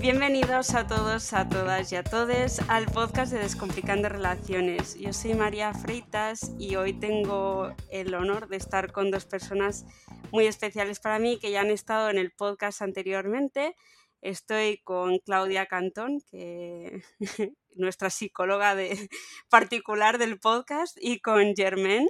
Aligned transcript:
Bienvenidos 0.00 0.74
a 0.74 0.86
todos, 0.86 1.32
a 1.32 1.48
todas 1.48 1.90
y 1.92 1.96
a 1.96 2.02
todes 2.02 2.60
al 2.68 2.84
podcast 2.86 3.32
de 3.32 3.38
Descomplicando 3.38 4.10
Relaciones. 4.10 4.98
Yo 4.98 5.12
soy 5.14 5.34
María 5.34 5.72
Freitas 5.72 6.52
y 6.58 6.76
hoy 6.76 6.92
tengo 6.92 7.74
el 7.90 8.12
honor 8.14 8.48
de 8.48 8.56
estar 8.56 8.92
con 8.92 9.10
dos 9.10 9.24
personas 9.24 9.86
muy 10.32 10.46
especiales 10.46 11.00
para 11.00 11.18
mí 11.18 11.38
que 11.38 11.50
ya 11.50 11.62
han 11.62 11.70
estado 11.70 12.10
en 12.10 12.18
el 12.18 12.30
podcast 12.32 12.82
anteriormente. 12.82 13.74
Estoy 14.20 14.78
con 14.78 15.18
Claudia 15.20 15.66
Cantón, 15.66 16.20
que 16.30 17.02
nuestra 17.74 18.10
psicóloga 18.10 18.74
de, 18.74 19.08
particular 19.48 20.18
del 20.18 20.38
podcast, 20.38 20.98
y 21.00 21.20
con 21.20 21.54
Germain. 21.56 22.08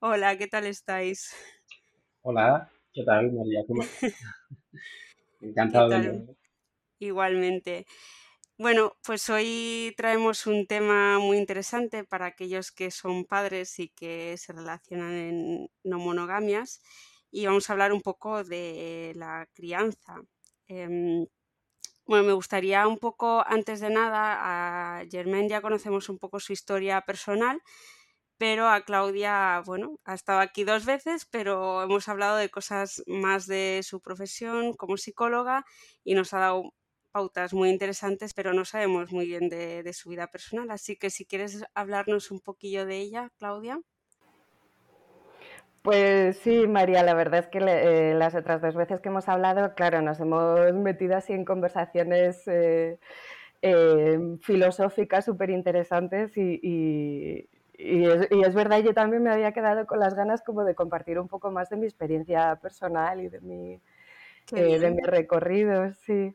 Hola, 0.00 0.36
¿qué 0.36 0.48
tal 0.48 0.66
estáis? 0.66 1.34
Hola, 2.20 2.70
¿qué 2.92 3.04
tal, 3.04 3.32
María? 3.32 3.60
¿Cómo? 3.66 3.82
Encantado 5.42 5.88
de 5.90 6.36
Igualmente. 6.98 7.86
Bueno, 8.58 8.94
pues 9.04 9.30
hoy 9.30 9.94
traemos 9.96 10.46
un 10.46 10.66
tema 10.66 11.18
muy 11.18 11.38
interesante 11.38 12.04
para 12.04 12.26
aquellos 12.26 12.72
que 12.72 12.90
son 12.90 13.24
padres 13.24 13.78
y 13.78 13.88
que 13.90 14.36
se 14.38 14.52
relacionan 14.52 15.14
en 15.14 15.68
no 15.84 15.98
monogamias 15.98 16.82
y 17.30 17.46
vamos 17.46 17.70
a 17.70 17.72
hablar 17.74 17.92
un 17.92 18.02
poco 18.02 18.44
de 18.44 19.12
la 19.16 19.48
crianza. 19.54 20.16
Em, 20.68 21.26
bueno, 22.06 22.24
me 22.24 22.32
gustaría 22.34 22.86
un 22.88 22.98
poco, 22.98 23.44
antes 23.46 23.80
de 23.80 23.90
nada, 23.90 25.00
a 25.00 25.06
Germain 25.10 25.48
ya 25.48 25.62
conocemos 25.62 26.08
un 26.08 26.18
poco 26.18 26.40
su 26.40 26.52
historia 26.52 27.02
personal, 27.02 27.62
pero 28.40 28.70
a 28.70 28.80
Claudia, 28.86 29.62
bueno, 29.66 29.98
ha 30.06 30.14
estado 30.14 30.40
aquí 30.40 30.64
dos 30.64 30.86
veces, 30.86 31.26
pero 31.30 31.82
hemos 31.82 32.08
hablado 32.08 32.38
de 32.38 32.48
cosas 32.48 33.02
más 33.06 33.46
de 33.46 33.80
su 33.82 34.00
profesión 34.00 34.72
como 34.72 34.96
psicóloga 34.96 35.66
y 36.04 36.14
nos 36.14 36.32
ha 36.32 36.38
dado 36.38 36.72
pautas 37.12 37.52
muy 37.52 37.68
interesantes, 37.68 38.32
pero 38.32 38.54
no 38.54 38.64
sabemos 38.64 39.12
muy 39.12 39.26
bien 39.26 39.50
de, 39.50 39.92
su 39.92 40.08
vida 40.08 40.26
personal. 40.28 40.70
Así 40.70 40.96
que 40.96 41.10
si 41.10 41.26
quieres 41.26 41.62
hablarnos 41.74 42.30
un 42.30 42.40
poquillo 42.40 42.86
de 42.86 42.96
ella, 42.96 43.30
Claudia. 43.36 43.78
Pues 45.82 46.38
sí, 46.38 46.66
María, 46.66 47.02
la 47.02 47.12
verdad 47.12 47.40
es 47.40 47.48
que 47.48 47.58
eh, 47.58 48.14
las 48.14 48.34
otras 48.34 48.62
dos 48.62 48.74
veces 48.74 49.02
que 49.02 49.10
hemos 49.10 49.28
hablado, 49.28 49.74
claro, 49.74 50.00
nos 50.00 50.18
hemos 50.18 50.72
metido 50.72 51.14
así 51.14 51.34
en 51.34 51.44
conversaciones 51.44 52.48
eh, 52.48 52.98
eh, 53.60 54.18
filosóficas 54.40 55.26
súper 55.26 55.50
interesantes 55.50 56.34
y, 56.38 57.46
es, 57.80 58.54
verdad, 58.54 58.82
yo 58.82 58.94
también 58.94 59.22
me 59.22 59.30
había 59.30 59.52
quedado 59.52 59.86
con 59.86 59.98
las 59.98 60.14
ganas 60.14 60.42
como 60.42 60.64
de 60.64 60.74
compartir 60.74 61.18
un 61.18 61.28
poco 61.28 61.50
más 61.50 61.70
de 61.70 61.76
mi 61.76 61.86
experiencia 61.86 62.56
personal 62.56 63.20
y 63.20 63.28
de 63.28 63.40
mi, 63.40 63.80
de 64.50 64.90
mi 64.90 65.02
recorrido, 65.02 65.92
sí. 66.06 66.34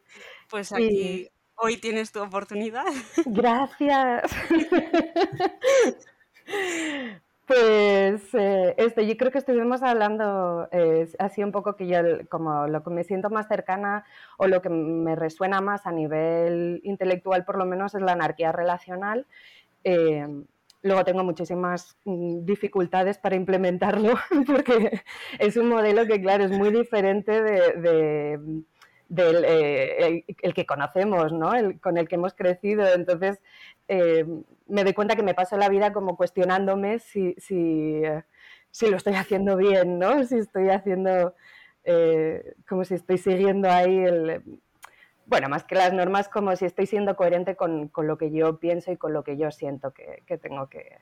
Pues 0.49 0.71
aquí 0.71 1.29
hoy 1.55 1.77
tienes 1.77 2.11
tu 2.11 2.21
oportunidad. 2.21 2.85
Gracias. 3.25 4.31
Pues 7.47 8.33
eh, 8.33 8.73
esto, 8.77 9.01
yo 9.01 9.15
creo 9.17 9.31
que 9.31 9.37
estuvimos 9.37 9.83
hablando 9.83 10.67
eh, 10.71 11.07
así 11.19 11.43
un 11.43 11.51
poco 11.51 11.75
que 11.75 11.85
yo 11.85 11.99
como 12.27 12.65
lo 12.65 12.83
que 12.83 12.89
me 12.89 13.03
siento 13.03 13.29
más 13.29 13.47
cercana 13.47 14.03
o 14.37 14.47
lo 14.47 14.63
que 14.63 14.69
me 14.69 15.15
resuena 15.15 15.61
más 15.61 15.85
a 15.85 15.91
nivel 15.91 16.81
intelectual 16.83 17.45
por 17.45 17.59
lo 17.59 17.65
menos 17.65 17.93
es 17.93 18.01
la 18.01 18.13
anarquía 18.13 18.51
relacional. 18.51 19.27
Eh, 19.83 20.27
luego 20.85 21.03
tengo 21.03 21.23
muchísimas 21.23 21.97
mm, 22.05 22.45
dificultades 22.45 23.17
para 23.17 23.35
implementarlo 23.35 24.15
porque 24.47 25.01
es 25.39 25.57
un 25.57 25.67
modelo 25.67 26.05
que 26.05 26.21
claro 26.21 26.45
es 26.45 26.51
muy 26.51 26.71
diferente 26.71 27.41
de 27.41 28.63
del 29.09 29.43
eh, 29.45 30.25
que 30.53 30.65
conocemos, 30.65 31.31
¿no? 31.31 31.53
El, 31.53 31.79
con 31.79 31.97
el 31.97 32.07
que 32.07 32.15
hemos 32.15 32.33
crecido. 32.33 32.87
Entonces, 32.93 33.39
eh, 33.87 34.25
me 34.67 34.83
doy 34.83 34.93
cuenta 34.93 35.15
que 35.15 35.23
me 35.23 35.33
paso 35.33 35.57
la 35.57 35.69
vida 35.69 35.93
como 35.93 36.17
cuestionándome 36.17 36.99
si, 36.99 37.35
si, 37.37 38.01
si 38.71 38.89
lo 38.89 38.97
estoy 38.97 39.13
haciendo 39.15 39.57
bien, 39.57 39.99
¿no? 39.99 40.23
Si 40.23 40.37
estoy 40.37 40.69
haciendo, 40.69 41.35
eh, 41.83 42.55
como 42.67 42.83
si 42.85 42.95
estoy 42.95 43.17
siguiendo 43.17 43.69
ahí 43.69 43.97
el... 43.97 44.61
Bueno, 45.25 45.49
más 45.49 45.63
que 45.63 45.75
las 45.75 45.91
normas, 45.93 46.29
como 46.29 46.55
si 46.55 46.65
estoy 46.65 46.85
siendo 46.85 47.15
coherente 47.15 47.55
con, 47.55 47.87
con 47.87 48.07
lo 48.07 48.17
que 48.17 48.31
yo 48.31 48.59
pienso 48.59 48.91
y 48.91 48.97
con 48.97 49.13
lo 49.13 49.23
que 49.23 49.37
yo 49.37 49.51
siento 49.51 49.91
que, 49.91 50.23
que 50.25 50.37
tengo 50.37 50.69
que, 50.69 50.99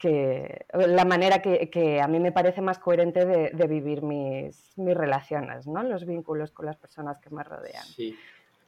que 0.00 0.66
la 0.72 1.04
manera 1.04 1.42
que, 1.42 2.00
a 2.00 2.08
mí 2.08 2.18
me 2.18 2.32
parece 2.32 2.62
más 2.62 2.78
coherente 2.78 3.26
de, 3.26 3.66
vivir 3.68 4.02
mis, 4.02 4.76
mis, 4.76 4.96
relaciones, 4.96 5.66
¿no? 5.66 5.82
los 5.82 6.06
vínculos 6.06 6.50
con 6.50 6.66
las 6.66 6.76
personas 6.76 7.20
que 7.20 7.30
me 7.30 7.44
rodean. 7.44 7.84
Sí. 7.84 8.18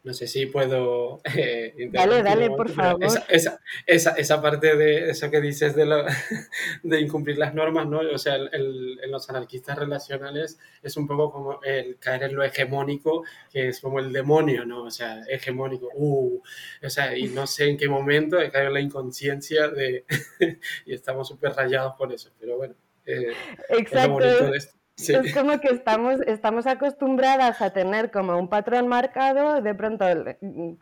No 0.05 0.13
sé 0.15 0.27
si 0.27 0.47
puedo... 0.47 1.21
Eh, 1.35 1.89
dale, 1.91 2.23
dale, 2.23 2.51
por 2.51 2.69
favor. 2.71 3.03
Esa, 3.03 3.59
esa, 3.87 4.11
esa, 4.13 4.43
parte 4.43 4.77
de 4.77 5.11
eso 5.11 5.31
que 5.31 5.41
dices 5.41 5.75
de, 5.75 5.87
lo, 5.87 6.05
de 6.83 7.01
incumplir 7.01 7.39
las 7.39 7.55
normas, 7.55 7.87
¿no? 7.87 8.01
O 8.01 8.19
sea, 8.19 8.37
el, 8.37 9.01
en 9.03 9.11
los 9.11 9.29
anarquistas 9.31 9.79
relacionales 9.79 10.59
es 10.83 10.97
un 10.97 11.07
poco 11.07 11.33
como 11.33 11.63
el 11.63 11.99
caer 11.99 12.25
en 12.25 12.35
lo 12.35 12.45
hegemónico, 12.45 13.25
que 13.51 13.69
es 13.69 13.81
como 13.81 13.99
el 13.99 14.13
demonio, 14.13 14.65
¿no? 14.67 14.85
O 14.85 14.91
sea, 14.91 15.23
hegemónico. 15.29 15.89
Uh, 15.95 16.41
o 16.83 16.91
sea, 16.91 17.17
y 17.17 17.29
no 17.29 17.47
sé 17.47 17.69
en 17.69 17.77
qué 17.77 17.89
momento 17.89 18.39
he 18.41 18.51
caído 18.51 18.69
en 18.69 18.75
la 18.75 18.81
inconsciencia 18.81 19.69
de... 19.69 20.05
y 20.87 20.95
estamos 20.95 21.29
súper 21.29 21.53
rayados 21.53 21.95
por 21.97 22.13
eso, 22.13 22.31
pero 22.39 22.57
bueno. 22.57 22.75
Eh, 23.07 23.33
Exacto. 23.71 23.81
Es 23.81 23.93
lo 23.93 24.13
bonito 24.13 24.51
de 24.51 24.59
esto. 24.59 24.82
Es 25.09 25.35
como 25.35 25.61
que 25.61 25.69
estamos, 25.69 26.21
estamos 26.27 26.67
acostumbradas 26.67 27.61
a 27.61 27.73
tener 27.73 28.11
como 28.11 28.37
un 28.39 28.49
patrón 28.49 28.89
marcado, 28.89 29.61
de 29.61 29.75
pronto 29.75 30.05
mm, 30.41 30.73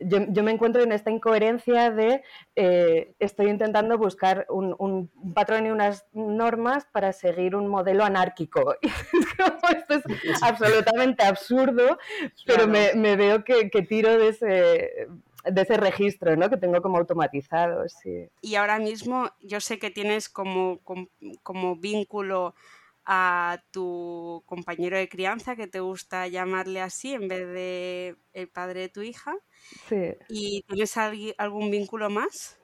yo, 0.00 0.42
me 0.42 0.50
encuentro 0.50 0.82
en 0.82 0.92
esta 0.92 1.10
incoherencia 1.10 1.90
de 1.90 2.22
eh, 2.56 3.14
estoy 3.18 3.48
intentando 3.48 3.96
buscar 3.96 4.46
un, 4.48 5.10
patrón 5.34 5.66
y 5.66 5.70
unas 5.70 6.06
normas 6.12 6.86
para 6.86 7.12
seguir 7.12 7.54
un 7.54 7.68
modelo 7.68 8.04
anárquico. 8.04 8.74
esto 8.82 9.94
es 9.94 10.42
absolutamente 10.42 11.24
absurdo, 11.24 11.98
pero 12.44 12.66
me, 12.66 13.16
veo 13.16 13.44
que, 13.44 13.70
tiro 13.88 14.18
de 14.18 14.28
ese, 14.28 15.08
de 15.44 15.62
ese 15.62 15.76
registro 15.76 16.36
¿no? 16.36 16.50
que 16.50 16.56
tengo 16.56 16.82
como 16.82 16.98
automatizado. 16.98 17.88
Sí. 17.88 18.28
Y 18.40 18.56
ahora 18.56 18.78
mismo 18.78 19.30
yo 19.40 19.60
sé 19.60 19.78
que 19.78 19.90
tienes 19.90 20.28
como, 20.28 20.80
como 21.42 21.76
vínculo 21.76 22.54
a 23.06 23.62
tu 23.70 24.42
compañero 24.46 24.96
de 24.96 25.08
crianza, 25.08 25.56
que 25.56 25.66
te 25.66 25.80
gusta 25.80 26.26
llamarle 26.28 26.80
así 26.80 27.12
en 27.14 27.28
vez 27.28 27.46
de 27.46 28.16
el 28.32 28.48
padre 28.48 28.80
de 28.80 28.88
tu 28.88 29.02
hija. 29.02 29.34
Sí. 29.88 30.14
¿Y 30.28 30.62
tienes 30.62 30.96
algún 30.96 31.70
vínculo 31.70 32.10
más? 32.10 32.58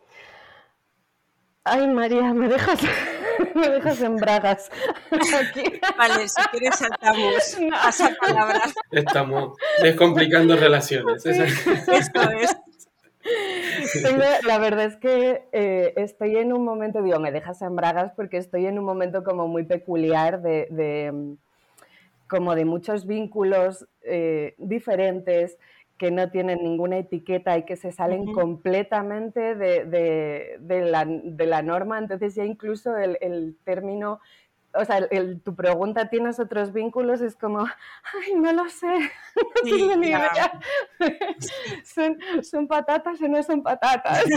Ay, 1.65 1.87
María, 1.89 2.33
me 2.33 2.49
dejas, 2.49 2.81
me 3.55 3.69
dejas 3.69 4.00
en 4.00 4.17
bragas. 4.17 4.71
Vale, 5.99 6.29
si 6.29 6.43
quieres 6.50 6.77
saltamos 6.77 7.56
a 7.83 7.89
esa 7.91 8.15
palabra. 8.15 8.62
Estamos 8.91 9.56
descomplicando 9.83 10.56
relaciones. 10.56 11.25
Esto 11.27 12.31
es 12.31 12.56
la 14.47 14.59
verdad 14.59 14.87
es 14.87 14.97
que 14.97 15.45
eh, 15.53 15.93
estoy 15.97 16.37
en 16.37 16.53
un 16.53 16.65
momento, 16.65 17.03
digo, 17.03 17.19
me 17.19 17.33
dejas 17.33 17.62
en 17.62 17.77
bragas 17.77 18.12
porque 18.15 18.37
estoy 18.37 18.67
en 18.67 18.78
un 18.78 18.84
momento 18.84 19.25
como 19.25 19.49
muy 19.49 19.65
peculiar 19.65 20.43
de, 20.43 21.37
como 22.29 22.55
de 22.55 22.65
muchos 22.65 23.06
vínculos 23.06 23.87
eh, 24.03 24.55
diferentes 24.59 25.59
que 25.99 26.11
no 26.11 26.31
tienen 26.31 26.62
ninguna 26.62 26.99
etiqueta 26.99 27.59
y 27.59 27.65
que 27.65 27.77
se 27.77 27.93
salen 27.93 28.33
completamente 28.33 29.55
de, 29.55 30.59
la, 30.69 31.62
norma. 31.62 31.99
Entonces 31.99 32.34
ya 32.34 32.45
incluso 32.45 32.97
el, 32.97 33.19
el 33.21 33.56
término 33.65 34.21
o 34.75 34.84
sea, 34.84 34.98
el, 35.10 35.41
tu 35.41 35.54
pregunta, 35.54 36.08
¿tienes 36.08 36.38
otros 36.38 36.72
vínculos? 36.72 37.20
Es 37.20 37.36
como, 37.36 37.61
ay, 37.61 38.34
no 38.37 38.52
lo 38.52 38.69
sé, 38.69 38.87
no 39.37 39.43
tengo 39.62 39.96
ni 39.96 40.08
idea. 40.08 40.61
¿Son, 41.84 42.19
¿Son, 42.43 42.69
patatas 42.69 43.20
o 43.20 43.28
no 43.28 43.43
son 43.43 43.62
patatas? 43.62 44.25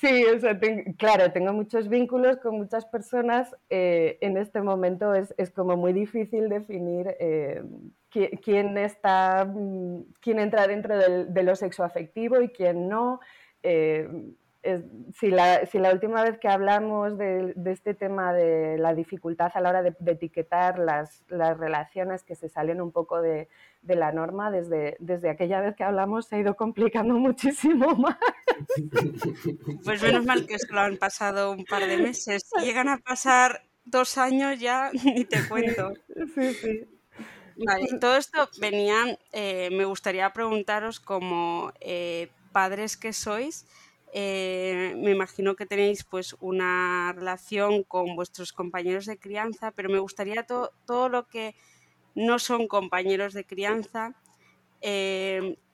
sí, 0.00 0.24
o 0.24 0.38
sea, 0.38 0.58
claro, 0.98 1.32
tengo 1.32 1.52
muchos 1.52 1.88
vínculos 1.88 2.38
con 2.38 2.56
muchas 2.56 2.86
personas. 2.86 3.54
Eh, 3.70 4.18
en 4.20 4.36
este 4.36 4.62
momento 4.62 5.14
es, 5.14 5.34
es, 5.38 5.50
como 5.50 5.76
muy 5.76 5.92
difícil 5.92 6.48
definir 6.48 7.16
eh, 7.18 7.62
quién, 8.10 8.78
está, 8.78 9.44
mm, 9.44 10.02
quién 10.20 10.38
entra 10.38 10.66
dentro 10.66 10.96
del, 10.96 11.32
de 11.32 11.42
lo 11.42 11.56
sexoafectivo 11.56 12.40
y 12.42 12.48
quién 12.48 12.88
no. 12.88 13.20
Eh, 13.62 14.08
si, 15.18 15.30
la, 15.30 15.66
si, 15.66 15.78
la, 15.78 15.92
última 15.92 16.22
vez 16.22 16.38
que 16.38 16.48
hablamos 16.48 17.18
de, 17.18 17.54
este 17.66 17.94
tema 17.94 18.32
de 18.32 18.78
la 18.78 18.94
dificultad 18.94 19.50
a 19.54 19.60
la 19.60 19.70
hora 19.70 19.82
de, 19.82 19.94
etiquetar 20.06 20.78
las, 20.78 21.24
las, 21.28 21.58
relaciones 21.58 22.22
que 22.22 22.36
se 22.36 22.48
salen 22.48 22.80
un 22.80 22.92
poco 22.92 23.20
de, 23.20 23.48
de, 23.82 23.96
la 23.96 24.12
norma, 24.12 24.50
desde, 24.50 24.96
desde 25.00 25.30
aquella 25.30 25.60
vez 25.60 25.74
que 25.74 25.84
hablamos 25.84 26.26
se 26.26 26.36
ha 26.36 26.38
ido 26.38 26.54
complicando 26.54 27.14
muchísimo 27.18 27.94
más. 27.96 28.16
Pues 29.84 30.02
menos 30.02 30.24
mal 30.24 30.46
que 30.46 30.58
solo 30.58 30.80
han 30.80 30.96
pasado 30.96 31.52
un 31.52 31.64
par 31.64 31.86
de 31.86 31.98
meses. 31.98 32.44
Si 32.56 32.64
llegan 32.64 32.88
a 32.88 32.98
pasar 32.98 33.62
dos 33.84 34.16
años 34.18 34.58
ya 34.60 34.90
ni 35.04 35.24
te 35.24 35.46
cuento. 35.48 35.92
Sí, 36.34 36.54
sí. 36.54 36.88
Vale, 37.64 37.86
todo 38.00 38.16
esto 38.16 38.48
venía, 38.60 39.18
eh, 39.32 39.68
me 39.72 39.84
gustaría 39.84 40.32
preguntaros 40.32 41.00
como 41.00 41.72
eh, 41.80 42.30
padres 42.52 42.96
que 42.96 43.12
sois, 43.12 43.66
eh, 44.12 44.94
me 44.96 45.10
imagino 45.10 45.56
que 45.56 45.66
tenéis 45.66 46.04
pues 46.04 46.36
una 46.40 47.12
relación 47.14 47.82
con 47.82 48.14
vuestros 48.14 48.52
compañeros 48.52 49.06
de 49.06 49.18
crianza, 49.18 49.70
pero 49.72 49.88
me 49.88 49.98
gustaría 49.98 50.44
todo 50.44 51.08
lo 51.08 51.26
que 51.28 51.54
no 52.14 52.38
son 52.38 52.68
compañeros 52.68 53.32
de 53.34 53.44
crianza, 53.44 54.14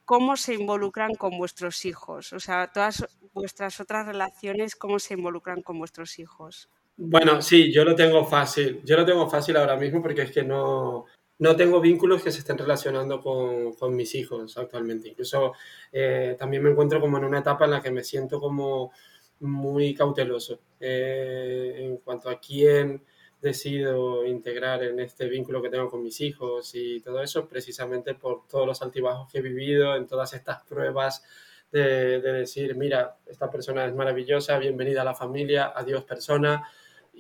cómo 0.05 0.37
se 0.37 0.55
involucran 0.55 1.15
con 1.17 1.37
vuestros 1.37 1.85
hijos, 1.85 2.33
o 2.33 2.41
sea, 2.41 2.69
todas 2.73 3.07
vuestras 3.35 3.81
otras 3.81 4.07
relaciones, 4.07 4.75
cómo 4.77 4.99
se 4.99 5.15
involucran 5.15 5.63
con 5.63 5.79
vuestros 5.79 6.19
hijos. 6.19 6.71
Bueno, 6.97 7.41
sí, 7.43 7.73
yo 7.73 7.85
lo 7.85 7.95
tengo 7.95 8.25
fácil. 8.25 8.81
Yo 8.85 8.97
lo 8.97 9.07
tengo 9.07 9.29
fácil 9.31 9.57
ahora 9.57 9.77
mismo 9.77 10.03
porque 10.03 10.23
es 10.23 10.33
que 10.33 10.43
no, 10.43 11.05
no 11.39 11.55
tengo 11.57 11.81
vínculos 11.81 12.23
que 12.23 12.33
se 12.33 12.41
estén 12.41 12.59
relacionando 12.59 13.21
con, 13.21 13.73
con 13.75 13.95
mis 13.95 14.15
hijos 14.15 14.57
actualmente. 14.59 15.09
Incluso 15.09 15.53
eh, 15.93 16.37
también 16.39 16.63
me 16.63 16.71
encuentro 16.71 17.01
como 17.01 17.19
en 17.19 17.25
una 17.25 17.41
etapa 17.41 17.65
en 17.65 17.73
la 17.73 17.83
que 17.83 17.91
me 17.91 18.03
siento 18.05 18.41
como 18.41 18.93
muy 19.41 19.95
cauteloso 19.95 20.61
eh, 20.81 21.75
en 21.79 21.99
cuanto 21.99 22.29
a 22.29 22.41
quién 22.41 23.05
decido 23.41 24.27
integrar 24.27 24.83
en 24.83 24.99
este 24.99 25.29
vínculo 25.29 25.63
que 25.63 25.69
tengo 25.69 25.89
con 25.89 26.03
mis 26.03 26.21
hijos 26.21 26.75
y 26.75 27.01
todo 27.01 27.23
eso, 27.23 27.49
precisamente 27.49 28.15
por 28.15 28.49
todos 28.49 28.67
los 28.67 28.83
altibajos 28.83 29.31
que 29.31 29.39
he 29.39 29.43
vivido 29.43 29.95
en 29.95 30.09
todas 30.09 30.33
estas 30.35 30.65
pruebas 30.65 31.23
de, 31.71 32.21
de 32.21 32.33
decir, 32.33 32.75
mira, 32.75 33.17
esta 33.27 33.49
persona 33.49 33.85
es 33.87 33.95
maravillosa, 33.95 34.59
bienvenida 34.59 35.03
a 35.03 35.05
la 35.05 35.15
familia, 35.15 35.73
adiós 35.73 36.03
persona, 36.03 36.69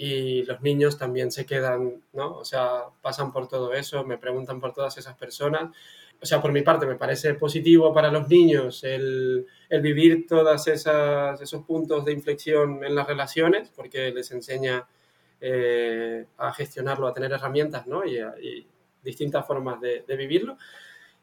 y 0.00 0.44
los 0.44 0.60
niños 0.60 0.96
también 0.96 1.32
se 1.32 1.44
quedan, 1.44 2.00
¿no? 2.12 2.36
O 2.36 2.44
sea, 2.44 2.84
pasan 3.02 3.32
por 3.32 3.48
todo 3.48 3.74
eso, 3.74 4.04
me 4.04 4.16
preguntan 4.16 4.60
por 4.60 4.72
todas 4.72 4.96
esas 4.96 5.16
personas. 5.16 5.74
O 6.22 6.24
sea, 6.24 6.40
por 6.40 6.52
mi 6.52 6.62
parte 6.62 6.86
me 6.86 6.94
parece 6.94 7.34
positivo 7.34 7.92
para 7.92 8.12
los 8.12 8.28
niños 8.28 8.84
el, 8.84 9.44
el 9.68 9.80
vivir 9.80 10.24
todos 10.28 10.68
esos 10.68 11.64
puntos 11.64 12.04
de 12.04 12.12
inflexión 12.12 12.84
en 12.84 12.94
las 12.94 13.08
relaciones, 13.08 13.70
porque 13.74 14.12
les 14.12 14.30
enseña 14.30 14.86
eh, 15.40 16.26
a 16.36 16.52
gestionarlo, 16.52 17.08
a 17.08 17.12
tener 17.12 17.32
herramientas, 17.32 17.88
¿no? 17.88 18.04
Y, 18.04 18.66
distintas 19.02 19.46
formas 19.46 19.80
de, 19.80 20.04
de 20.06 20.16
vivirlo. 20.16 20.58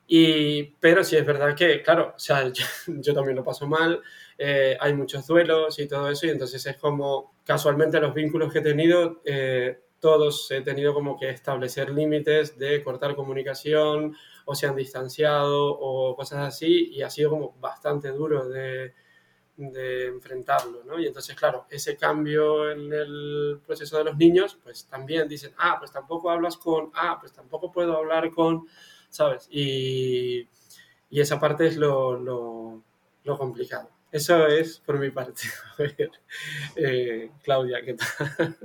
Y, 0.08 0.64
pero 0.80 1.04
sí 1.04 1.16
es 1.16 1.26
verdad 1.26 1.56
que, 1.56 1.82
claro, 1.82 2.14
o 2.16 2.20
sea, 2.20 2.52
yo, 2.88 3.14
también 3.14 3.36
lo 3.36 3.44
paso 3.44 3.68
mal, 3.68 4.02
eh, 4.38 4.78
hay 4.80 4.94
muchos 4.94 5.26
duelos 5.28 5.80
y 5.80 5.88
todo 5.88 6.10
eso, 6.10 6.28
y 6.28 6.30
entonces 6.30 6.66
es 6.66 6.78
como 6.78 7.36
casualmente 7.44 8.00
los 8.00 8.14
vínculos 8.14 8.52
que 8.52 8.60
he 8.60 8.62
tenido, 8.62 9.22
eh, 9.26 9.80
todos 10.00 10.52
he 10.52 10.62
tenido 10.62 10.94
como 10.94 11.18
que 11.18 11.30
establecer 11.30 11.90
límites 11.90 12.58
de 12.58 12.84
cortar 12.84 13.16
comunicación 13.16 14.16
o 14.46 14.56
se 14.56 14.68
han 14.68 14.76
distanciado 14.76 15.72
o 15.72 16.16
cosas 16.16 16.40
así, 16.48 16.90
y 16.92 17.02
ha 17.02 17.10
sido 17.10 17.30
como 17.32 17.56
bastante 17.60 18.10
duro 18.12 18.48
de, 18.48 18.94
enfrentarlo. 19.58 21.00
Y 21.00 21.08
entonces, 21.08 21.34
claro, 21.34 21.66
ese 21.70 21.96
cambio 21.96 22.70
en 22.70 22.92
el 22.92 23.62
proceso 23.66 23.98
de 23.98 24.04
los 24.04 24.18
niños, 24.18 24.58
pues 24.62 24.86
también 24.86 25.30
dicen, 25.30 25.54
ah, 25.58 25.78
pues 25.80 25.94
tampoco 25.94 26.30
hablas 26.30 26.58
con, 26.58 26.92
ah, 26.94 27.18
pues 27.22 27.32
tampoco 27.32 27.72
puedo 27.72 27.96
hablar 27.96 28.32
con 28.32 28.68
¿sabes? 29.16 29.48
Y, 29.50 30.50
y 31.10 31.22
esa 31.22 31.40
parte 31.40 31.68
es 31.68 31.78
lo, 31.78 32.20
lo, 32.20 33.38
complicado. 33.38 33.90
Eso 34.16 34.48
es 34.48 34.80
por 34.80 34.98
mi 34.98 35.10
parte. 35.10 35.42
eh, 36.78 37.32
Claudia, 37.44 37.82
¿qué 37.84 37.96
tal? 37.96 38.56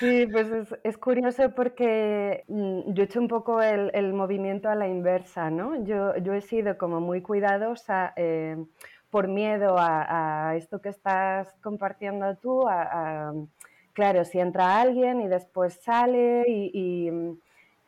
Sí, 0.00 0.26
pues 0.26 0.48
es, 0.82 0.98
curioso 0.98 1.54
porque 1.54 2.42
mm, 2.48 2.92
yo 2.92 3.02
he 3.02 3.06
hecho 3.06 3.20
un 3.20 3.28
poco 3.28 3.62
el, 3.62 4.12
movimiento 4.12 4.68
a 4.68 4.74
la 4.74 4.88
inversa, 4.88 5.48
¿no? 5.48 5.84
Yo, 5.84 6.16
yo 6.16 6.34
he 6.34 6.40
sido 6.40 6.76
como 6.76 7.00
muy 7.00 7.22
cuidadosa 7.22 8.14
eh, 8.16 8.56
por 9.10 9.28
miedo 9.28 9.78
a, 9.78 10.48
a, 10.48 10.56
esto 10.56 10.80
que 10.80 10.88
estás 10.88 11.54
compartiendo 11.62 12.34
tú, 12.34 12.66
a, 12.66 13.28
a, 13.28 13.32
claro, 13.92 14.24
si 14.24 14.40
entra 14.40 14.80
alguien 14.80 15.20
y 15.20 15.28
después 15.28 15.74
sale 15.74 16.46
y, 16.48 16.72
y 16.74 17.10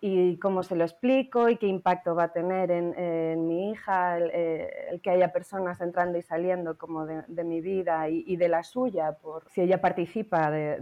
y 0.07 0.37
cómo 0.37 0.63
se 0.63 0.77
lo 0.77 0.85
explico 0.85 1.49
y 1.49 1.57
qué 1.57 1.67
impacto 1.67 2.15
va 2.15 2.25
a 2.25 2.33
tener 2.33 2.71
en, 2.71 2.93
en 2.99 3.49
mi 3.49 3.71
hija 3.71 4.19
el, 4.19 4.31
eh, 4.35 4.89
el, 4.91 5.01
que 5.01 5.09
haya 5.09 5.33
personas 5.33 5.81
entrando 5.81 6.19
y 6.19 6.23
saliendo 6.23 6.77
como 6.77 7.07
de, 7.07 7.23
de 7.27 7.43
mi 7.43 7.63
vida 7.63 8.07
y, 8.11 8.23
y, 8.27 8.37
de 8.37 8.51
la 8.51 8.65
suya, 8.65 9.13
por 9.13 9.49
si 9.49 9.63
ella 9.63 9.81
participa 9.81 10.51
de, 10.51 10.79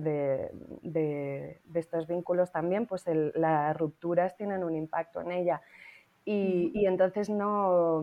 de, 0.82 1.60
de 1.62 1.78
estos 1.78 2.08
vínculos 2.08 2.50
también, 2.50 2.86
pues 2.86 3.06
el, 3.06 3.30
las 3.36 3.76
rupturas 3.76 4.36
tienen 4.36 4.64
un 4.64 4.74
impacto 4.74 5.20
en 5.20 5.30
ella. 5.30 5.62
Y, 6.24 6.72
y 6.74 6.86
entonces 6.86 7.30
no, 7.30 8.02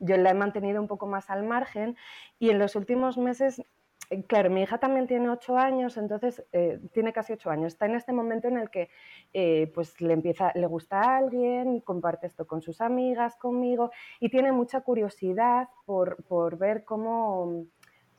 yo 0.00 0.16
la 0.18 0.32
he 0.32 0.34
mantenido 0.34 0.82
un 0.82 0.86
poco 0.86 1.06
más 1.06 1.30
al 1.30 1.44
margen 1.44 1.96
y 2.38 2.50
en 2.50 2.58
los 2.58 2.76
últimos 2.76 3.16
meses 3.16 3.62
claro, 4.26 4.50
mi 4.50 4.62
hija 4.62 4.78
también 4.78 5.06
tiene 5.06 5.28
ocho 5.30 5.56
años, 5.56 5.96
entonces 5.96 6.44
eh, 6.52 6.80
tiene 6.92 7.12
casi 7.12 7.32
ocho 7.32 7.50
años. 7.50 7.72
Está 7.72 7.86
en 7.86 7.94
este 7.94 8.12
momento 8.12 8.48
en 8.48 8.58
el 8.58 8.70
que 8.70 8.90
eh, 9.32 9.70
pues 9.74 10.00
le 10.00 10.12
empieza, 10.12 10.52
le 10.54 10.66
gusta 10.66 11.00
a 11.00 11.16
alguien, 11.16 11.80
comparte 11.80 12.26
esto 12.26 12.46
con 12.46 12.62
sus 12.62 12.80
amigas, 12.80 13.36
conmigo, 13.36 13.90
y 14.20 14.28
tiene 14.28 14.52
mucha 14.52 14.80
curiosidad 14.82 15.68
por, 15.84 16.22
por 16.24 16.58
ver 16.58 16.84
cómo 16.84 17.66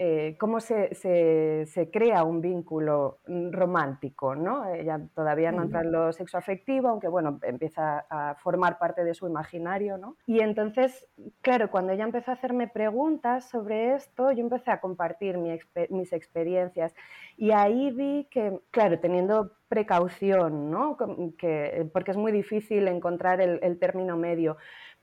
eh, 0.06 0.36
cómo 0.38 0.60
se, 0.60 0.94
se, 0.96 1.66
se, 1.66 1.90
crea 1.90 2.26
un 2.26 2.42
vínculo 2.42 3.20
mm, 3.26 3.52
romántico, 3.52 4.36
¿no? 4.36 4.68
Ella 4.68 5.00
todavía 5.16 5.54
no 5.54 5.64
entra 5.64 5.80
en 5.80 5.94
lo 5.94 6.12
sexoafectivo, 6.12 6.90
aunque 6.90 7.08
bueno, 7.08 7.40
empieza 7.42 8.06
a 8.10 8.36
formar 8.36 8.80
parte 8.80 9.06
de 9.06 9.14
su 9.14 9.28
imaginario, 9.28 9.98
¿no? 9.98 10.18
Y 10.28 10.42
entonces, 10.42 11.08
claro, 11.40 11.72
cuando 11.72 11.94
ella 11.94 12.04
empezó 12.04 12.32
a 12.32 12.34
hacerme 12.34 12.68
preguntas 12.68 13.48
sobre 13.48 13.96
esto, 13.96 14.34
yo 14.34 14.42
empecé 14.42 14.72
a 14.72 14.82
compartir 14.82 15.38
mi, 15.38 15.58
mis 15.90 16.12
experiencias 16.12 16.94
y 17.38 17.52
ahí 17.52 17.90
vi 17.92 18.28
que, 18.30 18.60
claro, 18.72 19.00
teniendo 19.00 19.54
precaución, 19.70 20.70
¿no? 20.70 20.98
Que, 21.38 21.90
porque 21.94 22.12
es 22.12 22.18
muy 22.18 22.34
difícil 22.34 22.90
encontrar 22.90 23.40
el, 23.40 23.58
el 23.64 23.80
término 23.80 24.18
medio, 24.18 24.58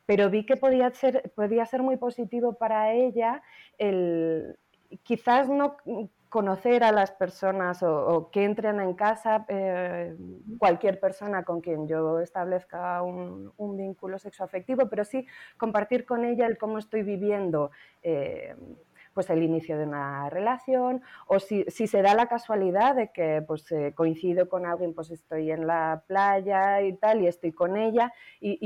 pero 0.05 0.29
vi 0.29 0.45
que 0.45 0.59
podía 0.59 0.91
ser, 0.91 1.33
podía 1.35 1.65
ser 1.65 1.81
muy 1.83 1.97
positivo 1.97 2.53
para 2.53 2.93
ella 2.93 3.43
el, 3.79 4.59
quizás 5.03 5.49
no 5.49 5.77
conocer 6.31 6.85
a 6.85 6.93
las 6.93 7.11
personas 7.11 7.83
o, 7.83 8.31
que 8.31 8.45
entren 8.45 8.81
en 8.81 8.95
casa, 8.95 9.45
eh, 9.49 10.17
cualquier 10.59 11.01
persona 11.01 11.45
con 11.45 11.61
quien 11.61 11.89
yo 11.89 12.21
establezca 12.21 13.03
un, 13.03 13.53
un, 13.57 13.77
vínculo 13.77 14.19
sexoafectivo, 14.19 14.89
pero 14.89 15.05
sí 15.05 15.27
compartir 15.59 16.07
con 16.07 16.25
ella 16.25 16.47
el 16.47 16.57
cómo 16.57 16.79
estoy 16.79 17.03
viviendo 17.03 17.73
eh, 18.03 18.55
pues 19.13 19.29
el 19.29 19.43
inicio 19.43 19.77
de 19.77 19.85
una 19.85 20.31
relación 20.31 21.03
o 21.27 21.41
si, 21.41 21.65
si, 21.65 21.89
se 21.89 22.01
da 22.01 22.15
la 22.15 22.27
casualidad 22.27 22.95
de 22.95 23.11
que 23.11 23.43
pues 23.45 23.71
eh, 23.73 23.93
coincido 23.97 24.49
con 24.49 24.67
alguien, 24.67 24.95
pues 24.95 25.11
estoy 25.11 25.51
en 25.51 25.67
la 25.67 26.05
playa 26.07 26.81
y 26.83 26.93
tal 26.93 27.23
y 27.23 27.27
estoy 27.27 27.51
con 27.51 27.77
ella 27.77 28.13
y, 28.41 28.57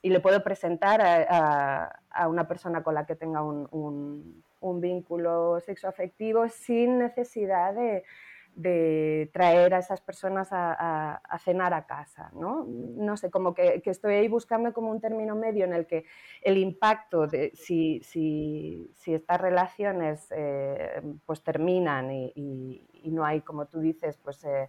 y, 0.00 0.08
le 0.08 0.20
puedo 0.20 0.44
presentar 0.44 1.02
a, 1.02 2.00
a, 2.08 2.28
una 2.28 2.46
persona 2.46 2.84
con 2.84 2.94
la 2.94 3.04
que 3.04 3.16
tenga 3.16 3.42
un 3.42 4.44
un 4.60 4.80
vínculo 4.80 5.60
sexoafectivo 5.60 6.48
sin 6.48 6.98
necesidad 6.98 7.74
de, 7.74 8.04
de 8.58 9.30
traer 9.32 9.72
a 9.72 9.78
esas 9.78 10.00
personas 10.00 10.48
a, 10.50 11.20
cenar 11.44 11.72
a 11.72 11.86
casa, 11.86 12.30
¿no? 12.34 12.66
No 12.66 13.16
sé, 13.16 13.30
como 13.30 13.54
que, 13.54 13.80
que, 13.82 13.90
estoy 13.90 14.14
ahí 14.14 14.26
buscando 14.26 14.72
como 14.72 14.90
un 14.90 15.00
término 15.00 15.36
medio 15.36 15.64
en 15.64 15.72
el 15.72 15.86
que 15.86 16.04
el 16.42 16.58
impacto 16.58 17.28
de 17.28 17.52
si, 17.54 18.00
si, 18.02 18.90
si 18.96 19.14
estas 19.14 19.40
relaciones 19.40 20.26
eh, 20.34 21.00
pues 21.24 21.44
terminan 21.44 22.10
y, 22.10 22.32
y, 22.34 22.88
y, 23.04 23.10
no 23.12 23.24
hay, 23.24 23.42
como 23.42 23.66
tú 23.66 23.78
dices, 23.78 24.18
pues 24.18 24.42
eh, 24.44 24.68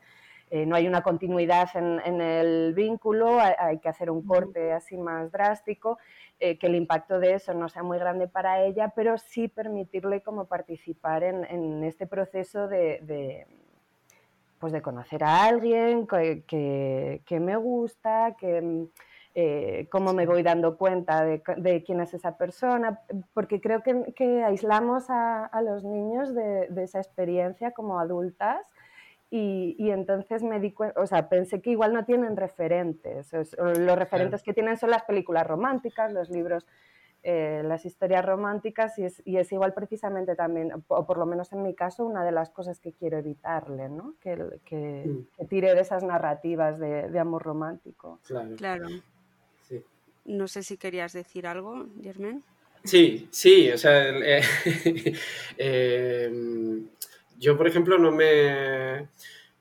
eh, 0.52 0.66
no 0.66 0.76
hay 0.76 0.88
una 0.88 1.04
continuidad 1.04 1.70
en, 1.76 2.02
en 2.04 2.22
el 2.22 2.74
vínculo, 2.74 3.40
hay, 3.40 3.54
hay, 3.60 3.78
que 3.78 3.90
hacer 3.90 4.10
un 4.10 4.26
corte 4.26 4.72
así 4.74 4.98
más 4.98 5.32
drástico, 5.32 6.00
eh, 6.40 6.58
que 6.58 6.68
el 6.68 6.76
impacto 6.76 7.20
de 7.20 7.36
eso 7.36 7.54
no 7.54 7.70
sea 7.70 7.84
muy 7.84 8.00
grande 8.00 8.28
para 8.28 8.64
ella, 8.64 8.92
pero 8.96 9.18
sí 9.20 9.48
permitirle 9.48 10.22
como 10.22 10.46
participar 10.46 11.24
en, 11.24 11.46
en 11.46 11.84
este 11.84 12.08
proceso 12.08 12.68
de, 12.68 13.00
de, 13.04 13.46
pues 14.58 14.74
de 14.74 14.82
conocer 14.82 15.24
a 15.24 15.44
alguien 15.46 16.08
que, 16.08 16.44
que, 16.46 17.22
que 17.26 17.40
me 17.40 17.56
gusta, 17.56 18.36
que... 18.40 18.88
Eh, 19.36 19.88
cómo 19.92 20.12
me 20.12 20.26
voy 20.26 20.42
dando 20.42 20.76
cuenta 20.76 21.24
de, 21.24 21.42
de, 21.58 21.84
quién 21.84 22.02
es 22.02 22.14
esa 22.16 22.36
persona, 22.36 23.00
porque 23.34 23.62
creo 23.62 23.84
que, 23.84 24.12
que 24.16 24.44
aislamos 24.44 25.10
a, 25.12 25.46
a, 25.46 25.62
los 25.62 25.84
niños 25.84 26.34
de, 26.34 26.68
de, 26.68 26.84
esa 26.84 26.98
experiencia 26.98 27.72
como 27.72 28.00
adultas 28.00 28.60
y, 29.32 29.76
y, 29.78 29.92
entonces 29.92 30.42
me 30.44 30.60
di 30.60 30.72
cuenta, 30.72 31.00
o 31.00 31.06
sea, 31.06 31.30
pensé 31.30 31.62
que 31.62 31.70
igual 31.72 31.94
no 31.94 32.04
tienen 32.04 32.36
referentes. 32.36 33.32
Los 33.34 33.98
referentes 33.98 34.42
claro. 34.42 34.44
que 34.44 34.54
tienen 34.54 34.78
son 34.78 34.90
las 34.90 35.04
películas 35.04 35.46
románticas, 35.46 36.12
los 36.12 36.30
libros 36.30 36.66
eh, 37.22 37.64
las 37.66 37.86
historias 37.86 38.26
románticas 38.26 38.98
y 38.98 39.04
es, 39.04 39.22
y 39.26 39.38
es, 39.38 39.52
igual 39.52 39.74
precisamente 39.74 40.36
también, 40.38 40.72
o 40.88 41.06
por 41.06 41.18
lo 41.18 41.26
menos 41.26 41.52
en 41.52 41.64
mi 41.64 41.76
caso, 41.76 42.06
una 42.06 42.24
de 42.24 42.32
las 42.32 42.50
cosas 42.50 42.80
que 42.80 42.94
quiero 42.94 43.18
evitarle, 43.18 43.90
¿no? 43.90 44.16
que, 44.22 44.38
que, 44.64 45.04
mm. 45.06 45.28
que 45.38 45.46
tire 45.46 45.76
de 45.76 45.82
esas 45.82 46.02
narrativas 46.02 46.80
de, 46.80 47.10
de 47.10 47.20
amor 47.20 47.44
romántico. 47.44 48.20
Claro. 48.24 48.56
claro. 48.56 48.88
Sí. 49.68 49.84
No 50.24 50.48
sé 50.48 50.64
si 50.64 50.78
querías 50.78 51.12
decir 51.12 51.46
algo, 51.46 51.88
Germán. 52.02 52.42
Sí, 52.86 53.28
sí, 53.32 53.70
o 53.70 53.78
sea, 53.78 54.12
eh, 54.12 54.42
em, 55.58 56.88
yo 57.40 57.58
por 57.58 57.68
ejemplo 57.68 57.98
no 57.98 58.12
me, 58.12 59.10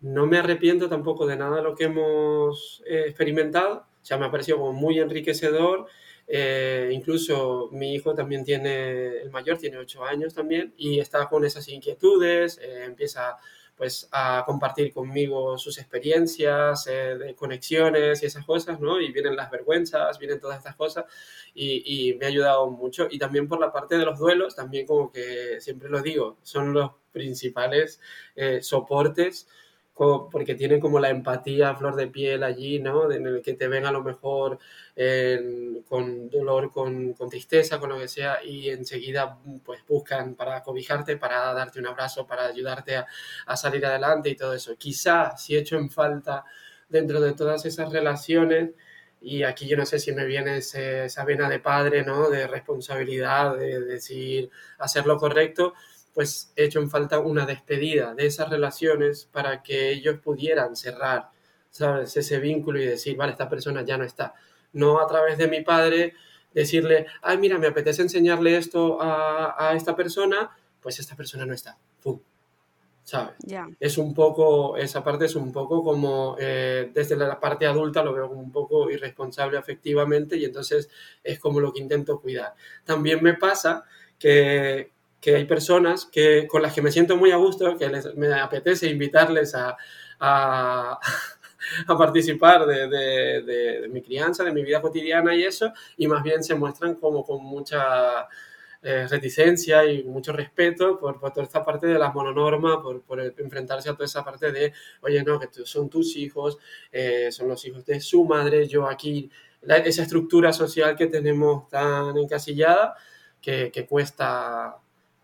no 0.01 0.27
me 0.27 0.39
arrepiento 0.39 0.89
tampoco 0.89 1.27
de 1.27 1.37
nada 1.37 1.57
de 1.57 1.63
lo 1.63 1.75
que 1.75 1.85
hemos 1.85 2.83
eh, 2.87 3.05
experimentado, 3.07 3.87
o 4.03 4.05
sea, 4.05 4.19
me 4.19 4.27
ha 4.27 4.31
parecido 4.31 4.59
como 4.59 4.73
muy 4.73 4.99
enriquecedor. 4.99 5.87
Eh, 6.31 6.91
incluso 6.93 7.71
mi 7.73 7.95
hijo 7.95 8.15
también 8.15 8.45
tiene, 8.45 9.23
el 9.23 9.31
mayor 9.31 9.57
tiene 9.57 9.79
8 9.79 10.05
años 10.05 10.35
también 10.35 10.75
y 10.77 11.01
está 11.01 11.27
con 11.27 11.43
esas 11.47 11.67
inquietudes, 11.69 12.59
eh, 12.59 12.85
empieza 12.85 13.39
pues 13.79 14.09
a 14.13 14.43
compartir 14.45 14.93
conmigo 14.93 15.57
sus 15.57 15.79
experiencias 15.79 16.87
eh, 16.89 17.17
de 17.17 17.35
conexiones 17.35 18.23
y 18.23 18.27
esas 18.27 18.45
cosas, 18.45 18.81
¿no? 18.81 19.01
Y 19.01 19.13
vienen 19.13 19.37
las 19.37 19.51
vergüenzas, 19.51 20.19
vienen 20.19 20.41
todas 20.41 20.59
estas 20.59 20.77
cosas 20.77 21.05
y, 21.55 22.11
y, 22.11 22.15
me 22.15 22.27
ha 22.27 22.29
ayudado 22.29 22.69
mucho. 22.71 23.09
Y 23.11 23.19
también 23.19 23.49
por 23.49 23.61
la 23.61 23.73
parte 23.73 23.97
de 23.97 24.05
los 24.05 24.19
duelos, 24.19 24.57
también 24.57 24.87
como 24.87 25.11
que 25.11 25.61
siempre 25.61 25.89
lo 25.89 26.03
digo, 26.03 26.39
son 26.43 26.75
los 26.75 26.91
principales 27.13 28.01
soportes 28.61 29.49
porque 29.99 30.55
tienen 30.55 30.81
como 30.81 31.01
la 31.01 31.11
empatía 31.11 31.75
flor 31.75 31.97
de 31.97 32.07
piel 32.07 32.43
allí, 32.45 32.79
¿no? 32.79 33.11
En 33.11 33.27
el 33.27 33.43
que 33.43 33.55
te 33.55 33.69
ven 33.69 33.85
a 33.85 33.93
lo 33.93 34.03
mejor 34.03 34.59
con 35.89 36.31
dolor, 36.31 36.71
con, 36.71 37.15
con, 37.15 37.29
tristeza, 37.29 37.79
con 37.79 37.91
lo 37.91 37.99
que 37.99 38.09
sea, 38.09 38.43
y 38.45 38.71
enseguida 38.71 39.39
pues 39.65 39.85
buscan 39.87 40.35
para 40.35 40.63
cobijarte, 40.63 41.17
para 41.17 41.53
darte 41.53 41.79
un 41.79 41.87
abrazo, 41.87 42.27
para 42.27 42.47
ayudarte 42.47 42.97
a, 42.97 43.07
a 43.47 43.57
salir 43.57 43.85
adelante 43.87 44.31
y 44.31 44.37
todo 44.37 44.55
eso. 44.55 44.77
Quizá 44.77 45.37
si 45.37 45.57
he 45.57 45.61
hecho 45.61 45.77
en 45.77 45.91
falta 45.91 46.45
dentro 46.89 47.21
de 47.21 47.33
todas 47.35 47.65
esas 47.65 47.93
relaciones, 47.93 48.71
y 49.21 49.43
aquí 49.43 49.67
yo 49.67 49.77
no 49.77 49.85
sé 49.87 49.99
si 49.99 50.13
me 50.13 50.25
viene 50.27 50.59
esa 50.59 51.25
vena 51.25 51.49
de 51.49 51.59
padre, 51.59 52.05
¿no? 52.05 52.31
De 52.31 52.47
responsabilidad, 52.47 53.57
de 53.57 53.81
decir, 53.81 54.51
hacer 54.79 55.07
lo 55.07 55.17
correcto, 55.17 55.75
pues 56.19 56.53
he 56.57 56.65
hecho 56.65 56.81
en 56.81 56.91
falta 56.91 57.21
una 57.21 57.47
despedida 57.47 58.13
de 58.13 58.27
esas 58.27 58.51
relaciones 58.51 59.29
para 59.31 59.63
que 59.63 59.93
ellos 59.93 60.19
pudieran 60.19 60.75
cerrar, 60.75 61.31
¿sabes? 61.71 62.17
Ese 62.17 62.41
vínculo 62.41 62.81
y 62.81 62.87
decir, 62.87 63.17
vale, 63.17 63.31
esta 63.31 63.49
persona 63.49 63.83
ya 63.83 63.97
no 63.97 64.03
está. 64.03 64.35
No 64.73 64.99
a 64.99 65.07
través 65.07 65.39
de 65.39 65.47
mi 65.47 65.61
padre 65.61 66.15
decirle, 66.53 67.07
ay, 67.23 67.39
mira, 67.39 67.57
me 67.57 67.69
apetece 67.69 68.03
enseñarle 68.03 68.57
esto 68.57 69.01
a, 69.01 69.69
a 69.69 69.77
esta 69.77 69.95
persona, 69.95 70.51
pues 70.81 70.99
esta 70.99 71.15
persona 71.15 71.47
no 71.47 71.55
está. 71.55 71.79
¡Pum! 72.03 72.19
¿Sabes? 73.05 73.37
Es 73.79 73.97
un 73.97 74.13
poco, 74.13 74.77
esa 74.77 75.05
parte 75.05 75.27
es 75.27 75.37
un 75.37 75.53
poco 75.53 75.85
como, 75.85 76.35
eh, 76.41 76.91
desde 76.93 77.15
la 77.15 77.39
parte 77.39 77.65
adulta 77.65 78.03
lo 78.03 78.13
veo 78.13 78.29
como 78.29 78.41
un 78.41 78.51
poco 78.51 78.91
irresponsable 78.91 79.57
afectivamente 79.57 80.37
y 80.37 80.47
entonces 80.47 80.91
es 81.23 81.39
como 81.39 81.61
lo 81.61 81.73
que 81.73 81.81
intento 81.81 82.21
cuidar. 82.21 82.57
También 82.85 83.23
me 83.23 83.35
pasa 83.35 83.85
que, 84.19 84.98
que 85.21 85.37
hay 85.37 85.45
personas 85.45 86.07
que, 86.07 86.47
con 86.47 86.63
las 86.63 86.73
que 86.73 86.83
me 86.83 86.93
siento 86.93 87.17
muy 87.17 87.31
a 87.31 87.37
gusto, 87.37 87.77
que 87.77 87.89
les, 87.89 88.15
me 88.15 88.33
apetece 88.35 88.89
invitarles 88.89 89.55
a, 89.55 89.77
a, 90.21 90.99
a 91.87 91.99
participar 91.99 92.67
de, 92.67 92.89
de, 92.89 93.43
de, 93.43 93.89
mi 93.89 94.03
crianza, 94.03 94.45
de 94.45 94.53
mi 94.53 94.63
vida 94.63 94.81
cotidiana 94.81 95.35
y 95.35 95.45
eso, 95.45 95.73
y 95.97 96.07
más 96.07 96.23
bien 96.23 96.43
se 96.43 96.55
muestran 96.55 96.95
como 96.95 97.25
con 97.25 97.45
mucha 97.45 98.29
eh, 98.81 99.09
reticencia 99.09 99.85
y 99.85 100.05
mucho 100.05 100.33
respeto 100.33 101.01
por, 101.01 101.19
por, 101.19 101.33
toda 101.33 101.45
esta 101.45 101.65
parte 101.65 101.89
de 101.89 101.99
la 101.99 102.13
mononorma, 102.13 102.81
por, 102.81 103.03
por, 103.03 103.21
enfrentarse 103.21 103.91
a 103.91 103.95
toda 103.95 104.05
esa 104.05 104.25
parte 104.25 104.53
de, 104.53 104.73
oye, 105.03 105.23
no, 105.25 105.41
que 105.41 105.49
son 105.65 105.89
tus 105.91 106.15
hijos, 106.17 106.59
eh, 106.93 107.33
son 107.33 107.49
los 107.49 107.65
hijos 107.65 107.85
de 107.85 108.01
su 108.01 108.25
madre, 108.25 108.69
yo 108.69 108.89
aquí, 108.89 109.31
esa 109.63 110.03
estructura 110.03 110.53
social 110.53 110.95
que 110.95 111.09
tenemos 111.09 111.69
tan 111.69 112.17
encasillada, 112.19 112.95
que, 113.41 113.73
que 113.73 113.85
cuesta 113.85 114.77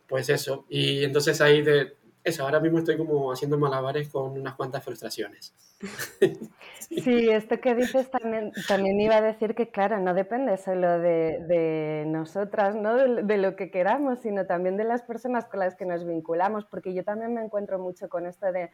pues 0.09 0.29
eso. 0.29 0.65
Y 0.69 1.05
entonces 1.05 1.41
ahí 1.41 1.63
de 1.63 1.97
eso, 2.25 2.43
ahora 2.43 2.59
mismo 2.59 2.79
estoy 2.79 2.97
como 2.97 3.31
haciendo 3.31 3.59
malabares 3.59 4.09
con 4.09 4.33
unas 4.33 4.55
cuantas 4.55 4.83
frustraciones. 4.83 5.55
Sí, 6.91 7.29
esto 7.29 7.61
que 7.61 7.75
dices 7.75 8.11
también, 8.11 8.53
también 8.69 9.01
iba 9.01 9.17
a 9.17 9.21
decir 9.23 9.55
que, 9.55 9.71
claro, 9.71 9.99
no 9.99 10.15
depende 10.15 10.57
solo 10.59 11.01
de, 11.01 11.41
de 11.49 12.05
nosotras, 12.07 12.77
¿no? 12.77 12.95
De, 12.95 13.39
lo 13.39 13.57
que 13.57 13.71
queramos, 13.71 14.21
sino 14.21 14.47
también 14.47 14.77
de 14.77 14.85
las 14.85 15.03
personas 15.03 15.47
con 15.47 15.61
las 15.61 15.75
que 15.75 15.87
nos 15.87 16.07
vinculamos, 16.07 16.67
porque 16.67 16.95
yo 16.95 17.03
también 17.03 17.35
me 17.35 17.43
encuentro 17.43 17.79
mucho 17.79 18.09
con 18.09 18.27
esto 18.27 18.53
de, 18.53 18.71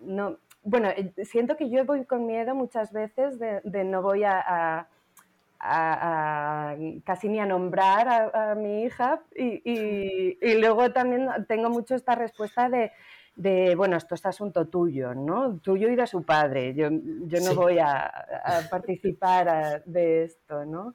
no, 0.00 0.38
bueno, 0.62 0.90
eh, 0.90 1.12
siento 1.24 1.56
que 1.56 1.70
yo 1.70 1.84
voy 1.84 2.04
con 2.04 2.26
miedo 2.26 2.54
muchas 2.54 2.92
veces 2.92 3.38
de, 3.38 3.84
no 3.84 4.02
voy 4.02 4.22
a 4.24 4.38
a, 4.46 4.88
casi 7.04 7.28
ni 7.28 7.40
a 7.40 7.46
nombrar 7.46 8.30
a, 8.34 8.54
mi 8.54 8.82
hija 8.82 9.22
y, 9.34 9.62
y, 9.64 10.58
luego 10.58 10.92
también 10.92 11.28
tengo 11.48 11.70
mucho 11.70 11.94
esta 11.94 12.14
respuesta 12.14 12.68
de, 12.68 12.92
de, 13.36 13.74
bueno, 13.74 13.96
esto 13.96 14.14
es 14.14 14.26
asunto 14.26 14.68
tuyo, 14.68 15.14
¿no? 15.14 15.58
Tuyo 15.58 15.88
y 15.88 15.96
de 15.96 16.06
su 16.06 16.22
padre, 16.22 16.74
yo, 16.74 16.88
yo 16.90 17.40
no 17.40 17.54
voy 17.54 17.78
a, 17.78 18.12
participar 18.70 19.82
de 19.84 20.24
esto, 20.24 20.64
¿no? 20.64 20.94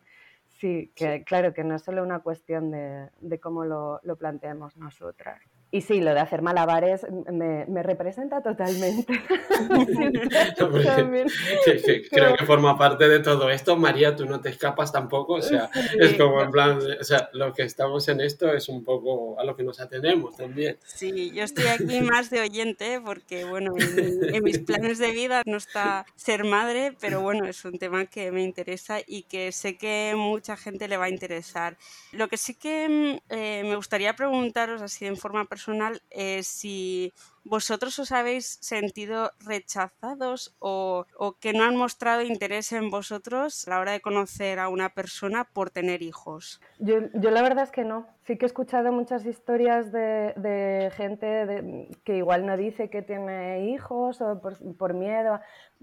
Sí, 0.60 0.92
que 0.96 1.24
claro 1.24 1.54
que 1.54 1.64
no 1.64 1.76
es 1.76 1.82
solo 1.82 2.04
una 2.04 2.20
cuestión 2.20 2.70
de, 2.70 3.10
de 3.22 3.40
cómo 3.40 3.66
lo, 3.66 4.02
lo 4.04 4.18
planteamos 4.18 4.78
nosotras. 4.78 5.42
Y 5.72 5.82
sí, 5.82 6.02
lo 6.02 6.16
de 6.16 6.20
hacer 6.20 6.42
malabares 6.42 7.06
me, 7.32 7.68
me 7.68 7.84
representa 7.84 8.42
totalmente. 8.42 9.14
creo 12.12 12.36
que 12.36 12.46
forma 12.46 12.76
parte 12.78 13.08
de 13.08 13.20
todo 13.20 13.52
esto. 13.52 13.78
María, 13.78 14.16
tú 14.16 14.26
no 14.26 14.42
te 14.42 14.50
escapas 14.50 14.92
tampoco. 14.92 15.34
O 15.34 15.42
sea, 15.42 15.70
es 16.00 16.16
como 16.16 16.42
en 16.42 16.52
plan, 16.52 16.80
o 17.00 17.04
sea, 17.04 17.30
lo 17.34 17.54
que 17.54 17.62
estamos 17.64 18.08
en 18.08 18.22
esto 18.22 18.52
es 18.52 18.68
un 18.68 18.84
poco 18.84 19.40
a 19.40 19.44
lo 19.44 19.56
que 19.56 19.62
nos 19.64 19.80
atenemos 19.80 20.36
también. 20.36 20.80
Sí, 20.86 21.30
yo 21.32 21.44
estoy 21.44 21.68
aquí 21.68 22.02
más 22.02 22.32
de 22.32 22.42
oyente 22.42 23.00
porque, 23.04 23.46
bueno, 23.46 23.76
en, 23.78 24.36
en 24.36 24.44
mis 24.44 24.60
planes 24.60 24.98
de 24.98 25.12
vida 25.12 25.44
no 25.46 25.58
está 25.58 26.06
ser 26.16 26.46
madre, 26.46 26.96
pero 27.00 27.22
bueno, 27.22 27.46
es 27.46 27.64
un 27.64 27.78
tema 27.78 28.06
que 28.06 28.32
me 28.32 28.42
interesa 28.44 28.98
y 29.06 29.22
que 29.24 29.52
sé 29.52 29.78
que 29.78 30.14
mucha 30.16 30.58
gente 30.58 30.88
le 30.88 30.98
va 30.98 31.06
a 31.06 31.10
interesar. 31.10 31.78
Lo 32.12 32.28
que 32.28 32.38
sí 32.38 32.56
que 32.56 32.90
mm, 32.90 33.34
eh, 33.34 33.64
me 33.66 33.76
gustaría 33.76 34.16
preguntaros 34.16 34.82
así 34.82 35.06
en 35.06 35.18
forma 35.18 35.46
personal, 35.46 35.59
personal 35.60 36.02
eh, 36.10 36.42
si 36.44 37.12
vosotros 37.44 38.00
os 38.00 38.12
habéis 38.12 38.60
sentido 38.62 39.32
rechazados 39.40 40.56
o, 40.60 41.06
o, 41.18 41.34
que 41.34 41.52
no 41.52 41.64
han 41.64 41.76
mostrado 41.76 42.22
interés 42.22 42.72
en 42.72 42.90
vosotros 42.90 43.68
a 43.68 43.72
la 43.72 43.80
hora 43.80 43.92
de 43.92 44.00
conocer 44.00 44.60
a 44.60 44.70
una 44.70 44.90
persona 44.90 45.44
por 45.52 45.70
tener 45.70 46.02
hijos. 46.02 46.62
Yo, 46.80 46.96
yo 47.14 47.32
la 47.32 47.42
verdad 47.42 47.64
es 47.64 47.72
que 47.72 47.84
no. 47.84 48.08
Sí 48.24 48.38
que 48.38 48.46
he 48.46 48.48
escuchado 48.48 48.92
muchas 48.92 49.26
historias 49.26 49.92
de, 49.92 50.34
de 50.38 50.92
gente 50.96 51.26
de, 51.26 51.90
que 52.06 52.18
igual 52.18 52.46
no 52.46 52.56
dice 52.56 52.90
que 52.90 53.02
tiene 53.02 53.70
hijos 53.72 54.22
o 54.22 54.40
por, 54.40 54.56
por, 54.78 54.94
miedo, 54.94 55.42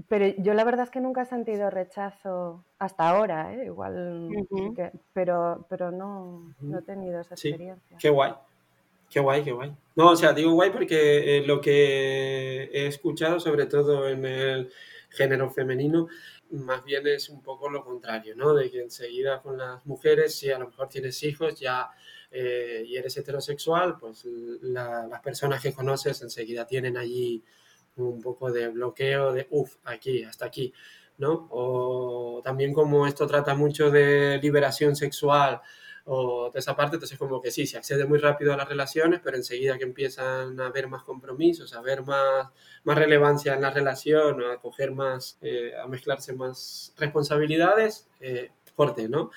pero 0.09 0.27
yo 0.39 0.55
la 0.55 0.65
verdad 0.65 0.85
es 0.85 0.91
que 0.91 1.01
nunca 1.01 1.23
he 1.23 1.27
sentido 1.27 1.69
rechazo 1.69 2.65
hasta 2.79 3.09
ahora, 3.11 3.53
¿eh? 3.55 3.67
igual, 3.67 4.29
uh 4.31 4.47
-huh. 4.49 4.77
que, 4.77 4.93
pero, 5.13 5.67
pero 5.69 5.91
no, 5.91 6.55
no 6.61 6.79
he 6.79 6.83
tenido 6.83 7.21
esa 7.21 7.37
sí. 7.37 7.49
experiencia. 7.49 7.99
Qué 7.99 8.09
guay. 8.09 8.33
Qué 9.11 9.21
guay, 9.21 9.43
qué 9.43 9.53
guay. 9.53 9.75
No, 9.95 10.11
o 10.11 10.17
sea, 10.17 10.33
digo 10.33 10.53
guay 10.53 10.71
porque 10.71 11.39
eh, 11.39 11.47
lo 11.47 11.61
que 11.61 12.65
he 12.65 12.87
escuchado, 12.87 13.41
sobre 13.41 13.67
todo 13.67 14.09
en 14.09 14.25
el 14.27 14.71
género 15.11 15.51
femenino, 15.51 16.09
más 16.51 16.85
bien 16.85 17.07
es 17.07 17.29
un 17.29 17.43
poco 17.43 17.69
lo 17.69 17.85
contrario, 17.85 18.35
¿no? 18.37 18.55
De 18.55 18.71
que 18.71 18.83
enseguida 18.83 19.41
con 19.41 19.59
las 19.59 19.85
mujeres, 19.87 20.35
si 20.35 20.51
a 20.51 20.59
lo 20.59 20.67
mejor 20.69 20.89
tienes 20.89 21.23
hijos 21.23 21.59
ya 21.59 21.91
eh, 22.31 22.85
y 22.87 22.97
eres 22.97 23.17
heterosexual, 23.17 23.97
pues 23.99 24.25
la, 24.25 25.07
las 25.07 25.21
personas 25.21 25.63
que 25.63 25.73
conoces 25.73 26.21
enseguida 26.23 26.67
tienen 26.67 26.97
allí 26.97 27.43
un 27.97 28.21
poco 28.21 28.53
de 28.53 28.69
bloqueo 28.69 29.33
de, 29.33 29.47
uff, 29.51 29.77
aquí, 29.85 30.23
hasta 30.23 30.47
aquí, 30.47 30.73
¿no? 31.19 31.49
O 31.51 32.41
también 32.45 32.73
como 32.75 33.07
esto 33.07 33.27
trata 33.27 33.55
mucho 33.55 33.91
de 33.91 34.39
liberación 34.43 34.95
sexual, 34.95 35.61
o 36.07 36.51
de 36.53 36.61
esa 36.61 36.77
parte, 36.77 36.97
entonces 36.97 37.19
como 37.19 37.43
que 37.43 37.51
sí, 37.51 37.67
se 37.67 37.79
accede 37.79 38.05
muy 38.05 38.19
rápido 38.19 38.53
a 38.53 38.57
las 38.57 38.69
relaciones, 38.69 39.21
pero 39.23 39.37
enseguida 39.37 39.77
que 39.77 39.85
empiezan 39.85 40.59
a 40.61 40.67
haber 40.67 40.89
más 40.89 41.03
compromisos, 41.03 41.73
a 41.75 41.81
ver 41.83 42.03
más, 42.03 42.49
más 42.85 42.99
relevancia 42.99 43.55
en 43.55 43.63
la 43.63 43.71
relación, 43.71 44.43
a 44.45 44.59
coger 44.59 44.93
más, 44.93 45.39
eh, 45.43 45.73
a 45.83 45.87
mezclarse 45.89 46.33
más 46.33 46.95
responsabilidades, 46.97 48.09
eh, 48.21 48.51
fuerte, 48.77 49.09
¿no? 49.09 49.31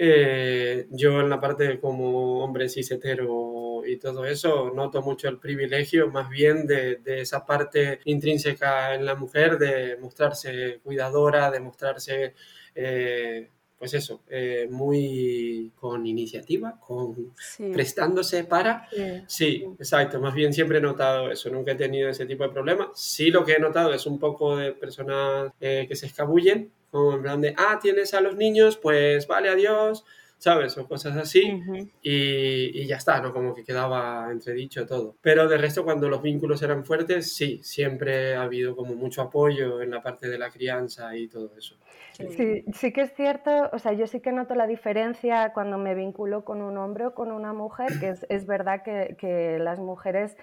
Eh, 0.00 0.86
yo 0.90 1.20
en 1.20 1.28
la 1.28 1.40
parte 1.40 1.80
como 1.80 2.44
hombre 2.44 2.68
cis 2.68 2.92
hetero 2.92 3.82
y 3.84 3.96
todo 3.98 4.24
eso 4.26 4.70
noto 4.72 5.02
mucho 5.02 5.28
el 5.28 5.40
privilegio 5.40 6.08
más 6.08 6.28
bien 6.30 6.68
de, 6.68 6.96
de, 6.96 7.22
esa 7.22 7.44
parte 7.44 7.98
intrínseca 8.04 8.94
en 8.94 9.04
la 9.04 9.16
mujer 9.16 9.58
de 9.58 9.96
mostrarse 9.96 10.78
cuidadora, 10.84 11.50
de 11.50 11.58
mostrarse 11.58 12.34
eh, 12.76 13.50
pues 13.78 13.94
eso, 13.94 14.22
eh, 14.28 14.66
muy 14.70 15.70
con 15.76 16.04
iniciativa, 16.06 16.78
con 16.80 17.32
prestándose 17.72 18.44
para... 18.44 18.88
Sí. 19.26 19.64
exacto, 19.78 20.20
más 20.20 20.34
bien 20.34 20.52
siempre 20.52 20.78
he 20.78 20.80
notado 20.80 21.30
eso, 21.30 21.48
nunca 21.50 21.72
he 21.72 21.76
tenido 21.76 22.08
ese 22.08 22.26
tipo 22.26 22.42
de 22.42 22.50
problemas. 22.50 22.88
Sí 22.94 23.30
lo 23.30 23.44
que 23.44 23.52
he 23.52 23.58
notado 23.58 23.94
es 23.94 24.04
un 24.06 24.18
poco 24.18 24.56
de 24.56 24.72
personas 24.72 25.52
eh, 25.60 25.86
que 25.88 25.94
se 25.94 26.06
escabullen, 26.06 26.72
como 26.90 27.14
en 27.14 27.22
plan 27.22 27.40
de, 27.40 27.54
ah, 27.56 27.78
tienes 27.80 28.14
a 28.14 28.20
los 28.20 28.36
niños, 28.36 28.76
pues 28.76 29.26
vale, 29.26 29.48
adiós, 29.48 30.04
¿sabes? 30.38 30.76
O 30.78 30.86
cosas 30.86 31.16
así. 31.16 31.60
y, 32.02 32.80
y, 32.80 32.86
ya 32.86 32.96
está, 32.96 33.20
¿no? 33.20 33.32
Como 33.32 33.54
que 33.54 33.64
quedaba 33.64 34.28
entredicho 34.30 34.86
todo. 34.86 35.16
Pero 35.20 35.48
de 35.48 35.58
resto, 35.58 35.84
cuando 35.84 36.08
los 36.08 36.22
vínculos 36.22 36.62
eran 36.62 36.84
fuertes, 36.84 37.32
sí, 37.34 37.60
siempre 37.62 38.34
ha 38.34 38.42
habido 38.42 38.74
como 38.74 38.94
mucho 38.94 39.22
apoyo 39.22 39.82
en 39.82 39.90
la 39.90 40.02
parte 40.02 40.28
de 40.28 40.38
la 40.38 40.50
crianza 40.50 41.14
y 41.16 41.28
todo 41.28 41.52
eso. 41.56 41.76
Sí, 42.18 42.64
sí 42.72 42.92
que 42.92 43.02
es 43.02 43.14
cierto, 43.14 43.70
o 43.72 43.78
sea, 43.78 43.92
yo 43.92 44.08
sí 44.08 44.20
que 44.20 44.32
noto 44.32 44.56
la 44.56 44.66
diferencia 44.66 45.52
cuando 45.52 45.78
me 45.78 45.94
vinculo 45.94 46.44
con 46.44 46.62
un 46.62 46.76
hombre 46.76 47.06
o 47.06 47.14
con 47.14 47.30
una 47.30 47.52
mujer, 47.52 48.00
que 48.00 48.14
es, 48.28 48.46
verdad 48.46 48.82
que, 48.82 49.58
las 49.60 49.78
mujeres 49.78 50.36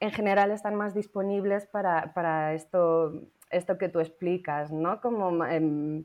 en 0.00 0.10
general 0.10 0.50
están 0.52 0.74
más 0.74 0.94
disponibles 0.94 1.66
para, 1.66 2.14
para 2.14 2.54
esto, 2.54 3.12
esto 3.50 3.76
que 3.76 3.88
tú 3.88 4.00
explicas, 4.00 4.72
¿no? 4.72 5.00
Como... 5.00 5.44
Em, 5.44 6.04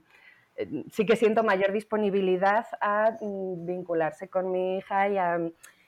sí 0.92 1.06
que 1.06 1.16
siento 1.16 1.44
mayor 1.44 1.72
disponibilidad 1.72 2.68
a 2.80 3.18
mm, 3.20 3.66
vincularse 3.66 4.28
con 4.28 4.52
mi 4.52 4.78
hija 4.78 5.10
y 5.10 5.18
a, 5.18 5.40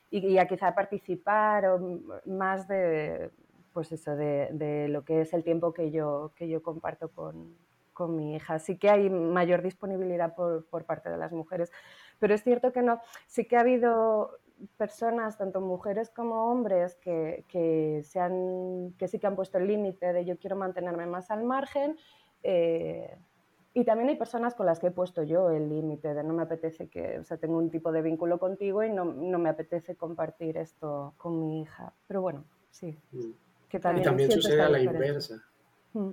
y, 0.10 0.38
a 0.38 0.48
quizá 0.48 0.74
participar 0.74 1.66
o 1.68 2.00
más 2.26 2.68
de, 2.68 3.30
pues 3.74 3.92
eso, 3.92 4.16
de, 4.16 4.50
de, 4.54 4.88
lo 4.88 5.04
que 5.04 5.22
es 5.22 5.34
el 5.34 5.44
tiempo 5.44 5.74
que 5.74 5.92
yo, 5.92 6.32
que 6.36 6.48
yo 6.48 6.64
comparto 6.64 7.10
con, 7.10 7.56
con 7.96 8.16
mi 8.16 8.36
hija. 8.36 8.60
Sí 8.60 8.78
que 8.78 8.92
hay 8.92 9.10
mayor 9.10 9.64
disponibilidad 9.64 10.36
por, 10.36 10.68
por, 10.68 10.86
parte 10.86 11.10
de 11.10 11.18
las 11.18 11.32
mujeres, 11.32 11.72
pero 12.20 12.36
es 12.36 12.44
cierto 12.44 12.72
que 12.72 12.84
no, 12.84 13.00
sí 13.26 13.46
que 13.46 13.58
ha 13.58 13.62
habido 13.62 14.38
personas, 14.78 15.38
tanto 15.38 15.62
mujeres 15.62 16.12
como 16.12 16.52
hombres, 16.52 16.96
que, 16.96 17.46
que, 17.48 18.02
se 18.04 18.20
han, 18.20 18.94
que 18.98 19.08
sí 19.08 19.18
que 19.18 19.28
han 19.28 19.36
puesto 19.36 19.58
el 19.58 19.68
límite 19.68 20.14
de 20.14 20.26
yo 20.26 20.38
quiero 20.38 20.56
mantenerme 20.56 21.08
más 21.08 21.32
al 21.32 21.44
margen. 21.44 21.98
Eh, 22.44 23.18
y 23.74 23.84
también 23.84 24.10
hay 24.10 24.16
personas 24.16 24.56
con 24.56 24.66
las 24.66 24.80
que 24.80 24.88
he 24.88 24.92
puesto 24.92 25.24
yo 25.24 25.50
el 25.50 25.68
límite 25.68 26.14
de 26.14 26.24
no 26.24 26.34
me 26.34 26.44
apetece 26.44 26.88
que, 26.88 27.20
o 27.20 27.24
sea, 27.24 27.38
tengo 27.38 27.58
un 27.58 27.70
tipo 27.70 27.92
de 27.92 28.02
vínculo 28.02 28.40
contigo 28.40 28.84
y 28.84 28.90
no, 28.90 29.04
no 29.06 29.40
me 29.40 29.50
apetece 29.50 29.96
compartir 29.96 30.58
esto 30.58 31.14
con 31.18 31.40
mi 31.40 31.62
hija. 31.62 31.94
Pero 32.08 32.22
bueno, 32.22 32.46
sí. 32.70 32.98
Mm. 33.12 33.32
Que 33.68 33.80
también, 33.80 34.04
y 34.04 34.06
también 34.06 34.32
sucede 34.32 34.62
a 34.62 34.70
la 34.70 34.80
inversa. 34.80 35.44
Mm. 35.94 36.12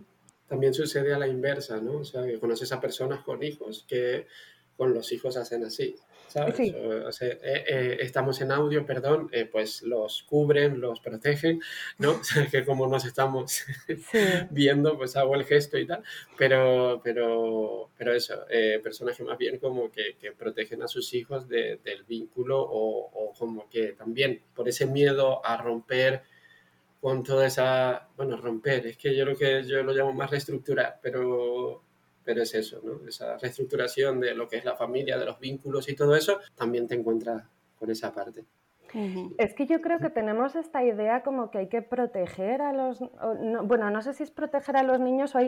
También 0.52 0.75
sucede 0.75 1.14
a 1.14 1.18
la 1.18 1.26
inversa, 1.26 1.80
¿no? 1.80 2.00
O 2.00 2.04
sea, 2.04 2.26
que 2.26 2.38
conoces 2.38 2.71
a 2.73 2.78
personas 2.78 3.25
con 3.25 3.42
hijos 3.42 3.87
que 3.88 4.26
con 4.76 4.92
los 4.92 5.11
hijos 5.11 5.38
hacen 5.38 5.64
así. 5.64 5.97
Eh, 6.35 7.32
eh, 7.40 7.97
estamos 8.00 8.38
en 8.42 8.52
audio, 8.52 8.85
perdón, 8.85 9.30
eh, 9.32 9.47
pues 9.47 9.80
los 9.80 10.25
cubren, 10.25 10.78
los 10.78 11.00
protegen, 11.00 11.62
¿no? 11.97 12.21
que 12.50 12.66
como 12.66 12.87
nos 12.87 13.06
estamos 13.06 13.64
viendo, 14.50 14.99
pues 14.99 15.16
hago 15.16 15.37
el 15.37 15.44
gesto 15.44 15.78
y 15.78 15.87
tal, 15.87 16.02
pero, 16.37 17.00
pero, 17.02 17.88
pero 17.97 18.14
eso, 18.14 18.44
personas 18.82 19.16
que 19.16 19.25
más 19.25 19.38
bien 19.38 19.59
como 19.59 19.90
que, 19.90 20.16
que 20.21 20.32
protegen 20.32 20.82
a 20.82 20.87
sus 20.87 21.14
hijos 21.14 21.49
del 21.49 22.04
vínculo 22.06 22.61
o, 22.61 23.11
o 23.11 23.32
como 23.32 23.71
que 23.71 23.94
también 23.94 24.42
por 24.54 24.68
ese 24.68 24.85
miedo 24.85 25.40
a 25.47 25.56
romper 25.56 26.25
con 27.02 27.25
toda 27.25 27.47
esa, 27.49 28.09
bueno, 28.16 28.37
romper, 28.37 28.87
es 28.87 28.97
que 28.97 29.16
yo 29.16 29.25
lo 29.25 29.37
que 29.37 29.64
yo 29.64 29.82
lo 29.82 29.92
llamo 29.92 30.12
más 30.12 30.30
reestructurar, 30.30 31.00
pero 31.02 31.82
pero 32.25 32.42
es 32.42 32.54
eso, 32.54 32.80
¿no? 32.85 33.09
Esa 33.09 33.37
reestructuración 33.38 34.21
de 34.21 34.37
lo 34.37 34.47
que 34.49 34.59
es 34.59 34.64
la 34.64 34.76
familia, 34.76 35.18
de 35.18 35.26
los 35.26 35.40
vínculos 35.40 35.88
y 35.88 35.97
todo 35.97 36.14
eso, 36.14 36.38
también 36.54 36.87
te 36.87 36.94
encuentras 36.94 37.42
con 37.76 37.90
esa 37.90 38.12
parte. 38.12 38.44
Es 39.38 39.54
que 39.54 39.66
yo 39.66 39.80
creo 39.80 39.99
que 39.99 40.11
tenemos 40.11 40.54
esta 40.54 40.84
idea 40.84 41.22
como 41.22 41.50
que 41.50 41.58
hay 41.58 41.68
que 41.68 41.82
proteger 41.82 42.61
a 42.61 42.72
los... 42.72 43.00
bueno, 43.64 43.90
no 43.90 44.02
sé 44.02 44.12
si 44.12 44.22
es 44.22 44.30
proteger 44.30 44.76
a 44.76 44.82
los 44.82 45.00
niños 45.00 45.34
o 45.34 45.38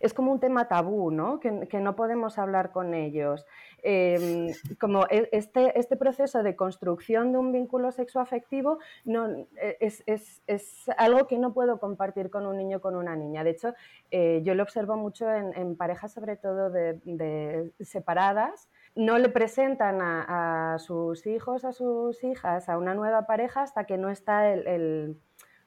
es 0.00 0.14
como 0.14 0.32
un 0.32 0.40
tema 0.40 0.68
tabú, 0.68 1.10
¿no? 1.10 1.40
Que, 1.40 1.66
que 1.68 1.80
no 1.80 1.96
podemos 1.96 2.38
hablar 2.38 2.72
con 2.72 2.94
ellos. 2.94 3.46
Em, 3.82 4.52
como 4.78 5.06
e, 5.08 5.28
este, 5.32 5.78
este 5.78 5.96
proceso 5.96 6.42
de 6.42 6.54
construcción 6.54 7.32
de 7.32 7.38
un 7.38 7.52
vínculo 7.52 7.90
sexoafectivo 7.90 8.78
no, 9.04 9.28
e, 9.56 9.76
es, 9.80 10.02
es, 10.06 10.42
es, 10.46 10.90
algo 10.98 11.26
que 11.26 11.38
no 11.38 11.54
puedo 11.54 11.80
compartir 11.80 12.30
con 12.30 12.46
un 12.46 12.58
niño 12.58 12.78
o 12.78 12.80
con 12.80 12.96
una 12.96 13.16
niña. 13.16 13.44
De 13.44 13.50
hecho, 13.50 13.74
eh, 14.10 14.42
yo 14.44 14.54
lo 14.54 14.62
observo 14.62 14.96
mucho 14.96 15.30
en, 15.32 15.54
en 15.56 15.76
parejas 15.76 16.12
sobre 16.12 16.36
todo 16.36 16.70
de, 16.70 17.00
de 17.04 17.72
separadas 17.80 18.68
no 18.94 19.18
le 19.18 19.28
presentan 19.28 20.00
a, 20.02 20.76
sus 20.78 21.26
hijos, 21.26 21.64
a 21.64 21.72
sus 21.72 22.22
hijas, 22.24 22.68
a 22.68 22.78
una 22.78 22.94
nueva 22.94 23.26
pareja 23.26 23.62
hasta 23.62 23.84
que 23.84 23.98
no 23.98 24.10
está 24.10 24.50
el 24.52 25.20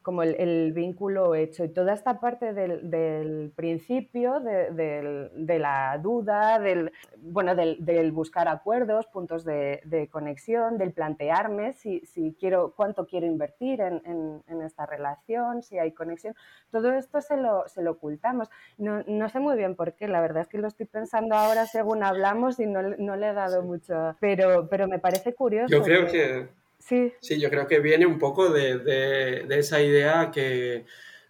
como 0.03 0.21
el, 0.21 0.73
vínculo 0.73 1.33
hecho 1.33 1.63
y 1.63 1.69
toda 1.69 1.93
esta 1.93 2.19
parte 2.19 2.53
del, 2.53 3.51
principio, 3.55 4.39
de, 4.39 5.57
la 5.59 5.97
duda, 5.97 6.59
del, 6.59 6.91
bueno, 7.17 7.55
del, 7.55 8.11
buscar 8.11 8.47
acuerdos, 8.47 9.07
puntos 9.07 9.43
de, 9.45 10.09
conexión, 10.11 10.77
del 10.77 10.91
plantearme 10.91 11.73
si, 11.73 12.01
si, 12.01 12.35
quiero, 12.39 12.73
cuánto 12.75 13.07
quiero 13.07 13.25
invertir 13.25 13.81
en, 13.81 14.43
esta 14.61 14.85
relación, 14.85 15.63
si 15.63 15.77
hay 15.77 15.91
conexión, 15.91 16.35
todo 16.71 16.93
esto 16.93 17.21
se 17.21 17.37
lo, 17.37 17.67
se 17.67 17.81
lo 17.81 17.91
ocultamos. 17.91 18.49
No, 18.77 19.03
no, 19.07 19.29
sé 19.29 19.39
muy 19.39 19.57
bien 19.57 19.75
por 19.75 19.93
qué, 19.93 20.07
la 20.07 20.21
verdad 20.21 20.43
es 20.43 20.47
que 20.47 20.57
lo 20.57 20.67
estoy 20.67 20.85
pensando 20.85 21.35
ahora 21.35 21.65
según 21.65 22.03
hablamos 22.03 22.59
y 22.59 22.65
no, 22.65 22.81
no 22.81 23.15
le 23.15 23.29
he 23.29 23.33
dado 23.33 23.63
mucho, 23.63 24.15
pero, 24.19 24.67
pero 24.69 24.87
me 24.87 24.99
parece 24.99 25.33
curioso. 25.33 25.69
Yo 25.69 25.81
creo 25.81 26.07
que 26.07 26.62
Sí. 26.85 27.13
Sí, 27.21 27.39
yo 27.39 27.49
creo 27.49 27.65
que 27.67 27.79
viene 27.79 28.05
un 28.05 28.19
poco 28.19 28.49
de, 28.49 28.77
de, 28.77 29.57
esa 29.57 29.81
idea 29.81 30.31
que, 30.31 30.85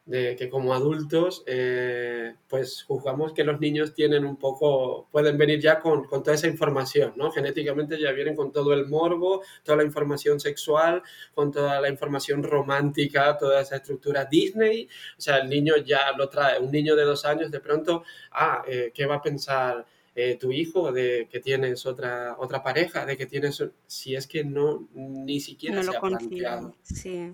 de 0.05 0.35
que 0.35 0.49
como 0.49 0.73
adultos, 0.73 1.43
eh, 1.45 2.33
pues 2.47 2.81
juzgamos 2.81 3.33
que 3.33 3.43
los 3.43 3.59
niños 3.59 3.93
tienen 3.93 4.25
un 4.25 4.37
poco, 4.37 5.07
pueden 5.11 5.37
venir 5.37 5.59
ya 5.59 5.79
con, 5.79 6.05
con, 6.05 6.23
toda 6.23 6.35
esa 6.35 6.47
información, 6.47 7.13
¿no? 7.17 7.31
Genéticamente 7.31 7.99
ya 7.99 8.11
vienen 8.13 8.35
con 8.35 8.51
todo 8.51 8.73
el 8.73 8.87
morbo, 8.87 9.43
toda 9.63 9.77
la 9.77 9.83
información 9.83 10.39
sexual, 10.39 11.03
con 11.35 11.51
toda 11.51 11.79
la 11.79 11.89
información 11.89 12.41
romántica, 12.41 13.37
toda 13.37 13.61
esa 13.61 13.75
estructura 13.75 14.25
Disney. 14.25 14.89
O 15.19 15.21
sea, 15.21 15.37
el 15.37 15.49
niño 15.49 15.75
ya 15.85 16.13
lo 16.17 16.29
trae, 16.29 16.59
un 16.59 16.71
niño 16.71 16.95
de 16.95 17.03
dos 17.03 17.25
años 17.25 17.51
de 17.51 17.59
pronto, 17.59 18.03
ah, 18.31 18.63
eh, 18.67 18.91
¿qué 18.91 19.05
va 19.05 19.15
a 19.15 19.21
pensar? 19.21 19.85
Eh, 20.15 20.37
tu 20.39 20.51
hijo, 20.51 20.91
de 20.91 21.27
que 21.27 21.39
tienes 21.39 21.87
otra, 21.87 22.35
otra 22.37 22.61
pareja, 22.61 23.03
de 23.03 23.17
que 23.17 23.25
tienes, 23.25 23.63
si 23.87 24.15
es 24.15 24.27
que 24.27 24.43
no, 24.43 24.87
ni 24.93 25.39
siquiera 25.39 25.81
se 25.81 25.97
ha 25.97 25.99
planteado. 25.99 26.75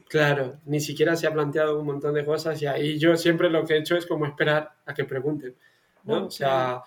Claro, 0.07 0.61
ni 0.65 0.79
siquiera 0.79 1.17
se 1.17 1.27
ha 1.27 1.33
planteado 1.33 1.77
un 1.77 1.85
montón 1.85 2.13
de 2.13 2.23
cosas 2.23 2.61
y 2.61 2.67
ahí 2.67 2.97
yo 2.97 3.17
siempre 3.17 3.49
lo 3.49 3.65
que 3.65 3.73
he 3.73 3.79
hecho 3.79 3.97
es 3.97 4.05
como 4.05 4.25
esperar 4.25 4.71
a 4.85 4.93
que 4.93 5.03
pregunten, 5.03 5.55
¿no? 6.05 6.27
O 6.27 6.31
sea, 6.31 6.81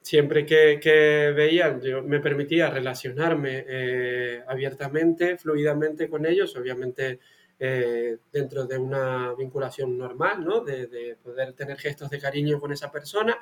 siempre 0.00 0.46
que, 0.46 0.80
que 0.80 1.34
veían, 1.36 1.82
yo 1.82 2.02
me 2.02 2.20
permitía 2.20 2.70
relacionarme 2.70 3.62
eh, 3.68 4.42
abiertamente, 4.48 5.36
fluidamente 5.36 6.08
con 6.08 6.24
ellos, 6.24 6.56
obviamente 6.56 7.20
eh, 7.58 8.16
dentro 8.32 8.66
de 8.66 8.78
una 8.78 9.34
vinculación 9.34 9.98
normal, 9.98 10.42
¿no? 10.42 10.60
De, 10.60 10.86
de, 10.86 11.16
poder 11.16 11.52
tener 11.52 11.76
gestos 11.76 12.08
de 12.08 12.18
cariño 12.18 12.58
con 12.58 12.72
esa 12.72 12.90
persona 12.90 13.36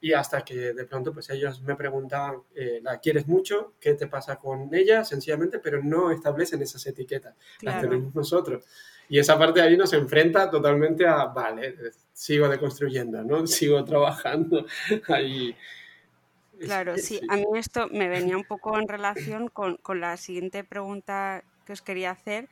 y 0.00 0.12
hasta 0.12 0.44
que 0.44 0.72
de 0.72 0.84
pronto 0.84 1.12
pues 1.12 1.28
ellos 1.30 1.60
me 1.62 1.74
preguntaban, 1.74 2.42
eh, 2.54 2.80
¿la 2.82 2.98
quieres 2.98 3.26
mucho? 3.26 3.74
¿Qué 3.80 3.94
te 3.94 4.06
pasa 4.06 4.36
con 4.36 4.72
ella? 4.74 5.04
Sencillamente, 5.04 5.58
pero 5.58 5.82
no 5.82 6.10
establecen 6.10 6.62
esas 6.62 6.86
etiquetas, 6.86 7.34
las 7.62 7.80
tenemos 7.80 8.14
nosotros. 8.14 8.64
Y 9.08 9.18
esa 9.18 9.38
parte 9.38 9.60
de 9.60 9.66
ahí 9.66 9.76
nos 9.76 9.92
enfrenta 9.94 10.50
totalmente 10.50 11.06
a, 11.06 11.24
vale, 11.26 11.76
sigo 12.12 12.48
deconstruyendo, 12.48 13.24
¿no? 13.24 13.46
Sigo 13.46 13.82
trabajando 13.84 14.66
ahí. 15.08 15.56
Claro, 16.60 16.96
sí. 16.96 17.20
A 17.28 17.36
mí 17.36 17.44
esto 17.54 17.88
me 17.88 18.08
venía 18.08 18.36
un 18.36 18.44
poco 18.44 18.78
en 18.78 18.88
relación 18.88 19.48
con, 19.48 19.76
con 19.76 20.00
la 20.00 20.16
siguiente 20.16 20.64
pregunta 20.64 21.44
que 21.64 21.72
os 21.72 21.82
quería 21.82 22.10
hacer 22.10 22.48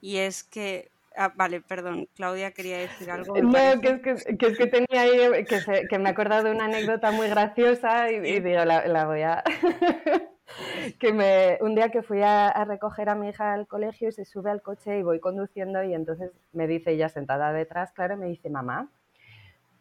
y 0.00 0.18
es 0.18 0.44
que 0.44 0.90
Ah, 1.18 1.32
vale, 1.34 1.62
perdón, 1.62 2.08
Claudia 2.14 2.52
quería 2.52 2.76
decir 2.76 3.10
algo. 3.10 3.36
No, 3.38 3.80
que 3.80 3.88
es 3.88 4.00
que, 4.02 4.36
que, 4.36 4.46
es 4.46 4.58
que, 4.58 4.66
tenía 4.66 5.00
ahí, 5.00 5.44
que, 5.44 5.60
se, 5.60 5.86
que, 5.88 5.98
me 5.98 6.10
he 6.10 6.12
acordado 6.12 6.44
de 6.44 6.50
una 6.50 6.66
anécdota 6.66 7.10
muy 7.10 7.26
graciosa 7.28 8.10
y, 8.10 8.40
digo, 8.40 8.64
la, 8.66 8.86
la, 8.86 9.06
voy 9.06 9.22
a... 9.22 9.42
que 11.00 11.14
me, 11.14 11.56
un 11.62 11.74
día 11.74 11.90
que 11.90 12.02
fui 12.02 12.20
a, 12.22 12.48
a, 12.48 12.66
recoger 12.66 13.08
a 13.08 13.14
mi 13.14 13.30
hija 13.30 13.54
al 13.54 13.66
colegio 13.66 14.10
y 14.10 14.12
se 14.12 14.26
sube 14.26 14.50
al 14.50 14.60
coche 14.60 14.98
y 14.98 15.02
voy 15.02 15.18
conduciendo 15.18 15.82
y 15.82 15.94
entonces 15.94 16.32
me 16.52 16.66
dice 16.66 16.92
ella 16.92 17.08
sentada 17.08 17.50
detrás, 17.52 17.92
claro, 17.92 18.18
me 18.18 18.26
dice, 18.26 18.50
mamá, 18.50 18.90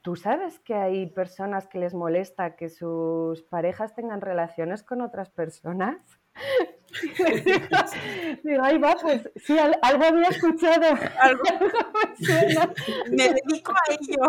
¿tú 0.01 0.15
sabes 0.15 0.59
que 0.59 0.75
hay 0.75 1.07
personas 1.07 1.67
que 1.67 1.79
les 1.79 1.93
molesta 1.93 2.55
que 2.55 2.69
sus 2.69 3.43
parejas 3.43 3.93
tengan 3.93 4.21
relaciones 4.21 4.83
con 4.83 5.01
otras 5.01 5.29
personas? 5.29 5.97
Digo, 8.43 8.63
ahí 8.63 8.77
va, 8.77 8.95
pues 8.95 9.29
sí, 9.35 9.57
algo 9.57 10.03
había 10.03 10.29
escuchado. 10.29 10.97
Algo, 11.19 11.43
me, 13.11 13.29
dedico 13.29 13.73
a 13.73 13.93
ello. 13.93 14.21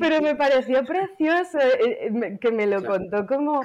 Pero 0.00 0.20
me 0.20 0.34
pareció 0.34 0.84
precioso 0.84 1.58
eh, 1.58 2.08
eh, 2.08 2.38
que 2.40 2.50
me 2.50 2.66
lo 2.66 2.84
contó 2.84 3.24
como 3.26 3.62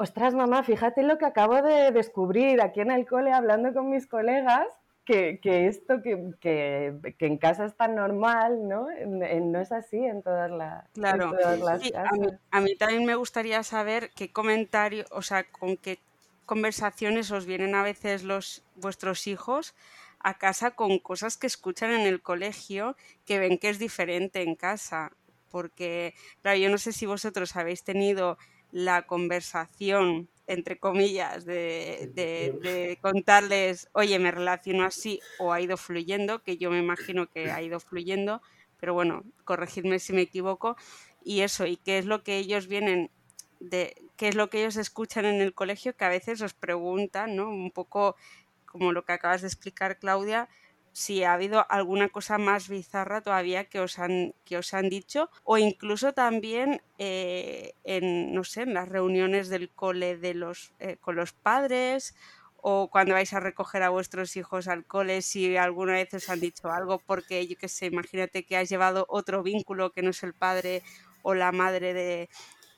ostras 0.00 0.34
mamá, 0.34 0.62
fíjate 0.62 1.02
lo 1.02 1.18
que 1.18 1.26
acabo 1.26 1.60
de 1.60 1.92
descubrir 1.92 2.62
aquí 2.62 2.80
en 2.80 2.90
el 2.90 3.06
cole 3.06 3.32
hablando 3.32 3.74
con 3.74 3.90
mis 3.90 4.06
colegas, 4.06 4.66
que, 5.04 5.40
esto 5.42 6.02
que, 6.02 6.32
que, 6.40 7.26
en 7.26 7.38
casa 7.38 7.64
es 7.64 7.76
tan 7.76 7.94
normal, 7.94 8.68
¿no? 8.68 8.86
no 9.06 9.60
es 9.60 9.72
así 9.72 9.96
en 9.96 10.22
todas, 10.22 10.50
las 10.50 10.88
claro. 10.92 11.32
A 12.50 12.60
mí, 12.60 12.76
también 12.76 13.04
me 13.04 13.14
gustaría 13.14 13.62
saber 13.62 14.10
qué 14.14 14.30
comentario, 14.30 15.04
o 15.10 15.22
sea, 15.22 15.44
con 15.44 15.76
qué 15.76 15.98
conversaciones 16.46 17.30
os 17.30 17.46
vienen 17.46 17.74
a 17.74 17.82
veces 17.82 18.22
los 18.22 18.62
vuestros 18.76 19.26
hijos 19.26 19.74
a 20.18 20.36
casa 20.36 20.72
con 20.72 20.98
cosas 20.98 21.36
que 21.36 21.46
escuchan 21.46 21.92
en 21.92 22.06
el 22.06 22.20
colegio 22.20 22.96
que 23.24 23.38
ven 23.38 23.58
que 23.58 23.70
es 23.70 23.78
diferente 23.78 24.42
en 24.42 24.54
casa. 24.54 25.12
Porque, 25.50 26.14
claro, 26.42 26.58
yo 26.58 26.68
no 26.68 26.78
sé 26.78 26.92
si 26.92 27.06
vosotros 27.06 27.56
habéis 27.56 27.82
tenido 27.82 28.38
la 28.70 29.02
conversación, 29.02 30.28
entre 30.50 30.78
comillas, 30.78 31.44
de, 31.44 32.98
contarles, 33.00 33.88
oye, 33.92 34.18
me 34.18 34.32
relaciono 34.32 34.84
así 34.84 35.20
o 35.38 35.52
ha 35.52 35.60
ido 35.60 35.76
fluyendo, 35.76 36.42
que 36.42 36.56
yo 36.56 36.70
me 36.70 36.78
imagino 36.78 37.30
que 37.30 37.52
ha 37.52 37.62
ido 37.62 37.78
fluyendo, 37.78 38.42
pero 38.78 38.92
bueno, 38.92 39.22
corregidme 39.44 40.00
si 40.00 40.12
me 40.12 40.22
equivoco. 40.22 40.76
Y 41.24 41.42
eso, 41.42 41.66
y 41.66 41.76
qué 41.76 41.98
es 41.98 42.06
lo 42.06 42.24
que 42.24 42.38
ellos 42.38 42.66
vienen 42.66 43.10
de 43.60 43.94
qué 44.16 44.28
es 44.28 44.34
lo 44.34 44.50
que 44.50 44.60
ellos 44.60 44.76
escuchan 44.76 45.24
en 45.24 45.40
el 45.40 45.54
colegio 45.54 45.94
que 45.94 46.04
a 46.04 46.08
veces 46.08 46.40
os 46.40 46.54
preguntan, 46.54 47.36
¿no? 47.36 47.50
Un 47.50 47.70
poco 47.70 48.16
como 48.64 48.92
lo 48.92 49.04
que 49.04 49.12
acabas 49.12 49.42
de 49.42 49.48
explicar, 49.48 49.98
Claudia, 49.98 50.48
si 50.92 51.24
ha 51.24 51.34
habido 51.34 51.64
alguna 51.70 52.08
cosa 52.08 52.38
más 52.38 52.68
bizarra 52.68 53.20
todavía 53.20 53.64
que 53.64 53.80
os 53.80 53.98
han, 53.98 54.34
que 54.44 54.58
os 54.58 54.74
han 54.74 54.88
dicho, 54.88 55.30
o 55.44 55.58
incluso 55.58 56.12
también 56.12 56.82
eh, 56.98 57.74
en, 57.84 58.34
no 58.34 58.44
sé, 58.44 58.62
en 58.62 58.74
las 58.74 58.88
reuniones 58.88 59.48
del 59.48 59.70
cole 59.70 60.16
de 60.16 60.34
los, 60.34 60.72
eh, 60.80 60.96
con 61.00 61.16
los 61.16 61.32
padres 61.32 62.14
o 62.62 62.88
cuando 62.90 63.14
vais 63.14 63.32
a 63.32 63.40
recoger 63.40 63.82
a 63.82 63.88
vuestros 63.88 64.36
hijos 64.36 64.68
al 64.68 64.84
cole, 64.84 65.22
si 65.22 65.56
alguna 65.56 65.94
vez 65.94 66.12
os 66.12 66.28
han 66.28 66.40
dicho 66.40 66.70
algo, 66.70 66.98
porque 66.98 67.46
yo 67.46 67.56
qué 67.56 67.68
sé, 67.68 67.86
imagínate 67.86 68.44
que 68.44 68.56
has 68.56 68.68
llevado 68.68 69.06
otro 69.08 69.42
vínculo 69.42 69.92
que 69.92 70.02
no 70.02 70.10
es 70.10 70.22
el 70.22 70.34
padre 70.34 70.82
o 71.22 71.34
la 71.34 71.52
madre 71.52 71.94
de, 71.94 72.28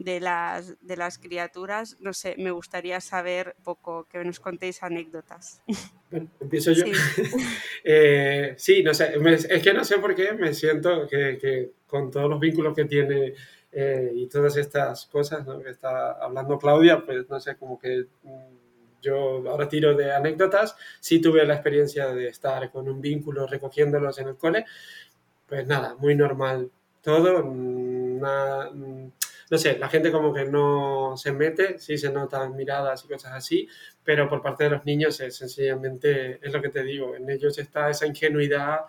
de 0.02 0.20
las, 0.20 0.76
de 0.80 0.96
las 0.96 1.18
criaturas. 1.18 1.96
No 2.00 2.12
sé, 2.12 2.34
me 2.38 2.50
gustaría 2.50 3.00
saber 3.00 3.56
poco, 3.62 4.06
que 4.10 4.24
nos 4.24 4.40
contéis 4.40 4.82
anécdotas. 4.82 5.62
Bueno, 6.12 6.28
empiezo 6.40 6.72
yo. 6.72 6.84
Eh, 7.84 8.54
sí, 8.58 8.82
no 8.82 8.92
sé, 8.92 9.14
es 9.48 9.62
que 9.62 9.72
no 9.72 9.82
sé 9.82 9.98
por 9.98 10.14
qué 10.14 10.34
me 10.34 10.52
siento 10.52 11.08
que, 11.08 11.72
con 11.86 12.10
todos 12.10 12.28
los 12.28 12.38
vínculos 12.38 12.76
que 12.76 12.84
tiene 12.84 13.34
eh, 13.72 14.12
y 14.14 14.26
todas 14.28 14.56
estas 14.58 15.06
cosas 15.06 15.44
que 15.64 15.70
está 15.70 16.12
hablando 16.12 16.58
Claudia, 16.58 17.02
pues 17.04 17.28
no 17.30 17.40
sé, 17.40 17.56
como 17.56 17.78
que 17.78 18.06
mm, 18.22 19.00
yo 19.02 19.42
ahora 19.48 19.68
tiro 19.68 19.94
de 19.94 20.12
anécdotas. 20.12 20.76
Sí 21.00 21.20
tuve 21.20 21.44
la 21.44 21.54
experiencia 21.54 22.06
de 22.14 22.28
estar 22.28 22.70
con 22.70 22.88
un 22.88 23.00
vínculo 23.00 23.46
recogiéndolos 23.46 24.18
en 24.18 24.28
el 24.28 24.36
cole. 24.36 24.64
Pues 25.46 25.66
nada, 25.66 25.96
muy 25.96 26.14
normal 26.14 26.70
todo. 27.02 27.44
Mm, 27.44 28.20
mm, 28.22 29.12
no 29.52 29.58
sé, 29.58 29.76
la 29.78 29.90
gente 29.90 30.10
como 30.10 30.32
que 30.32 30.46
no 30.46 31.14
se 31.18 31.30
mete, 31.30 31.78
sí 31.78 31.98
se 31.98 32.10
notan 32.10 32.56
miradas 32.56 33.04
y 33.04 33.08
cosas 33.08 33.32
así, 33.34 33.68
pero 34.02 34.26
por 34.26 34.40
parte 34.40 34.64
de 34.64 34.70
los 34.70 34.86
niños 34.86 35.20
es 35.20 35.36
sencillamente, 35.36 36.38
es 36.40 36.50
lo 36.54 36.62
que 36.62 36.70
te 36.70 36.82
digo, 36.82 37.14
en 37.14 37.28
ellos 37.28 37.58
está 37.58 37.90
esa 37.90 38.06
ingenuidad, 38.06 38.86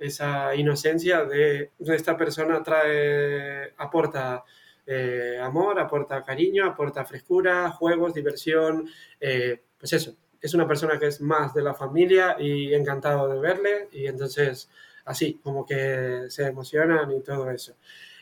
esa 0.00 0.52
inocencia 0.56 1.24
de, 1.24 1.70
esta 1.78 2.16
persona 2.16 2.60
trae, 2.60 3.72
aporta 3.76 4.42
eh, 4.84 5.38
amor, 5.40 5.78
aporta 5.78 6.24
cariño, 6.24 6.66
aporta 6.66 7.04
frescura, 7.04 7.70
juegos, 7.70 8.12
diversión, 8.12 8.90
eh, 9.20 9.62
pues 9.78 9.92
eso, 9.92 10.16
es 10.40 10.52
una 10.54 10.66
persona 10.66 10.98
que 10.98 11.06
es 11.06 11.20
más 11.20 11.54
de 11.54 11.62
la 11.62 11.74
familia 11.74 12.34
y 12.36 12.74
encantado 12.74 13.28
de 13.28 13.38
verle 13.38 13.88
y 13.92 14.08
entonces 14.08 14.68
así, 15.10 15.40
como 15.42 15.66
que 15.66 16.24
se 16.28 16.46
emocionan 16.46 17.10
y 17.10 17.20
todo 17.20 17.50
eso. 17.50 17.74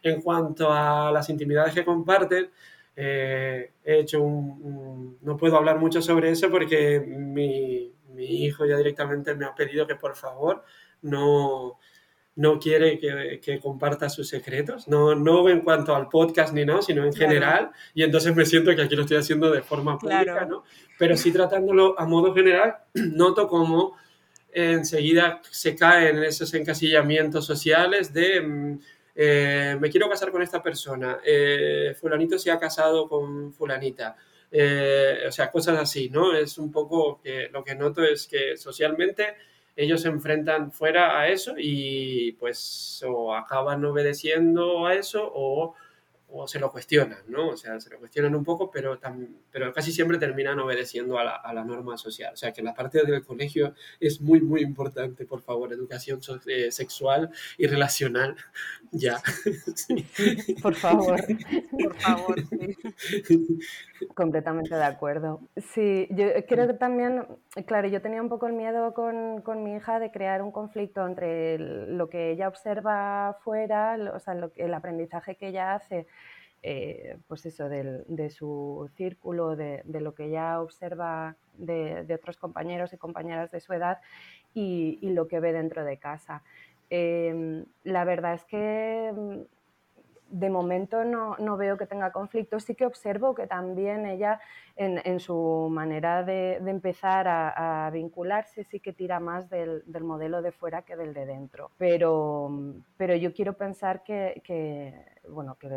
En 0.03 0.23
cuanto 0.23 0.73
a 0.73 1.13
las 1.13 1.29
intimidades 1.29 1.75
que 1.75 1.85
comparten, 1.85 2.51
eh, 2.97 3.73
he 3.85 4.01
hecho 4.01 4.23
un, 4.23 5.19
No 5.21 5.37
puedo 5.37 5.57
hablar 5.57 5.79
mucho 5.79 6.03
sobre 6.03 6.31
eso 6.31 6.51
porque 6.51 6.99
mi, 6.99 7.93
mi, 8.15 8.45
hijo 8.45 8.67
ya 8.67 8.77
directamente 8.77 9.35
me 9.35 9.45
ha 9.45 9.55
pedido 9.55 9.87
que 9.87 9.95
por 9.95 10.17
favor 10.17 10.65
no, 11.03 11.79
no 12.35 12.59
quiere 12.59 12.99
que, 12.99 13.39
que, 13.41 13.61
comparta 13.61 14.09
sus 14.09 14.29
secretos, 14.29 14.89
no, 14.89 15.15
no 15.15 15.49
en 15.49 15.61
cuanto 15.61 15.95
al 15.95 16.09
podcast 16.09 16.53
ni 16.53 16.65
nada, 16.65 16.83
sino 16.83 17.05
en 17.05 17.13
general, 17.13 17.71
y 17.95 18.03
entonces 18.03 18.35
me 18.35 18.45
siento 18.45 18.75
que 18.75 18.83
aquí 18.83 18.97
lo 18.97 19.03
estoy 19.03 19.19
haciendo 19.19 19.51
de 19.51 19.63
forma 19.63 19.99
pública, 19.99 20.45
¿no? 20.45 20.65
Pero 20.99 21.17
sí 21.17 21.31
tratándolo 21.33 21.95
a 22.01 22.07
modo 22.07 22.35
general, 22.35 22.79
noto 22.95 23.47
como 23.47 23.97
enseguida 24.53 25.41
se 25.51 25.75
caen 25.77 26.19
en 26.19 26.25
esos 26.25 26.53
encasillamientos 26.55 27.47
sociales 27.47 28.13
de... 28.13 28.41
Mm, 28.41 28.79
eh, 29.21 29.77
me 29.81 29.91
quiero 29.91 30.09
casar 30.09 30.31
con 30.31 30.43
esta 30.43 30.63
persona, 30.63 31.19
eh, 31.25 31.93
fulanito 31.99 32.39
se 32.39 32.53
ha 32.53 32.59
casado 32.59 33.09
con 33.09 33.53
fulanita. 33.53 34.17
Eh, 34.51 35.25
o 35.27 35.33
sea, 35.33 35.51
cosas 35.51 35.77
así, 35.77 36.09
¿no? 36.09 36.37
Es 36.37 36.57
un 36.57 36.71
poco 36.71 37.21
lo 37.51 37.65
que 37.65 37.75
noto 37.75 38.05
es 38.05 38.29
que 38.29 38.57
socialmente 38.57 39.35
ellos 39.75 40.03
se 40.03 40.09
enfrentan 40.09 40.73
fuera 40.73 41.21
a 41.21 41.29
eso 41.29 41.55
y 41.59 42.33
pues 42.33 43.05
o 43.07 43.35
acaban 43.35 43.85
obedeciendo 43.85 44.87
a 44.87 44.95
eso 44.95 45.29
o 45.35 45.75
o 46.31 46.47
se 46.47 46.59
lo 46.59 46.71
cuestionan, 46.71 47.19
¿no? 47.29 47.49
O 47.49 47.57
sea, 47.57 47.81
se 47.81 47.89
lo 47.91 47.99
cuestionan 47.99 48.35
un 48.35 48.45
poco, 48.45 48.71
pero, 48.71 48.99
pero 49.51 49.73
casi 49.73 49.93
siempre 49.93 50.19
terminan 50.19 50.59
obedeciendo 50.59 51.19
a 51.19 51.25
la, 51.25 51.37
a 51.37 51.55
la, 51.55 51.65
norma 51.65 51.97
social. 51.97 52.35
O 52.35 52.37
sea, 52.37 52.53
que 52.53 52.63
la 52.63 52.75
parte 52.75 53.05
del 53.05 53.25
colegio 53.25 53.75
es 53.99 54.21
muy, 54.21 54.41
muy 54.41 54.61
importante, 54.61 55.25
por 55.25 55.41
favor, 55.41 55.73
educación 55.73 56.21
eh, 56.47 56.71
sexual 56.71 57.31
y 57.57 57.67
relacional, 57.67 58.37
ya. 58.93 59.21
Por 60.63 60.75
favor, 60.75 61.21
por 61.71 61.95
favor. 61.97 62.37
Completamente 64.15 64.75
de 64.75 64.85
acuerdo. 64.85 65.41
Sí, 65.57 66.09
yo 66.11 66.27
creo 66.49 66.67
que 66.67 66.75
también, 66.75 67.27
claro, 67.67 67.89
yo 67.89 68.03
tenía 68.03 68.23
un 68.23 68.29
poco 68.29 68.47
el 68.47 68.53
miedo 68.53 68.93
con, 68.95 69.43
con 69.43 69.63
mi 69.63 69.77
hija 69.77 69.99
de 69.99 70.11
crear 70.11 70.43
un 70.43 70.53
conflicto 70.53 71.07
entre 71.07 71.59
lo 71.59 72.09
que 72.09 72.33
ella 72.33 72.49
observa 72.49 73.39
fuera, 73.45 73.97
o 74.15 74.19
sea, 74.19 74.35
el 74.57 74.75
aprendizaje 74.75 75.37
que 75.37 75.49
ella 75.49 75.75
hace 75.75 76.07
eh, 76.63 77.19
pues 77.29 77.47
eso, 77.47 77.69
de 77.69 78.31
su 78.31 78.91
círculo, 78.97 79.57
de, 79.57 79.83
lo 79.87 80.15
que 80.15 80.31
ya 80.31 80.61
observa 80.61 81.37
de, 81.57 82.07
otros 82.15 82.37
compañeros 82.37 82.93
y 82.93 82.97
compañeras 82.97 83.51
de 83.51 83.61
su 83.61 83.73
edad 83.73 84.01
y, 84.55 84.99
lo 85.03 85.29
que 85.29 85.41
ve 85.41 85.53
dentro 85.53 85.85
de 85.85 85.99
casa. 85.99 86.43
Em, 86.91 87.65
la 87.85 88.05
verdad 88.05 88.35
es 88.35 88.45
que 88.45 89.13
de 90.29 90.51
momento 90.51 91.05
no, 91.05 91.57
veo 91.57 91.77
que 91.77 91.87
tenga 91.87 92.13
conflictos, 92.13 92.65
sí 92.65 92.75
que 92.75 92.87
observo 92.87 93.35
que 93.35 93.47
también 93.47 94.07
ella 94.07 94.41
en, 94.77 95.21
su 95.21 95.69
manera 95.71 96.23
de, 96.23 96.57
empezar 96.57 97.27
a, 97.29 97.91
vincularse 97.93 98.65
sí 98.65 98.81
que 98.81 98.93
tira 98.93 99.21
más 99.21 99.49
del, 99.49 99.83
modelo 100.03 100.43
de 100.43 100.53
fuera 100.53 100.83
que 100.83 100.97
del 100.97 101.15
de 101.15 101.27
dentro. 101.27 101.71
Pero, 101.79 102.51
pero 102.97 103.17
yo 103.17 103.33
quiero 103.33 103.55
pensar 103.55 104.03
que 104.03 104.43
bueno, 105.31 105.57
que, 105.57 105.69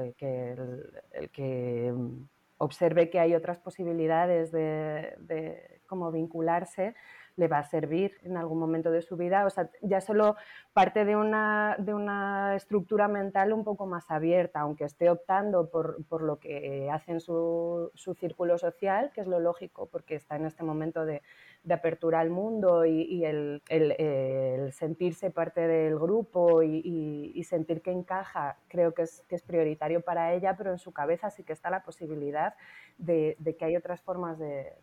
el, 0.51 1.29
que 1.31 1.91
mm, 1.93 2.27
observe 2.57 3.09
que 3.09 3.19
hay 3.19 3.35
otras 3.35 3.59
posibilidades 3.59 4.51
de, 4.51 5.81
cómo 5.87 6.11
vincularse 6.11 6.95
le 7.35 7.47
va 7.47 7.59
a 7.59 7.63
servir 7.63 8.13
en 8.23 8.37
algún 8.37 8.59
momento 8.59 8.91
de 8.91 9.01
su 9.01 9.17
vida. 9.17 9.45
O 9.45 9.49
sea, 9.49 9.69
ya 9.81 10.01
solo 10.01 10.35
parte 10.73 11.05
de 11.05 11.15
una, 11.15 11.75
de 11.79 11.93
una 11.93 12.55
estructura 12.55 13.07
mental 13.07 13.53
un 13.53 13.63
poco 13.63 13.85
más 13.85 14.09
abierta, 14.09 14.61
aunque 14.61 14.85
esté 14.85 15.09
optando 15.09 15.69
por, 15.69 16.05
por 16.05 16.21
lo 16.21 16.39
que 16.39 16.89
hace 16.91 17.13
en 17.13 17.19
su, 17.19 17.91
su, 17.95 18.13
círculo 18.13 18.57
social, 18.57 19.11
que 19.13 19.21
es 19.21 19.27
lo 19.27 19.39
lógico 19.39 19.87
porque 19.87 20.15
está 20.15 20.35
en 20.35 20.45
este 20.45 20.63
momento 20.63 21.05
de, 21.05 21.21
de 21.63 21.73
apertura 21.75 22.19
al 22.19 22.29
mundo 22.29 22.85
y, 22.85 23.23
el, 23.23 23.61
sentirse 24.73 25.29
parte 25.29 25.67
del 25.67 25.97
grupo 25.97 26.63
y, 26.63 27.43
sentir 27.43 27.81
que 27.81 27.91
encaja, 27.91 28.57
creo 28.67 28.93
que 28.93 29.03
es, 29.03 29.23
que 29.27 29.35
es, 29.35 29.43
prioritario 29.43 30.01
para 30.01 30.33
ella, 30.33 30.55
pero 30.57 30.71
en 30.71 30.79
su 30.79 30.91
cabeza 30.91 31.29
sí 31.29 31.43
que 31.43 31.53
está 31.53 31.69
la 31.69 31.83
posibilidad 31.83 32.55
de, 32.97 33.35
que 33.59 33.65
hay 33.65 33.75
otras 33.75 34.01
formas 34.01 34.39
de, 34.39 34.73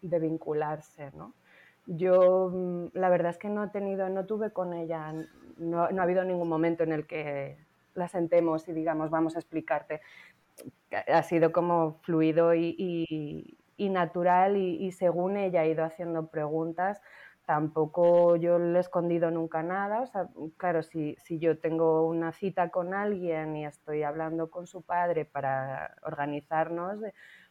vincularse. 0.00 1.10
¿no? 1.14 1.34
Yo 1.86 2.50
mm, 2.52 2.86
la 2.94 3.08
verdad 3.08 3.30
es 3.30 3.38
que 3.38 3.48
no 3.48 3.64
he 3.64 3.68
tenido, 3.68 4.08
no 4.08 4.26
tuve 4.26 4.52
con 4.52 4.72
ella, 4.74 5.12
no, 5.58 5.88
no 5.90 6.00
ha 6.00 6.04
habido 6.04 6.24
ningún 6.24 6.48
momento 6.48 6.82
en 6.84 6.92
el 6.92 7.06
que 7.06 7.58
la 7.94 8.08
sentemos 8.08 8.68
y 8.68 8.72
digamos, 8.72 9.10
vamos 9.10 9.36
a 9.36 9.38
explicarte. 9.38 10.00
Ha 11.08 11.22
sido 11.22 11.52
como 11.52 11.98
fluido 12.02 12.54
y, 12.54 13.56
y 13.76 13.88
natural 13.88 14.56
y, 14.56 14.92
según 14.92 15.36
ella 15.36 15.62
ha 15.62 15.66
ido 15.66 15.84
haciendo 15.84 16.28
preguntas, 16.28 17.00
tampoco 17.46 18.36
yo 18.36 18.58
le 18.58 18.78
he 18.78 18.80
escondido 18.80 19.30
nunca 19.30 19.62
nada. 19.62 20.00
O 20.02 20.06
sea, 20.06 20.28
claro, 20.56 20.82
si, 20.82 21.16
si, 21.24 21.38
yo 21.38 21.58
tengo 21.58 22.06
una 22.06 22.32
cita 22.32 22.70
con 22.70 22.94
alguien 22.94 23.56
y 23.56 23.66
estoy 23.66 24.02
hablando 24.02 24.50
con 24.50 24.66
su 24.66 24.82
padre 24.82 25.24
para 25.24 25.96
organizarnos, 26.02 27.00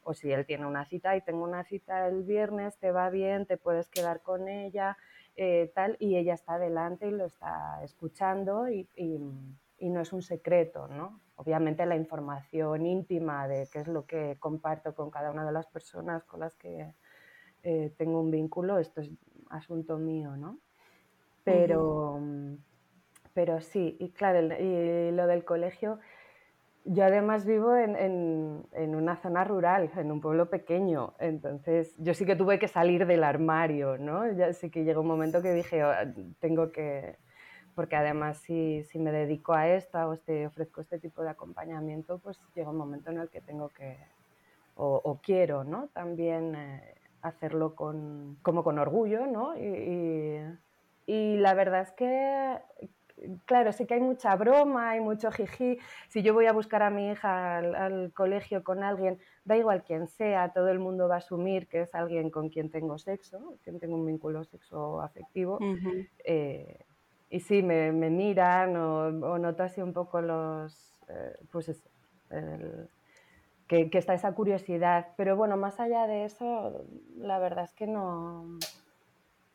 o 0.03 0.13
si 0.13 0.31
él 0.31 0.45
tiene 0.45 0.65
una 0.65 0.85
cita 0.85 1.15
y 1.15 1.21
tengo 1.21 1.43
una 1.43 1.63
cita 1.63 2.07
el 2.07 2.23
viernes, 2.23 2.77
te 2.77 2.91
va 2.91 3.09
bien, 3.09 3.45
te 3.45 3.57
puedes 3.57 3.89
quedar 3.89 4.21
con 4.21 4.47
ella, 4.47 4.97
eh, 5.35 5.71
tal, 5.73 5.97
y 5.99 6.17
ella 6.17 6.33
está 6.33 6.59
delante 6.59 7.07
y 7.07 7.11
lo 7.11 7.25
está 7.25 7.79
escuchando 7.83 8.69
y, 8.69 8.87
y, 8.95 9.19
y 9.77 9.89
no 9.89 10.01
es 10.01 10.13
un 10.13 10.21
secreto, 10.21 10.87
¿no? 10.87 11.21
Obviamente 11.35 11.85
la 11.85 11.95
información 11.95 12.85
íntima 12.85 13.47
de 13.47 13.67
qué 13.71 13.79
es 13.79 13.87
lo 13.87 14.05
que 14.05 14.37
comparto 14.39 14.93
con 14.93 15.09
cada 15.09 15.31
una 15.31 15.45
de 15.45 15.51
las 15.51 15.67
personas 15.67 16.23
con 16.23 16.41
las 16.41 16.55
que 16.55 16.93
eh, 17.63 17.93
tengo 17.97 18.19
un 18.19 18.29
vínculo, 18.29 18.77
esto 18.77 19.01
es 19.01 19.09
asunto 19.49 19.97
mío, 19.97 20.35
¿no? 20.35 20.59
Pero, 21.43 22.19
pero 23.33 23.61
sí, 23.61 23.97
y 23.99 24.11
claro, 24.11 24.55
y 24.55 25.11
lo 25.11 25.27
del 25.27 25.43
colegio, 25.43 25.99
yo 26.85 27.05
además 27.05 27.45
vivo 27.45 27.75
en, 27.75 27.95
en, 27.95 28.65
en, 28.73 28.95
una 28.95 29.15
zona 29.17 29.43
rural, 29.43 29.89
en 29.95 30.11
un 30.11 30.19
pueblo 30.19 30.49
pequeño, 30.49 31.13
entonces 31.19 31.95
yo 31.97 32.13
sí 32.13 32.25
que 32.25 32.35
tuve 32.35 32.59
que 32.59 32.67
salir 32.67 33.05
del 33.05 33.23
armario, 33.23 33.97
¿no? 33.97 34.29
Ya 34.33 34.51
sí 34.53 34.69
que 34.69 34.83
llegó 34.83 35.01
un 35.01 35.07
momento 35.07 35.41
que 35.41 35.53
dije, 35.53 35.83
oh, 35.83 35.93
tengo 36.39 36.71
que, 36.71 37.17
porque 37.75 37.95
además 37.95 38.37
si, 38.39 38.83
si, 38.83 38.99
me 38.99 39.11
dedico 39.11 39.53
a 39.53 39.69
esta 39.69 40.07
o 40.07 40.13
este, 40.13 40.45
ofrezco 40.45 40.81
este 40.81 40.99
tipo 40.99 41.23
de 41.23 41.29
acompañamiento, 41.29 42.19
pues 42.19 42.39
llega 42.53 42.69
un 42.69 42.77
momento 42.77 43.11
en 43.11 43.19
el 43.19 43.29
que 43.29 43.41
tengo 43.41 43.69
que, 43.69 43.97
o, 44.75 44.99
o 45.03 45.19
quiero, 45.21 45.63
¿no? 45.63 45.87
También 45.93 46.55
eh, 46.55 46.95
hacerlo 47.21 47.75
con, 47.75 48.37
como 48.41 48.63
con 48.63 48.77
orgullo, 48.77 49.25
¿no? 49.25 49.57
Y, 49.57 50.41
y, 51.07 51.13
y, 51.13 51.37
la 51.37 51.53
verdad 51.53 51.81
es 51.81 51.91
que, 51.91 52.57
claro, 53.45 53.71
sí 53.71 53.85
que 53.85 53.95
hay 53.95 54.01
mucha 54.01 54.35
broma, 54.35 54.91
hay 54.91 55.01
mucho 55.01 55.31
jiji. 55.31 55.79
Si 56.09 56.21
yo 56.21 56.33
voy 56.33 56.45
a 56.45 56.53
buscar 56.53 56.83
a 56.83 56.89
mi 56.89 57.09
hija 57.09 57.57
al, 57.57 57.75
al, 57.75 58.13
colegio 58.13 58.63
con 58.63 58.83
alguien, 58.83 59.19
da 59.45 59.57
igual 59.57 59.83
quién 59.83 60.07
sea, 60.07 60.53
todo 60.53 60.69
el 60.69 60.79
mundo 60.79 61.07
va 61.07 61.15
a 61.15 61.17
asumir 61.19 61.67
que 61.67 61.81
es 61.81 61.95
alguien 61.95 62.29
con 62.29 62.49
quien 62.49 62.69
tengo 62.69 62.97
sexo, 62.97 63.57
quien 63.63 63.79
tengo 63.79 63.95
un 63.95 64.05
vínculo 64.05 64.43
sexo 64.43 65.01
afectivo. 65.01 65.57
Uh 65.57 65.75
-huh. 65.75 66.09
eh, 66.23 66.85
y 67.29 67.39
sí, 67.39 67.63
me, 67.63 67.91
me 67.91 68.11
miran 68.11 68.77
o, 68.77 69.07
o, 69.07 69.39
noto 69.39 69.63
así 69.63 69.81
un 69.81 69.91
poco 69.91 70.21
los, 70.21 70.99
eh, 71.09 71.35
pues 71.51 71.67
eso, 71.67 71.89
el, 72.29 72.87
que, 73.67 73.89
que, 73.89 73.97
está 73.97 74.13
esa 74.13 74.33
curiosidad. 74.33 75.07
Pero 75.17 75.35
bueno, 75.35 75.57
más 75.57 75.79
allá 75.79 76.05
de 76.05 76.25
eso, 76.25 76.85
la 77.17 77.39
verdad 77.39 77.63
es 77.63 77.73
que 77.73 77.87
no... 77.87 78.59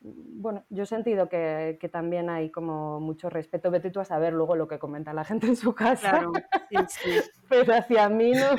Bueno, 0.01 0.63
yo 0.69 0.83
he 0.83 0.85
sentido 0.85 1.27
que, 1.27 1.77
que 1.79 1.89
también 1.89 2.29
hay 2.29 2.51
como 2.51 2.99
mucho 2.99 3.29
respeto. 3.29 3.69
Vete 3.69 3.91
tú 3.91 3.99
a 3.99 4.05
saber 4.05 4.33
luego 4.33 4.55
lo 4.55 4.67
que 4.67 4.79
comenta 4.79 5.13
la 5.13 5.25
gente 5.25 5.47
en 5.47 5.57
su 5.57 5.75
casa. 5.75 6.11
Claro, 6.11 6.31
sí, 6.69 6.77
sí. 6.87 7.29
Pero 7.49 7.73
hacia 7.73 8.07
mí 8.07 8.31
no... 8.31 8.55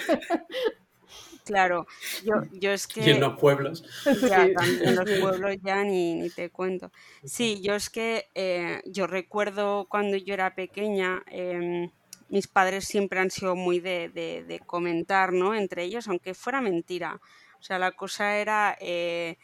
Claro, 1.44 1.86
yo, 2.24 2.34
yo 2.52 2.70
es 2.70 2.86
que... 2.86 3.00
Y 3.00 3.10
en 3.10 3.20
los 3.20 3.38
pueblos. 3.38 3.84
Ya, 4.28 4.44
en 4.44 4.96
los 4.96 5.10
pueblos 5.20 5.56
ya 5.62 5.82
ni, 5.82 6.14
ni, 6.14 6.30
te 6.30 6.50
cuento. 6.50 6.92
Sí, 7.24 7.60
yo 7.62 7.74
es 7.74 7.90
que 7.90 8.28
eh, 8.34 8.82
yo 8.86 9.06
recuerdo 9.06 9.86
cuando 9.88 10.16
yo 10.16 10.34
era 10.34 10.54
pequeña, 10.54 11.22
eh, 11.30 11.90
mis 12.28 12.46
padres 12.46 12.84
siempre 12.84 13.18
han 13.18 13.30
sido 13.30 13.56
muy 13.56 13.80
de, 13.80 14.08
de, 14.10 14.44
de, 14.44 14.60
comentar, 14.60 15.32
¿no? 15.32 15.54
Entre 15.54 15.84
ellos, 15.84 16.06
aunque 16.06 16.34
fuera 16.34 16.60
mentira. 16.60 17.20
O 17.58 17.62
sea, 17.62 17.78
la 17.78 17.92
cosa 17.92 18.36
era 18.36 18.76
eh, 18.80 19.36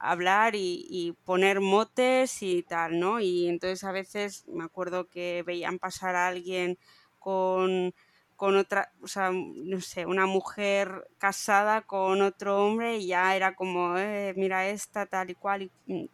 hablar 0.00 0.54
y, 0.56 0.86
y, 0.88 1.12
poner 1.24 1.60
motes 1.60 2.42
y 2.42 2.62
tal, 2.62 2.98
¿no? 2.98 3.20
Y 3.20 3.48
entonces 3.48 3.84
a 3.84 3.92
veces 3.92 4.44
me 4.48 4.64
acuerdo 4.64 5.08
que 5.08 5.44
veían 5.46 5.78
pasar 5.78 6.16
a 6.16 6.28
alguien 6.28 6.78
con 7.18 7.92
con 8.40 8.56
otra, 8.56 8.90
o 9.02 9.06
sea, 9.06 9.32
no 9.32 9.82
sé, 9.82 10.06
una 10.06 10.24
mujer 10.24 11.06
casada 11.18 11.82
con 11.82 12.22
otro 12.22 12.64
hombre 12.64 12.96
y 12.96 13.08
ya 13.08 13.36
era 13.36 13.54
como, 13.54 13.98
eh, 13.98 14.32
mira 14.34 14.66
esta, 14.66 15.04
tal 15.04 15.28
y 15.28 15.34
cual. 15.34 15.70
Y, 15.86 16.10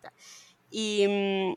y, 0.73 1.07
mm, 1.07 1.55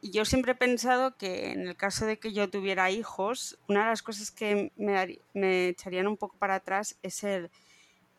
y, 0.00 0.10
yo 0.12 0.24
siempre 0.24 0.52
he 0.52 0.54
pensado 0.54 1.18
que 1.18 1.50
en 1.52 1.68
el 1.68 1.76
caso 1.76 2.06
de 2.06 2.18
que 2.18 2.32
yo 2.32 2.48
tuviera 2.48 2.90
hijos, 2.90 3.58
una 3.68 3.80
de 3.80 3.90
las 3.90 4.02
cosas 4.02 4.30
que 4.30 4.72
me, 4.76 5.20
me 5.34 5.68
echarían 5.68 6.06
un 6.06 6.16
poco 6.16 6.38
para 6.38 6.54
atrás 6.54 6.98
es 7.02 7.22
el, 7.22 7.50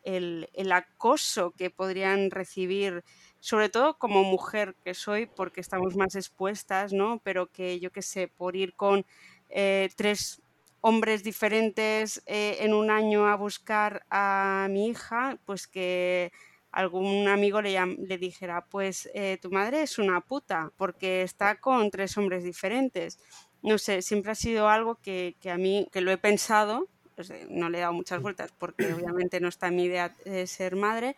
el, 0.04 0.48
el, 0.52 0.70
acoso 0.70 1.50
que 1.50 1.68
podrían 1.68 2.30
recibir, 2.30 3.02
sobre 3.40 3.68
todo 3.68 3.98
como 3.98 4.24
mujer 4.24 4.74
que 4.84 4.94
soy, 4.94 5.26
porque 5.26 5.60
estamos 5.60 5.96
más 5.96 6.14
expuestas, 6.14 6.92
¿no? 6.92 7.20
Pero 7.24 7.46
que 7.50 7.80
yo 7.80 7.90
qué 7.92 8.02
sé, 8.02 8.28
por 8.28 8.56
ir 8.56 8.74
con 8.74 9.06
eh, 9.48 9.88
tres 9.96 10.42
hombres 10.80 11.24
diferentes 11.24 12.22
eh, 12.26 12.58
en 12.60 12.74
un 12.74 12.90
año 12.90 13.26
a 13.26 13.36
buscar 13.36 14.04
a 14.10 14.68
mi 14.70 14.88
hija, 14.88 15.38
pues 15.44 15.66
que 15.66 16.32
algún 16.70 17.28
amigo 17.28 17.62
le, 17.62 17.84
le 17.96 18.18
dijera, 18.18 18.64
pues 18.66 19.08
eh, 19.14 19.38
tu 19.40 19.50
madre 19.50 19.82
es 19.82 19.98
una 19.98 20.20
puta, 20.20 20.72
porque 20.76 21.22
está 21.22 21.60
con 21.60 21.90
tres 21.90 22.16
hombres 22.16 22.44
diferentes. 22.44 23.18
No 23.62 23.78
sé, 23.78 24.02
siempre 24.02 24.32
ha 24.32 24.34
sido 24.36 24.68
algo 24.68 24.96
que, 24.96 25.36
que 25.40 25.50
a 25.50 25.58
mí, 25.58 25.88
que 25.92 26.00
lo 26.00 26.12
he 26.12 26.18
pensado, 26.18 26.86
pues, 27.16 27.32
no 27.48 27.68
le 27.68 27.78
he 27.78 27.80
dado 27.80 27.92
muchas 27.94 28.22
vueltas 28.22 28.52
porque 28.56 28.92
obviamente 28.94 29.40
no 29.40 29.48
está 29.48 29.66
en 29.68 29.76
mi 29.76 29.84
idea 29.84 30.14
de 30.24 30.46
ser 30.46 30.76
madre, 30.76 31.16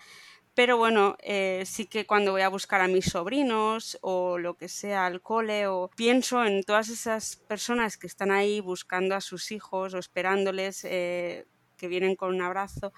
pero 0.55 0.77
bueno, 0.77 1.17
eh, 1.21 1.63
sí 1.67 1.87
que 1.87 2.07
cuando 2.07 2.33
voy 2.33 2.43
a 2.43 2.49
buscar 2.49 2.81
a 2.81 2.89
mis 2.89 3.07
sobrinos 3.07 3.99
o 4.03 4.39
lo 4.39 4.57
que 4.57 4.69
sea 4.69 5.07
al 5.07 5.23
cole 5.23 5.67
o 5.67 5.91
pienso 5.97 6.45
en 6.45 6.63
todas 6.65 6.89
esas 6.89 7.37
personas 7.37 7.97
que 7.97 8.07
están 8.07 8.31
ahí 8.31 8.61
buscando 8.61 9.15
a 9.15 9.21
sus 9.21 9.53
hijos 9.53 9.95
o 9.95 9.99
esperándoles 9.99 10.85
eh, 10.85 11.47
que 11.77 11.89
vienen 11.89 12.17
con 12.17 12.35
un 12.35 12.43
abrazo, 12.43 12.93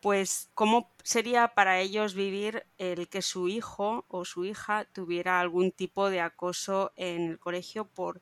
pues 0.00 0.50
cómo 0.54 0.90
sería 1.02 1.48
para 1.48 1.80
ellos 1.80 2.14
vivir 2.14 2.66
el 2.78 3.08
que 3.08 3.22
su 3.22 3.48
hijo 3.48 4.04
o 4.08 4.24
su 4.24 4.44
hija 4.44 4.84
tuviera 4.92 5.40
algún 5.40 5.72
tipo 5.72 6.10
de 6.10 6.20
acoso 6.20 6.92
en 6.96 7.30
el 7.30 7.38
colegio 7.38 7.86
por 7.86 8.20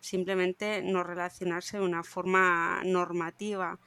simplemente 0.00 0.82
no 0.82 1.02
relacionarse 1.02 1.78
de 1.78 1.84
una 1.84 2.02
forma 2.02 2.82
normativa. 2.84 3.78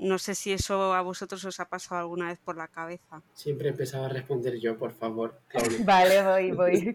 No 0.00 0.18
sé 0.18 0.36
si 0.36 0.52
eso 0.52 0.94
a 0.94 1.02
vosotros 1.02 1.44
os 1.44 1.58
ha 1.58 1.68
pasado 1.68 2.00
alguna 2.00 2.28
vez 2.28 2.38
por 2.38 2.56
la 2.56 2.68
cabeza. 2.68 3.20
Siempre 3.34 3.70
empezaba 3.70 4.06
a 4.06 4.08
responder 4.08 4.56
yo, 4.60 4.78
por 4.78 4.92
favor. 4.92 5.40
Claudia. 5.48 5.78
Vale, 5.84 6.22
voy, 6.22 6.52
voy. 6.56 6.94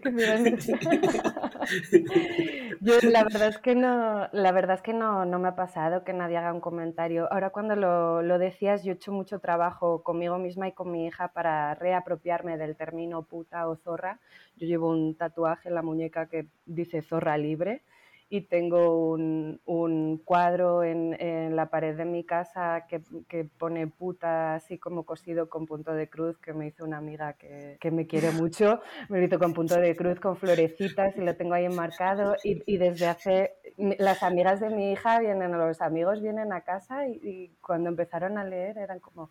yo 2.80 2.94
la 3.02 3.24
verdad 3.24 3.48
es 3.48 3.58
que 3.58 3.74
no, 3.74 4.26
la 4.32 4.52
verdad 4.52 4.76
es 4.76 4.82
que 4.82 4.94
no, 4.94 5.26
no 5.26 5.38
me 5.38 5.48
ha 5.48 5.54
pasado 5.54 6.02
que 6.02 6.14
nadie 6.14 6.38
haga 6.38 6.54
un 6.54 6.60
comentario. 6.60 7.30
Ahora 7.30 7.50
cuando 7.50 7.76
lo, 7.76 8.22
lo 8.22 8.38
decías, 8.38 8.84
yo 8.84 8.92
he 8.92 8.94
hecho 8.94 9.12
mucho 9.12 9.38
trabajo 9.38 10.02
conmigo 10.02 10.38
misma 10.38 10.68
y 10.68 10.72
con 10.72 10.90
mi 10.90 11.06
hija 11.06 11.28
para 11.28 11.74
reapropiarme 11.74 12.56
del 12.56 12.74
término 12.74 13.24
puta 13.24 13.68
o 13.68 13.76
zorra. 13.76 14.18
Yo 14.56 14.66
llevo 14.66 14.88
un 14.88 15.14
tatuaje 15.14 15.68
en 15.68 15.74
la 15.74 15.82
muñeca 15.82 16.30
que 16.30 16.46
dice 16.64 17.02
zorra 17.02 17.36
libre 17.36 17.82
y 18.28 18.42
tengo 18.42 19.10
un, 19.10 19.60
un 19.64 20.18
cuadro 20.18 20.82
en, 20.82 21.14
en, 21.20 21.54
la 21.56 21.66
pared 21.70 21.96
de 21.96 22.04
mi 22.04 22.24
casa 22.24 22.86
que, 22.88 23.02
que, 23.28 23.44
pone 23.44 23.86
puta 23.86 24.54
así 24.54 24.78
como 24.78 25.04
cosido 25.04 25.48
con 25.48 25.66
punto 25.66 25.92
de 25.92 26.08
cruz 26.08 26.38
que 26.38 26.52
me 26.52 26.66
hizo 26.66 26.84
una 26.84 26.98
amiga 26.98 27.34
que, 27.34 27.76
que 27.80 27.90
me 27.90 28.06
quiere 28.06 28.30
mucho, 28.32 28.80
me 29.08 29.18
lo 29.18 29.26
hizo 29.26 29.38
con 29.38 29.52
punto 29.52 29.76
de 29.76 29.94
cruz 29.94 30.18
con 30.20 30.36
florecitas 30.36 31.16
y 31.16 31.20
lo 31.20 31.36
tengo 31.36 31.54
ahí 31.54 31.66
enmarcado. 31.66 32.36
Y, 32.42 32.62
y 32.66 32.78
desde 32.78 33.06
hace, 33.06 33.54
las 33.76 34.22
amigas 34.22 34.60
de 34.60 34.70
mi 34.70 34.92
hija 34.92 35.20
vienen, 35.20 35.52
los 35.52 35.80
amigos 35.80 36.20
vienen 36.20 36.52
a 36.52 36.62
casa 36.62 37.06
y, 37.06 37.20
y 37.22 37.48
cuando 37.60 37.90
empezaron 37.90 38.38
a 38.38 38.44
leer 38.44 38.78
eran 38.78 39.00
como 39.00 39.30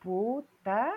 puta 0.00 0.92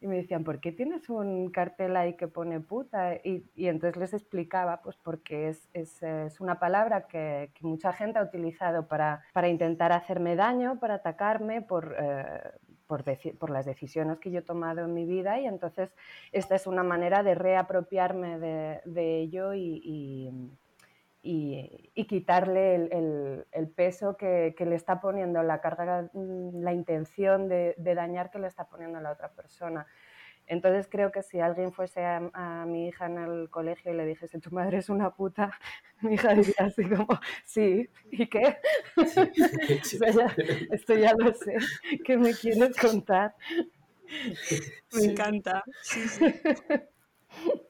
y 0.00 0.06
me 0.06 0.16
decían, 0.16 0.44
¿por 0.44 0.60
qué 0.60 0.70
tienes 0.70 1.08
un 1.08 1.50
cartel 1.50 1.96
ahí 1.96 2.14
que 2.14 2.28
pone 2.28 2.60
puta? 2.60 3.16
Y, 3.16 3.44
y 3.56 3.66
entonces 3.66 3.96
les 3.96 4.14
explicaba, 4.14 4.80
pues 4.82 4.96
porque 4.96 5.48
es, 5.48 5.68
es, 5.72 6.02
es 6.02 6.40
una 6.40 6.60
palabra 6.60 7.06
que, 7.08 7.50
que, 7.54 7.66
mucha 7.66 7.92
gente 7.92 8.18
ha 8.18 8.22
utilizado 8.22 8.86
para, 8.86 9.24
para, 9.32 9.48
intentar 9.48 9.92
hacerme 9.92 10.36
daño, 10.36 10.78
para 10.78 10.94
atacarme 10.94 11.62
por, 11.62 11.96
eh, 11.98 12.24
por, 12.86 13.04
por, 13.38 13.50
las 13.50 13.66
decisiones 13.66 14.18
que 14.18 14.30
yo 14.30 14.38
he 14.38 14.42
tomado 14.42 14.84
en 14.84 14.94
mi 14.94 15.04
vida 15.04 15.40
y 15.40 15.46
entonces 15.46 15.94
esta 16.32 16.54
es 16.54 16.66
una 16.66 16.84
manera 16.84 17.22
de 17.22 17.34
reapropiarme 17.34 18.38
de, 18.38 18.80
de 18.84 19.18
ello 19.18 19.52
y 19.52 20.30
y, 21.30 21.90
y, 21.94 22.06
quitarle 22.06 22.74
el, 22.74 22.88
el, 22.90 23.46
el 23.52 23.68
peso 23.68 24.16
que, 24.16 24.54
que, 24.56 24.64
le 24.64 24.76
está 24.76 24.98
poniendo, 24.98 25.42
la 25.42 25.60
carga, 25.60 26.08
mm, 26.14 26.62
la 26.62 26.72
intención 26.72 27.48
de, 27.50 27.74
de, 27.76 27.94
dañar 27.94 28.30
que 28.30 28.38
le 28.38 28.46
está 28.46 28.66
poniendo 28.66 28.96
a 28.96 29.02
la 29.02 29.12
otra 29.12 29.30
persona. 29.32 29.86
Entonces 30.46 30.88
creo 30.90 31.12
que 31.12 31.22
si 31.22 31.38
alguien 31.38 31.74
fuese 31.74 32.02
a, 32.02 32.30
a, 32.32 32.64
mi 32.64 32.88
hija 32.88 33.04
en 33.04 33.18
el 33.18 33.50
colegio 33.50 33.92
y 33.92 33.96
le 33.98 34.06
dijese 34.06 34.40
tu 34.40 34.50
madre 34.50 34.78
es 34.78 34.88
una 34.88 35.10
puta, 35.10 35.52
mi 36.00 36.14
hija 36.14 36.32
diría 36.32 36.54
así 36.60 36.88
como, 36.88 37.20
sí, 37.44 37.90
¿y 38.10 38.26
qué? 38.26 38.56
Sí. 39.82 39.98
o 39.98 40.10
sea, 40.10 40.10
ya, 40.10 40.34
esto 40.70 40.94
ya 40.94 41.12
lo 41.12 41.34
sé, 41.34 41.58
¿qué 42.06 42.16
me 42.16 42.32
quieres 42.32 42.74
contar? 42.74 43.34
Me 44.94 45.04
encanta. 45.04 45.62
Sí, 45.82 46.00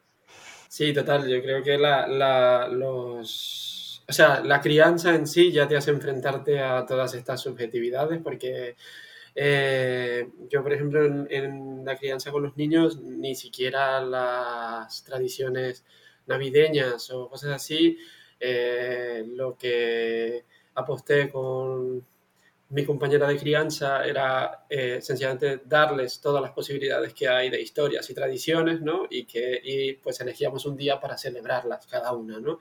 sí. 0.68 0.92
Total, 0.92 1.28
yo 1.28 1.42
creo 1.42 1.62
que 1.62 1.78
la, 1.78 2.06
la, 2.06 2.68
los... 2.68 4.04
O 4.08 4.12
sea, 4.12 4.40
la 4.40 4.60
crianza 4.60 5.14
en 5.14 5.26
sí 5.26 5.52
ya 5.52 5.68
te 5.68 5.76
hace 5.76 5.90
enfrentarte 5.90 6.60
a 6.60 6.86
todas 6.86 7.14
estas 7.14 7.40
subjetividades 7.40 8.20
porque 8.22 8.76
eh, 9.40 10.28
yo, 10.50 10.62
por 10.64 10.72
ejemplo, 10.72 11.04
en, 11.30 11.84
la 11.84 11.96
crianza 11.96 12.32
con 12.32 12.42
los 12.42 12.56
niños, 12.56 13.00
ni 13.00 13.36
siquiera 13.36 14.00
las 14.00 15.04
tradiciones 15.04 15.84
navideñas 16.26 17.10
o 17.12 17.28
cosas 17.28 17.50
así, 17.52 17.98
eh, 18.40 19.24
lo 19.28 19.56
que 19.56 20.44
aposté 20.74 21.28
con 21.30 22.04
mi 22.70 22.84
compañera 22.84 23.26
de 23.28 23.38
crianza 23.38 24.04
era 24.04 24.66
eh, 24.68 25.00
sencillamente 25.00 25.62
darles 25.64 26.20
todas 26.20 26.42
las 26.42 26.52
posibilidades 26.52 27.14
que 27.14 27.28
hay 27.28 27.48
de 27.50 27.60
historias 27.60 28.08
y 28.10 28.14
tradiciones, 28.14 28.80
¿no? 28.82 29.06
Y 29.08 29.24
que 29.24 29.60
y 29.62 29.94
pues 29.94 30.20
elegíamos 30.20 30.66
un 30.66 30.76
día 30.76 31.00
para 31.00 31.16
celebrarlas 31.16 31.86
cada 31.86 32.12
una, 32.12 32.38
¿no? 32.40 32.58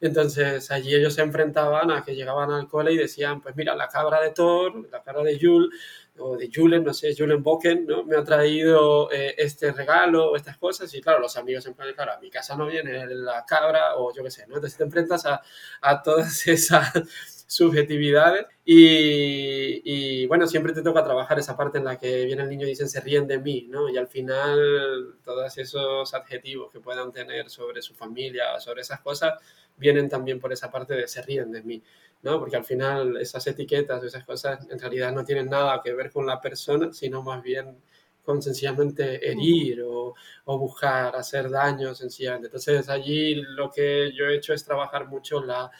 Entonces 0.00 0.70
allí 0.70 0.94
ellos 0.94 1.14
se 1.14 1.22
enfrentaban 1.22 1.90
a 1.90 2.04
que 2.04 2.14
llegaban 2.14 2.50
al 2.50 2.68
cole 2.68 2.92
y 2.92 2.96
decían, 2.96 3.40
pues 3.40 3.56
mira, 3.56 3.74
la 3.76 3.88
cabra 3.88 4.20
de 4.20 4.30
Thor, 4.30 4.88
la 4.90 5.02
cabra 5.02 5.22
de 5.22 5.38
Yul, 5.38 5.70
o 6.18 6.36
de 6.36 6.48
Julen, 6.52 6.84
no 6.84 6.94
sé, 6.94 7.14
Julen 7.16 7.42
Boken, 7.42 7.86
¿no? 7.86 8.04
Me 8.04 8.16
ha 8.16 8.22
traído 8.24 9.10
eh, 9.10 9.34
este 9.38 9.72
regalo 9.72 10.30
o 10.30 10.36
estas 10.36 10.56
cosas 10.58 10.92
y 10.94 11.00
claro, 11.00 11.18
los 11.20 11.36
amigos 11.36 11.66
en 11.66 11.74
plan, 11.74 11.92
claro, 11.94 12.12
a 12.12 12.20
mi 12.20 12.30
casa 12.30 12.56
no 12.56 12.66
viene 12.66 13.06
la 13.06 13.44
cabra 13.44 13.96
o 13.96 14.12
yo 14.14 14.22
qué 14.22 14.30
sé, 14.30 14.46
¿no? 14.46 14.56
Entonces 14.56 14.76
te 14.78 14.84
enfrentas 14.84 15.26
a, 15.26 15.42
a 15.80 16.02
todas 16.02 16.46
esas 16.46 17.33
subjetividades 17.46 18.46
y, 18.64 19.82
y, 19.84 20.26
bueno, 20.26 20.46
siempre 20.46 20.72
te 20.72 20.82
toca 20.82 21.04
trabajar 21.04 21.38
esa 21.38 21.56
parte 21.56 21.78
en 21.78 21.84
la 21.84 21.98
que 21.98 22.24
viene 22.24 22.42
el 22.42 22.48
niño 22.48 22.66
y 22.66 22.70
dicen 22.70 22.88
se 22.88 23.00
ríen 23.00 23.26
de 23.26 23.38
mí, 23.38 23.66
¿no? 23.68 23.88
Y 23.88 23.96
al 23.96 24.08
final 24.08 25.16
todos 25.24 25.56
esos 25.58 26.14
adjetivos 26.14 26.72
que 26.72 26.80
puedan 26.80 27.12
tener 27.12 27.50
sobre 27.50 27.82
su 27.82 27.94
familia 27.94 28.58
sobre 28.60 28.82
esas 28.82 29.00
cosas 29.00 29.34
vienen 29.76 30.08
también 30.08 30.40
por 30.40 30.52
esa 30.52 30.70
parte 30.70 30.94
de 30.94 31.08
se 31.08 31.22
ríen 31.22 31.52
de 31.52 31.62
mí. 31.62 31.82
¿no? 32.22 32.38
Porque 32.40 32.56
al 32.56 32.64
final 32.64 33.18
esas 33.18 33.46
etiquetas 33.46 34.02
esas 34.02 34.24
cosas 34.24 34.66
en 34.70 34.78
realidad 34.78 35.12
no 35.12 35.24
tienen 35.24 35.50
nada 35.50 35.80
que 35.84 35.92
ver 35.92 36.10
con 36.10 36.26
la 36.26 36.40
persona, 36.40 36.92
sino 36.92 37.22
más 37.22 37.42
bien 37.42 37.76
con 38.24 38.40
sencillamente 38.40 39.30
herir 39.30 39.82
o, 39.82 40.14
o 40.46 40.58
buscar 40.58 41.14
hacer 41.14 41.50
daño 41.50 41.94
sencillamente. 41.94 42.46
Entonces 42.46 42.88
allí 42.88 43.34
lo 43.34 43.70
que 43.70 44.10
yo 44.14 44.24
he 44.26 44.36
hecho 44.36 44.54
es 44.54 44.64
trabajar 44.64 45.06
mucho 45.06 45.42
la, 45.44 45.70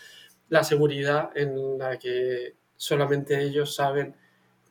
la 0.49 0.65
seguridad 0.65 1.31
en 1.35 1.79
la 1.79 1.99
que 1.99 2.55
solamente 2.77 3.41
ellos 3.43 3.75
saben 3.75 4.15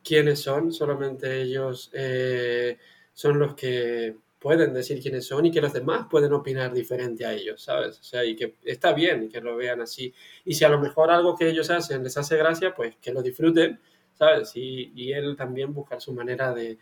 quiénes 0.02 0.40
son, 0.40 0.72
solamente 0.72 1.42
ellos 1.42 1.90
eh, 1.94 2.78
son 3.12 3.38
los 3.38 3.54
que 3.54 4.16
pueden 4.38 4.74
decir 4.74 5.00
quiénes 5.00 5.26
son 5.26 5.46
y 5.46 5.50
que 5.50 5.60
los 5.62 5.72
demás 5.72 6.06
pueden 6.10 6.32
opinar 6.34 6.72
diferente 6.72 7.24
a 7.24 7.32
ellos, 7.32 7.62
¿sabes? 7.62 7.98
O 7.98 8.02
sea, 8.02 8.24
y 8.24 8.36
que 8.36 8.56
está 8.62 8.92
bien 8.92 9.30
que 9.30 9.40
lo 9.40 9.56
vean 9.56 9.80
así. 9.80 10.12
Y 10.44 10.54
si 10.54 10.64
a 10.64 10.68
lo 10.68 10.78
mejor 10.78 11.10
algo 11.10 11.34
que 11.34 11.48
ellos 11.48 11.70
hacen 11.70 12.02
les 12.04 12.16
hace 12.18 12.36
gracia, 12.36 12.74
pues 12.74 12.96
que 12.96 13.12
lo 13.12 13.22
disfruten, 13.22 13.80
¿sabes? 14.12 14.52
Y, 14.54 14.92
y 14.94 15.12
él 15.12 15.34
también 15.36 15.72
buscar 15.72 16.00
su 16.02 16.12
manera 16.12 16.52
de, 16.52 16.78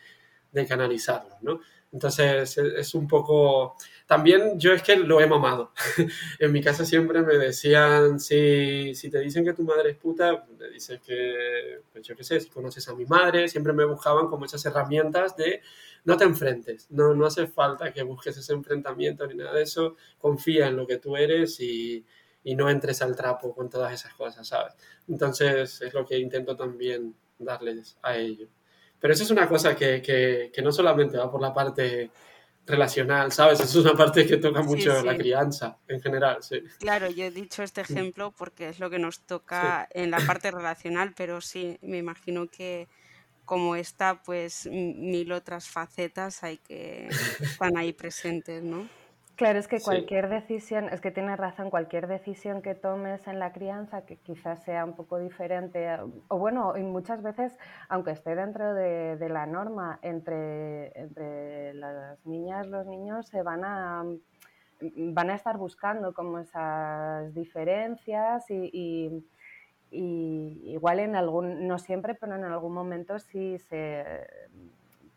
de 0.50 0.66
canalizarlo, 0.66 1.36
¿no? 1.42 1.60
Entonces 1.92 2.56
es 2.58 2.94
un 2.94 3.06
poco... 3.06 3.76
También 4.06 4.58
yo 4.58 4.72
es 4.72 4.82
que 4.82 4.96
lo 4.96 5.20
he 5.20 5.26
mamado. 5.26 5.72
en 6.38 6.52
mi 6.52 6.62
casa 6.62 6.84
siempre 6.84 7.22
me 7.22 7.36
decían, 7.36 8.18
si, 8.18 8.94
si 8.94 9.10
te 9.10 9.20
dicen 9.20 9.44
que 9.44 9.52
tu 9.52 9.62
madre 9.62 9.90
es 9.90 9.96
puta, 9.96 10.44
le 10.58 10.70
dices 10.70 11.00
que, 11.00 11.80
pues 11.92 12.06
yo 12.06 12.16
qué 12.16 12.24
sé, 12.24 12.40
si 12.40 12.48
conoces 12.50 12.88
a 12.88 12.94
mi 12.94 13.04
madre, 13.04 13.48
siempre 13.48 13.72
me 13.72 13.84
buscaban 13.84 14.28
como 14.28 14.46
esas 14.46 14.64
herramientas 14.64 15.36
de 15.36 15.60
no 16.04 16.16
te 16.16 16.24
enfrentes, 16.24 16.90
no, 16.90 17.14
no 17.14 17.26
hace 17.26 17.46
falta 17.46 17.92
que 17.92 18.02
busques 18.02 18.36
ese 18.36 18.52
enfrentamiento 18.52 19.26
ni 19.26 19.34
nada 19.34 19.54
de 19.54 19.62
eso, 19.62 19.96
confía 20.18 20.66
en 20.66 20.76
lo 20.76 20.86
que 20.86 20.96
tú 20.98 21.16
eres 21.16 21.60
y, 21.60 22.04
y 22.42 22.54
no 22.56 22.68
entres 22.68 23.02
al 23.02 23.14
trapo 23.14 23.54
con 23.54 23.70
todas 23.70 23.92
esas 23.92 24.14
cosas, 24.14 24.48
¿sabes? 24.48 24.74
Entonces 25.08 25.80
es 25.80 25.94
lo 25.94 26.04
que 26.04 26.18
intento 26.18 26.56
también 26.56 27.14
darles 27.38 27.98
a 28.02 28.16
ellos. 28.16 28.48
Pero 29.02 29.14
eso 29.14 29.24
es 29.24 29.32
una 29.32 29.48
cosa 29.48 29.74
que, 29.74 30.00
que, 30.00 30.52
que, 30.54 30.62
no 30.62 30.70
solamente 30.70 31.18
va 31.18 31.28
por 31.28 31.42
la 31.42 31.52
parte 31.52 32.12
relacional, 32.64 33.32
¿sabes? 33.32 33.58
Es 33.58 33.74
una 33.74 33.94
parte 33.94 34.24
que 34.24 34.36
toca 34.36 34.62
mucho 34.62 34.92
sí, 34.92 35.00
sí. 35.00 35.06
la 35.06 35.16
crianza 35.16 35.76
en 35.88 36.00
general, 36.00 36.40
sí. 36.40 36.62
Claro, 36.78 37.10
yo 37.10 37.24
he 37.24 37.32
dicho 37.32 37.64
este 37.64 37.80
ejemplo 37.80 38.30
porque 38.30 38.68
es 38.68 38.78
lo 38.78 38.90
que 38.90 39.00
nos 39.00 39.26
toca 39.26 39.88
sí. 39.92 40.02
en 40.02 40.12
la 40.12 40.20
parte 40.20 40.52
relacional, 40.52 41.14
pero 41.16 41.40
sí, 41.40 41.76
me 41.82 41.98
imagino 41.98 42.46
que 42.46 42.86
como 43.44 43.74
está, 43.74 44.22
pues 44.22 44.68
mil 44.70 45.32
otras 45.32 45.68
facetas 45.68 46.44
hay 46.44 46.58
que 46.58 47.08
están 47.40 47.76
ahí 47.76 47.92
presentes, 47.92 48.62
¿no? 48.62 48.88
Claro, 49.36 49.58
es 49.58 49.66
que 49.66 49.80
cualquier 49.80 50.26
sí. 50.28 50.34
decisión, 50.34 50.88
es 50.90 51.00
que 51.00 51.10
tienes 51.10 51.38
razón, 51.38 51.70
cualquier 51.70 52.06
decisión 52.06 52.60
que 52.60 52.74
tomes 52.74 53.26
en 53.26 53.38
la 53.38 53.52
crianza 53.52 54.04
que 54.04 54.16
quizás 54.18 54.62
sea 54.62 54.84
un 54.84 54.94
poco 54.94 55.18
diferente, 55.18 55.88
o 56.28 56.38
bueno, 56.38 56.76
y 56.76 56.82
muchas 56.82 57.22
veces, 57.22 57.58
aunque 57.88 58.10
esté 58.10 58.34
dentro 58.34 58.74
de, 58.74 59.16
de 59.16 59.28
la 59.30 59.46
norma, 59.46 59.98
entre, 60.02 60.98
entre 60.98 61.74
las 61.74 62.24
niñas, 62.26 62.66
los 62.68 62.86
niños 62.86 63.26
se 63.26 63.42
van 63.42 63.64
a 63.64 64.04
van 64.96 65.30
a 65.30 65.34
estar 65.36 65.58
buscando 65.58 66.12
como 66.12 66.40
esas 66.40 67.32
diferencias 67.34 68.50
y, 68.50 68.68
y, 68.72 69.24
y 69.90 70.72
igual 70.72 71.00
en 71.00 71.14
algún, 71.14 71.66
no 71.68 71.78
siempre, 71.78 72.14
pero 72.14 72.34
en 72.34 72.44
algún 72.44 72.72
momento 72.74 73.18
sí 73.18 73.58
se 73.58 74.26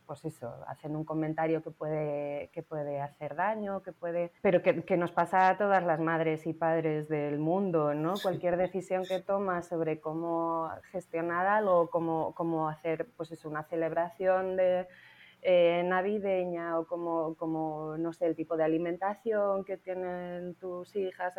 pues 0.05 0.25
eso, 0.25 0.53
hacen 0.67 0.95
un 0.95 1.03
comentario 1.03 1.61
que 1.63 1.71
puede, 1.71 2.49
que 2.53 2.63
puede 2.63 3.01
hacer 3.01 3.35
daño, 3.35 3.81
que 3.81 3.91
puede, 3.91 4.31
pero 4.41 4.61
que, 4.61 4.83
que, 4.83 4.97
nos 4.97 5.11
pasa 5.11 5.49
a 5.49 5.57
todas 5.57 5.83
las 5.83 5.99
madres 5.99 6.45
y 6.47 6.53
padres 6.53 7.07
del 7.09 7.39
mundo, 7.39 7.93
¿no? 7.93 8.13
Cualquier 8.21 8.57
decisión 8.57 9.03
que 9.05 9.19
tomas 9.19 9.67
sobre 9.67 9.99
cómo 9.99 10.69
gestionar 10.91 11.47
algo, 11.47 11.89
cómo, 11.89 12.33
cómo 12.35 12.69
hacer, 12.69 13.07
pues 13.17 13.31
es 13.31 13.45
una 13.45 13.63
celebración 13.63 14.55
de, 14.55 14.87
eh, 15.47 15.83
navideña 15.85 16.79
o 16.79 16.87
como, 16.87 17.35
como, 17.35 17.97
no 17.99 18.13
sé, 18.13 18.25
el 18.25 18.35
tipo 18.35 18.57
de 18.57 18.63
alimentación 18.63 19.63
que 19.63 19.77
tienen 19.77 20.55
tus 20.55 20.95
hijas, 20.95 21.35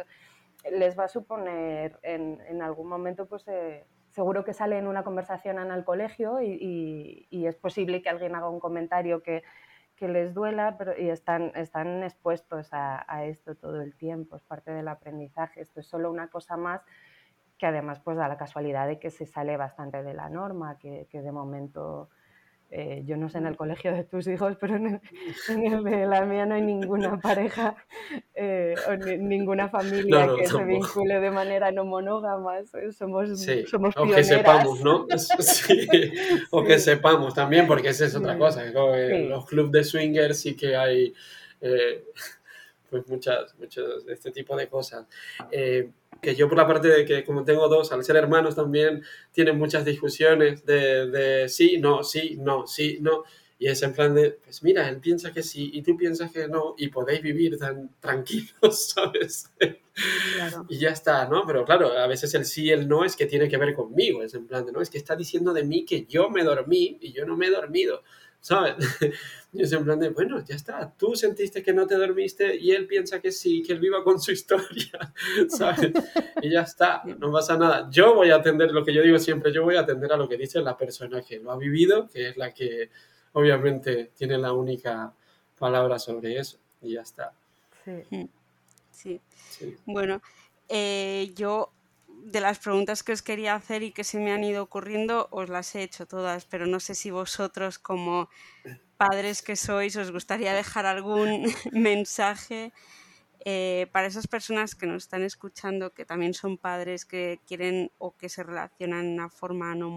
les 0.71 0.97
va 0.97 1.05
a 1.05 1.09
suponer 1.09 1.99
en, 2.03 2.41
en 2.47 2.63
algún 2.63 2.87
momento, 2.87 3.27
pues, 3.27 3.49
eh, 3.49 3.85
seguro 4.17 4.45
que 4.45 4.55
sale 4.55 4.79
en 4.79 4.87
una 4.87 5.05
conversación 5.05 5.59
en 5.59 5.71
el 5.71 5.85
colegio 5.85 6.41
y, 6.41 6.47
y, 6.59 7.27
y 7.29 7.47
es 7.47 7.55
posible 7.57 8.01
que 8.01 8.09
alguien 8.09 8.35
haga 8.35 8.49
un 8.49 8.61
comentario 8.61 9.23
que, 9.23 9.43
que 9.95 10.09
les 10.09 10.33
duela 10.33 10.77
pero, 10.79 10.99
y 10.99 11.11
están, 11.11 11.53
están 11.55 12.03
expuestos 12.03 12.73
a, 12.73 13.05
a, 13.07 13.27
esto 13.27 13.55
todo 13.57 13.83
el 13.83 13.95
tiempo, 13.95 14.37
es 14.37 14.43
parte 14.43 14.71
del 14.71 14.89
aprendizaje, 14.89 15.61
esto 15.61 15.81
es 15.81 15.87
solo 15.87 16.11
una 16.11 16.29
cosa 16.29 16.57
más 16.57 16.81
que 17.59 17.67
además 17.67 18.01
pues 18.01 18.17
da 18.17 18.27
la 18.27 18.39
casualidad 18.39 18.87
de 18.87 18.99
que 18.99 19.11
se 19.11 19.27
sale 19.27 19.59
bastante 19.59 20.03
de 20.03 20.15
la 20.15 20.31
norma, 20.31 20.79
que, 20.79 21.07
que 21.11 21.21
de 21.21 21.33
momento 21.33 22.09
eh, 22.71 23.03
yo 23.07 23.17
no 23.17 23.29
sé 23.29 23.39
en 23.39 23.47
el 23.47 23.57
colegio 23.57 23.93
de 23.95 24.03
tus 24.03 24.27
hijos, 24.27 24.57
pero 24.61 24.77
en 24.77 24.87
el, 24.87 25.01
en 25.49 25.73
el 25.73 25.85
de 25.85 26.07
la 26.07 26.25
mía 26.25 26.47
no 26.47 26.57
hay 26.57 26.63
ninguna 26.63 27.21
pareja 27.21 27.77
eh, 28.35 28.75
o 28.89 28.97
ni, 28.97 29.19
ninguna 29.19 29.69
familia 29.69 30.27
no, 30.27 30.33
no, 30.33 30.37
que 30.37 30.45
tampoco. 30.45 30.65
se 30.65 30.65
vincule 30.65 31.21
de 31.21 31.31
manera 31.31 31.71
no 31.71 31.85
monógama. 31.85 32.55
Somos, 32.97 33.41
sí. 33.41 33.65
somos 33.67 33.97
o 33.97 34.07
que 34.07 34.25
sepamos, 34.25 34.81
¿no? 34.83 35.07
sí. 35.17 35.87
O 36.51 36.65
que 36.65 36.79
sepamos 36.79 37.35
también, 37.35 37.67
porque 37.67 37.91
esa 37.91 38.07
es 38.07 38.15
otra 38.17 38.37
cosa. 38.37 38.65
Sí. 38.67 39.29
Los 39.29 39.47
clubes 39.47 39.73
de 39.73 39.85
swingers 39.85 40.41
sí 40.41 40.57
que 40.57 40.77
hay 40.77 41.15
eh, 41.61 42.05
pues 42.91 43.07
muchas, 43.09 43.55
muchos 43.59 44.07
de 44.07 44.13
este 44.13 44.33
tipo 44.33 44.57
de 44.57 44.69
cosas. 44.69 45.07
Que 46.27 46.35
yo 46.35 46.49
por 46.49 46.59
la 46.59 46.67
parte 46.67 46.89
de 46.89 47.05
que 47.05 47.23
como 47.23 47.45
tengo 47.45 47.69
dos, 47.69 47.93
al 47.93 48.03
ser 48.03 48.17
hermanos 48.17 48.57
también 48.57 49.01
tienen 49.31 49.57
muchas 49.57 49.85
discusiones 49.85 50.67
de, 50.67 51.07
de 51.07 51.49
sí, 51.49 51.79
no, 51.79 52.03
sí, 52.03 52.37
no, 52.41 52.67
sí, 52.67 52.99
no. 53.01 53.23
Y 53.61 53.69
es 53.69 53.81
en 53.85 53.93
plan 53.93 54.13
de, 54.13 54.33
pues 54.33 54.65
mira, 54.65 54.89
él 54.89 54.99
piensa 54.99 55.33
que 55.33 55.45
sí 55.45 55.71
y 55.73 55.83
tú 55.83 55.97
piensas 55.97 56.33
que 56.33 56.49
no 56.49 56.75
y 56.77 56.89
podéis 56.89 57.23
vivir 57.23 57.57
tan 57.59 57.95
tranquilos, 58.01 58.51
¿sabes? 58.95 59.53
Claro. 60.35 60.67
Y 60.69 60.79
ya 60.79 60.91
está, 60.91 61.29
¿no? 61.29 61.45
Pero 61.47 61.65
claro, 61.65 61.97
a 61.97 62.09
veces 62.09 62.35
el 62.35 62.45
sí 62.45 62.65
y 62.65 62.71
el 62.73 62.89
no 62.89 63.05
es 63.05 63.15
que 63.15 63.27
tiene 63.27 63.49
que 63.49 63.57
ver 63.57 63.73
conmigo, 63.73 64.25
es 64.25 64.35
en 64.35 64.49
plan 64.49 64.67
de, 64.67 64.73
no, 64.73 64.81
es 64.81 64.91
que 64.91 64.99
está 64.99 65.15
diciendo 65.15 65.53
de 65.53 65.63
mí 65.63 65.85
que 65.85 66.07
yo 66.07 66.29
me 66.29 66.43
dormí 66.43 66.99
y 67.01 67.13
yo 67.13 67.25
no 67.25 67.37
me 67.37 67.47
he 67.47 67.51
dormido. 67.51 68.03
¿Sabes? 68.47 68.77
Y 69.53 69.63
es 69.63 69.73
en 69.73 69.85
plan 69.85 69.99
de, 69.99 70.11
bueno, 70.11 70.45
ya 70.45 70.55
está, 70.55 70.93
tú 70.99 71.17
sentiste 71.17 71.63
que 71.63 71.73
no 71.73 71.87
te 71.87 71.95
dormiste 71.95 72.57
y 72.57 72.73
él 72.73 72.87
piensa 72.87 73.21
que 73.21 73.33
sí, 73.33 73.63
que 73.63 73.73
él 73.73 73.81
viva 73.81 74.05
con 74.05 74.21
su 74.21 74.31
historia, 74.39 75.15
¿sabes? 75.49 75.93
Y 76.43 76.51
ya 76.51 76.61
está, 76.61 77.03
no 77.19 77.33
pasa 77.33 77.57
nada. 77.57 77.89
Yo 77.91 78.15
voy 78.15 78.29
a 78.31 78.37
atender 78.37 78.71
lo 78.73 78.85
que 78.85 78.93
yo 78.93 79.01
digo 79.01 79.19
siempre, 79.19 79.55
yo 79.55 79.65
voy 79.65 79.77
a 79.77 79.81
atender 79.81 80.13
a 80.13 80.19
lo 80.19 80.29
que 80.29 80.37
dice 80.37 80.61
la 80.61 80.77
persona 80.77 81.23
que 81.23 81.39
lo 81.39 81.53
ha 81.53 81.57
vivido, 81.57 82.07
que 82.07 82.29
es 82.29 82.37
la 82.37 82.53
que 82.53 82.91
obviamente 83.33 84.11
tiene 84.15 84.37
la 84.37 84.53
única 84.53 85.15
palabra 85.59 85.99
sobre 85.99 86.39
eso, 86.39 86.59
y 86.83 86.93
ya 86.93 87.01
está. 87.01 87.33
Sí, 87.83 88.29
sí. 88.91 89.21
sí. 89.49 89.77
Bueno, 89.87 90.21
eh, 90.69 91.33
yo 91.35 91.73
de 92.27 92.41
las 92.41 92.59
preguntas 92.59 93.05
que 93.05 93.13
os 93.13 93.23
quería 93.23 93.55
hacer 93.55 93.83
y 93.85 93.93
que 93.93 94.03
se 94.03 94.19
me 94.19 94.33
han 94.33 94.43
ido 94.43 94.63
ocurriendo, 94.63 95.29
os 95.31 95.49
las 95.49 95.75
he 95.75 95.83
hecho 95.83 96.07
todas, 96.07 96.45
pero 96.45 96.67
no 96.67 96.81
sé 96.81 96.95
si 96.95 97.11
vosotros 97.11 97.79
como 97.79 98.29
padres 98.97 99.43
que 99.43 99.55
sois 99.55 99.95
os 99.97 100.11
gustaría 100.11 100.53
dejar 100.53 100.87
algún 100.87 101.47
mensaje 101.73 102.73
eh, 103.45 103.87
para 103.93 104.09
esas 104.09 104.27
personas 104.27 104.75
que 104.75 104.87
nos 104.87 105.05
están 105.05 105.23
escuchando, 105.23 105.95
que 105.95 106.05
también 106.05 106.35
son 106.35 106.59
padres 106.59 107.05
que 107.05 107.39
quieren 107.47 107.93
o 107.99 108.17
que 108.17 108.29
se 108.29 108.43
relacionan 108.43 109.07
de 109.07 109.15
una 109.15 109.31
forma 109.31 109.77
no 109.77 109.89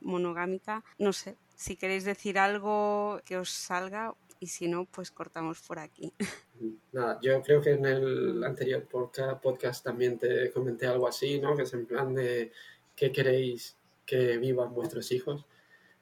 monogámica, 0.00 0.82
no 0.98 1.12
sé, 1.12 1.36
si 1.54 1.76
queréis 1.76 2.02
decir 2.02 2.36
algo 2.36 3.20
que 3.24 3.36
os 3.36 3.50
salga 3.50 4.14
y 4.40 4.46
si 4.46 4.68
no, 4.68 4.86
pues 4.86 5.10
cortamos 5.10 5.60
por 5.62 5.78
aquí. 5.78 6.12
Nada, 6.92 7.18
yo 7.22 7.42
creo 7.42 7.60
que 7.60 7.72
en 7.72 7.86
el 7.86 8.44
anterior 8.44 8.86
podcast 8.86 9.84
también 9.84 10.18
te 10.18 10.50
comenté 10.50 10.86
algo 10.86 11.08
así, 11.08 11.40
¿no? 11.40 11.56
Que 11.56 11.62
es 11.62 11.74
en 11.74 11.86
plan 11.86 12.14
de 12.14 12.52
qué 12.94 13.12
queréis 13.12 13.76
que 14.06 14.38
vivan 14.38 14.74
vuestros 14.74 15.12
hijos 15.12 15.46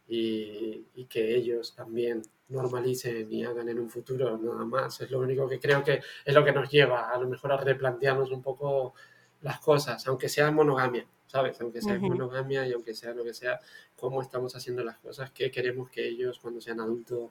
y, 0.09 0.87
y 0.95 1.05
que 1.07 1.34
ellos 1.34 1.74
también 1.74 2.22
normalicen 2.49 3.30
y 3.32 3.45
hagan 3.45 3.68
en 3.68 3.78
un 3.78 3.91
futuro 3.91 4.39
nada 4.39 4.64
más. 4.64 5.01
Es 5.01 5.11
lo 5.11 5.20
único 5.20 5.49
que 5.49 5.59
creo 5.59 5.82
que 5.82 6.01
es 6.24 6.34
lo 6.34 6.45
que 6.45 6.53
nos 6.53 6.70
lleva 6.70 7.11
a 7.11 7.18
lo 7.18 7.28
mejor 7.28 7.53
a 7.53 7.57
replantearnos 7.57 8.30
un 8.30 8.43
poco 8.43 8.95
las 9.43 9.61
cosas, 9.61 10.07
aunque 10.07 10.28
sea 10.28 10.51
monogamia, 10.51 11.07
¿sabes? 11.26 11.61
Aunque 11.61 11.82
sea 11.82 11.99
monogamia 11.99 12.66
y 12.66 12.72
aunque 12.72 12.95
sea 12.95 13.12
lo 13.12 13.24
que 13.24 13.34
sea, 13.34 13.61
cómo 13.97 14.22
estamos 14.22 14.55
haciendo 14.55 14.82
las 14.84 14.99
cosas, 14.99 15.30
qué 15.32 15.51
queremos 15.51 15.91
que 15.91 16.07
ellos 16.07 16.39
cuando 16.39 16.61
sean 16.61 16.80
adultos 16.80 17.30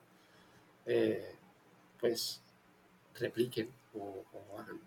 eh, 0.85 1.35
pues 1.99 2.41
repliquen 3.19 3.69
o, 3.93 4.23
hagan. 4.57 4.79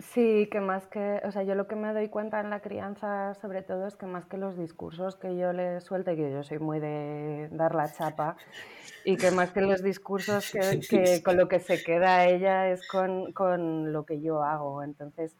Sí, 0.00 0.48
que 0.50 0.58
más 0.60 0.88
que, 0.88 1.20
o 1.24 1.30
sea, 1.30 1.44
yo 1.44 1.54
lo 1.54 1.68
que 1.68 1.76
me 1.76 1.92
doy 1.92 2.08
cuenta 2.08 2.40
en 2.40 2.50
la 2.50 2.60
crianza 2.60 3.32
sobre 3.34 3.62
todo 3.62 3.86
es 3.86 3.94
que 3.94 4.06
más 4.06 4.26
que 4.26 4.38
los 4.38 4.58
discursos 4.58 5.14
que 5.14 5.36
yo 5.36 5.52
le 5.52 5.80
suelte, 5.80 6.16
que 6.16 6.32
yo 6.32 6.42
soy 6.42 6.58
muy 6.58 6.80
de 6.80 7.48
dar 7.52 7.76
la 7.76 7.92
chapa, 7.92 8.36
y 9.04 9.16
que 9.16 9.30
más 9.30 9.52
que 9.52 9.60
los 9.60 9.84
discursos 9.84 10.50
que, 10.50 10.58
con 11.24 11.36
lo 11.36 11.46
que 11.46 11.60
se 11.60 11.80
queda 11.84 12.26
ella 12.26 12.68
es 12.70 12.88
con, 12.88 13.92
lo 13.92 14.04
que 14.04 14.20
yo 14.20 14.42
hago. 14.42 14.82
Entonces, 14.82 15.36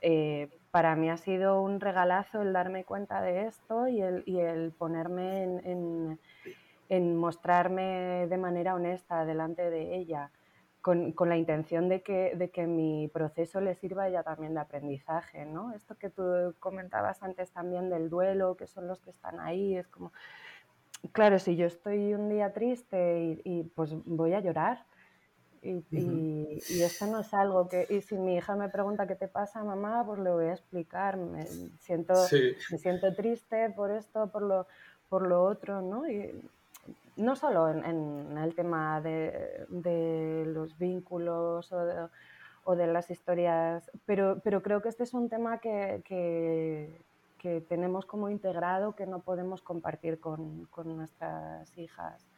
eh, 0.00 0.48
para 0.70 0.94
mí 0.94 1.10
ha 1.10 1.16
sido 1.16 1.60
un 1.60 1.80
regalazo 1.80 2.42
el 2.42 2.52
darme 2.52 2.84
cuenta 2.84 3.20
de 3.20 3.48
esto 3.48 3.88
y 3.88 4.00
el, 4.00 4.22
y 4.26 4.38
el 4.38 4.70
ponerme 4.70 5.42
en 5.42 5.60
en 5.64 6.18
mostrarme 6.98 8.26
de 8.28 8.36
manera 8.36 8.74
honesta 8.74 9.24
delante 9.24 9.70
de 9.70 9.96
ella, 9.96 10.32
con, 10.80 11.14
la 11.26 11.36
intención 11.36 11.88
de 11.88 12.02
que, 12.02 12.34
de 12.36 12.50
que, 12.50 12.66
mi 12.66 13.08
proceso 13.08 13.60
le 13.60 13.74
sirva 13.74 14.04
a 14.04 14.08
ella 14.08 14.22
también 14.22 14.54
de 14.54 14.60
aprendizaje, 14.60 15.44
¿no? 15.44 15.72
Esto 15.72 15.96
que 15.96 16.10
tú 16.10 16.54
comentabas 16.58 17.22
antes 17.22 17.52
también 17.52 17.90
del 17.90 18.08
duelo, 18.08 18.56
que 18.56 18.66
son 18.66 18.88
los 18.88 19.00
que 19.00 19.10
están 19.10 19.40
ahí, 19.40 19.76
es 19.76 19.86
como, 19.88 20.12
claro, 21.12 21.38
si 21.38 21.56
yo 21.56 21.66
estoy 21.66 22.14
un 22.14 22.28
día 22.28 22.52
triste 22.52 23.40
y, 23.44 23.64
pues 23.74 23.94
voy 24.04 24.32
a 24.32 24.40
llorar, 24.40 24.86
y, 25.62 26.58
esto 26.82 27.06
no 27.06 27.20
es 27.20 27.34
algo 27.34 27.68
que, 27.68 27.86
y 27.90 28.00
si 28.00 28.16
mi 28.16 28.36
hija 28.36 28.56
me 28.56 28.70
pregunta 28.70 29.06
qué 29.06 29.14
te 29.14 29.28
pasa, 29.28 29.62
mamá, 29.62 30.02
pues 30.06 30.18
le 30.20 30.30
voy 30.30 30.46
a 30.46 30.52
explicar, 30.52 31.18
me 31.18 31.46
siento, 31.78 32.14
me 32.70 32.78
siento 32.78 33.14
triste 33.14 33.70
por 33.76 33.90
esto, 33.90 34.30
por 34.32 34.42
lo, 34.42 34.66
por 35.10 35.26
lo 35.26 35.44
otro, 35.44 35.82
¿no? 35.82 36.04
No 37.16 37.36
solo 37.36 37.68
en, 37.70 38.36
el 38.38 38.54
tema 38.54 39.00
de, 39.00 40.44
los 40.46 40.76
vínculos 40.78 41.72
o 42.64 42.76
de, 42.76 42.86
las 42.86 43.10
historias, 43.10 43.90
pero, 44.06 44.40
pero, 44.42 44.62
creo 44.62 44.80
que 44.80 44.88
este 44.88 45.04
es 45.04 45.14
un 45.14 45.28
tema 45.28 45.58
que, 45.58 46.02
que, 46.04 47.60
tenemos 47.68 48.04
como 48.04 48.28
integrado 48.28 48.94
que 48.94 49.06
no 49.06 49.20
podemos 49.20 49.62
compartir 49.62 50.20
con, 50.20 50.68
nuestras 50.84 51.76
hijas. 51.78 52.28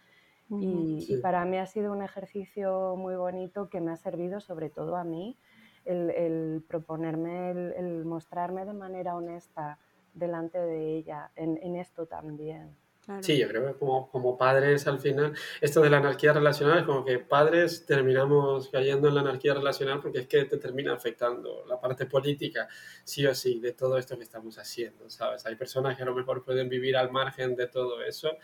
y, 0.48 1.16
para 1.22 1.44
mí 1.44 1.58
ha 1.58 1.66
sido 1.66 1.92
un 1.92 2.02
ejercicio 2.02 2.94
muy 2.96 3.16
bonito 3.16 3.68
que 3.68 3.80
me 3.80 3.92
ha 3.92 3.96
servido 3.96 4.40
sobre 4.40 4.70
todo 4.70 4.96
a 4.96 5.04
mí 5.04 5.36
el, 5.84 6.64
proponerme, 6.68 7.50
el, 7.50 8.04
mostrarme 8.04 8.64
de 8.64 8.74
manera 8.74 9.16
honesta 9.16 9.78
delante 10.14 10.58
de 10.58 10.96
ella 10.96 11.30
en 11.36 11.76
esto 11.76 12.06
también. 12.06 12.81
Sí, 13.20 13.36
yo 13.36 13.48
creo 13.48 13.66
que 13.66 13.78
como, 13.78 14.08
como, 14.10 14.38
padres 14.38 14.86
al 14.86 15.00
final, 15.00 15.34
esto 15.60 15.80
de 15.80 15.90
la 15.90 15.96
anarquía 15.96 16.32
relacional 16.32 16.78
es 16.78 16.84
como 16.84 17.04
que 17.04 17.18
padres 17.18 17.84
terminamos 17.84 18.68
cayendo 18.68 19.08
en 19.08 19.16
la 19.16 19.22
anarquía 19.22 19.54
relacional 19.54 20.00
porque 20.00 20.20
es 20.20 20.28
que 20.28 20.44
te 20.44 20.56
termina 20.56 20.92
afectando 20.92 21.64
la 21.66 21.80
parte 21.80 22.06
política, 22.06 22.68
sí 23.02 23.26
o 23.26 23.34
sí, 23.34 23.58
de 23.58 23.72
todo 23.72 23.98
esto 23.98 24.16
que 24.16 24.22
estamos 24.22 24.56
haciendo, 24.56 25.10
¿sabes? 25.10 25.44
Hay 25.46 25.56
personas 25.56 25.96
que 25.96 26.04
a 26.04 26.06
lo 26.06 26.14
mejor 26.14 26.44
pueden 26.44 26.68
vivir 26.68 26.96
al 26.96 27.10
margen 27.10 27.56
de 27.56 27.66
todo 27.66 28.00
eso, 28.04 28.36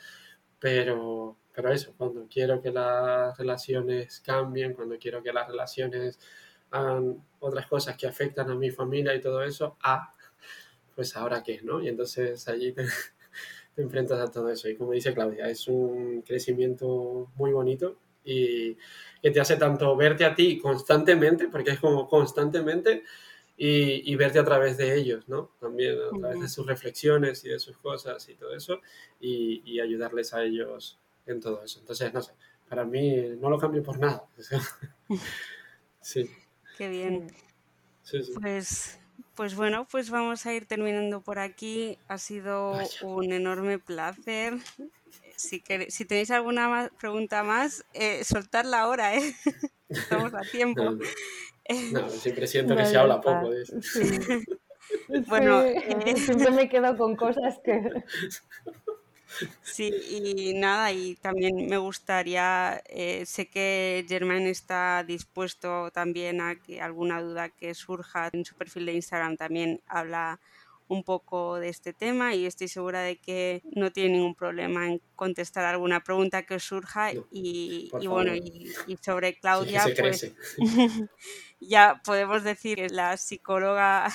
pero, 0.59 1.37
pero 1.55 1.73
eso, 1.73 1.95
cuando 1.97 2.27
quiero 2.29 2.61
que 2.61 2.73
las 2.73 3.39
relaciones 3.39 4.21
cambien, 4.21 4.75
cuando 4.75 4.99
quiero 4.99 5.23
que 5.23 5.33
las 5.33 5.47
relaciones 5.47 6.19
hagan 6.73 7.25
otras 7.39 7.69
cosas 7.69 7.97
que 7.97 8.09
afectan 8.09 8.51
a 8.51 8.57
mi 8.57 8.71
familia 8.73 9.15
y 9.15 9.21
todo 9.21 9.41
eso, 9.45 9.77
ah, 9.85 10.13
pues 10.97 11.17
ahora 11.17 11.45
qué, 11.45 11.61
¿no? 11.63 11.81
Y 11.81 11.87
entonces 11.87 12.49
allí 12.49 12.73
te 12.73 12.83
te 13.79 13.83
enfrentas 13.83 14.19
a 14.19 14.29
todo 14.29 14.51
eso. 14.51 14.69
Y 14.69 14.75
como 14.75 14.91
dice 14.91 15.15
Claudia, 15.15 15.49
es 15.49 15.69
un 15.69 16.23
crecimiento 16.23 17.31
muy 17.37 17.53
bonito 17.53 17.97
y 18.25 18.77
que 19.23 19.31
te 19.31 19.39
hace 19.39 19.55
tanto 19.55 19.95
verte 19.95 20.25
a 20.25 20.35
ti 20.35 20.59
constantemente, 20.59 21.47
porque 21.47 21.71
es 21.71 21.79
como 21.79 22.09
constantemente, 22.09 23.05
y, 23.57 24.15
verte 24.17 24.41
a 24.41 24.45
través 24.45 24.79
de 24.79 24.97
ellos, 24.97 25.29
¿no? 25.29 25.53
También 25.61 25.97
a 26.13 26.19
través 26.19 26.41
de 26.41 26.49
sus 26.49 26.67
reflexiones 26.67 27.45
y 27.45 27.51
de 27.51 27.61
sus 27.61 27.77
cosas 27.79 28.29
y 28.29 28.35
todo 28.35 28.53
eso, 28.53 28.81
y, 29.21 29.79
ayudarles 29.79 30.35
a 30.35 30.43
ellos 30.43 30.99
en 31.27 31.41
todo 31.41 31.63
eso. 31.63 31.79
Entonces, 31.79 32.13
no 32.13 32.21
sé, 32.21 32.33
para 32.69 32.85
mí 32.85 33.17
no 33.39 33.49
lo 33.49 33.61
cambio 33.61 33.85
por 33.85 34.01
nada. 34.01 34.25
sí. 36.01 36.29
Qué 36.77 36.89
bien. 36.89 37.29
Pues 38.41 38.99
pues 39.39 39.55
bueno, 39.55 39.87
pues 39.89 40.11
vamos 40.11 40.45
a 40.47 40.53
ir 40.53 40.67
terminando 40.67 41.21
por 41.21 41.39
aquí. 41.39 41.97
Ha 42.09 42.19
sido 42.19 42.77
un 43.03 43.33
enorme 43.33 43.79
placer. 43.79 44.55
Si, 45.37 45.63
si 45.91 46.05
tenéis 46.05 46.33
alguna 46.33 46.91
pregunta 46.99 47.45
más, 47.45 47.85
eh, 47.95 48.25
soltarla 48.25 48.81
ahora, 48.81 49.15
¿eh? 49.15 49.33
Estamos 49.89 50.35
a 50.35 50.41
tiempo. 50.41 50.99
No, 51.93 52.11
siempre 52.11 52.49
siento 52.49 52.75
que 52.75 52.85
se 52.85 52.97
habla 52.97 53.21
poco 53.21 53.51
de 53.51 53.63
eso. 53.63 53.77
bueno, 55.29 55.63
eh, 55.63 56.17
siempre 56.17 56.51
me 56.51 56.69
quedo 56.69 56.97
con 56.97 57.15
cosas 57.15 57.61
que... 57.65 57.81
Sí, 59.63 59.93
y 60.11 60.55
nada, 60.55 60.93
y 60.93 61.17
también 61.17 61.69
me 61.69 61.77
gustaría, 61.79 62.83
eh, 62.87 63.25
sé 63.27 63.49
que 63.49 64.05
Germán 64.09 64.47
está 64.47 65.05
dispuesto 65.07 65.91
también 65.91 66.41
a 66.41 66.57
que 66.57 66.81
alguna 66.81 67.21
duda 67.21 67.51
que 67.51 67.75
surja 67.75 68.31
en 68.33 68.45
su 68.45 68.57
perfil 68.57 68.87
de 68.87 68.95
Instagram 68.95 69.37
también 69.37 69.81
habla 69.87 70.41
un 70.89 71.05
poco 71.05 71.61
de 71.61 71.69
este 71.69 71.93
tema 71.93 72.35
y 72.35 72.47
estoy 72.47 72.69
segura 72.69 73.03
de 73.03 73.17
que 73.19 73.63
no 73.73 73.93
tiene 73.93 74.15
ningún 74.15 74.35
problema 74.35 74.87
en 74.87 75.03
contestar 75.15 75.67
alguna 75.67 76.03
pregunta 76.03 76.45
que 76.45 76.55
os 76.55 76.65
surja 76.65 77.13
y, 77.31 77.91
bueno 78.07 78.35
y, 78.35 78.73
sobre 79.03 79.39
Claudia 79.39 79.85
pues 79.99 80.33
ya 81.61 82.01
podemos 82.05 82.43
decir 82.43 82.77
que 82.77 82.89
la 82.89 83.19
psicóloga 83.19 84.11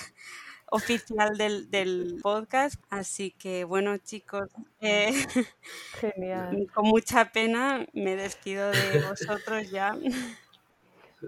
oficial 0.74 1.38
del, 1.38 1.70
del, 1.70 2.20
podcast. 2.22 2.82
Así 2.90 3.32
que 3.32 3.64
bueno, 3.64 3.98
chicos, 3.98 4.50
eh, 4.82 5.14
con 6.74 6.86
mucha 6.86 7.32
pena 7.32 7.86
me 7.94 8.16
despido 8.16 8.72
de 8.72 9.04
vosotros 9.10 9.70
ya. 9.70 9.96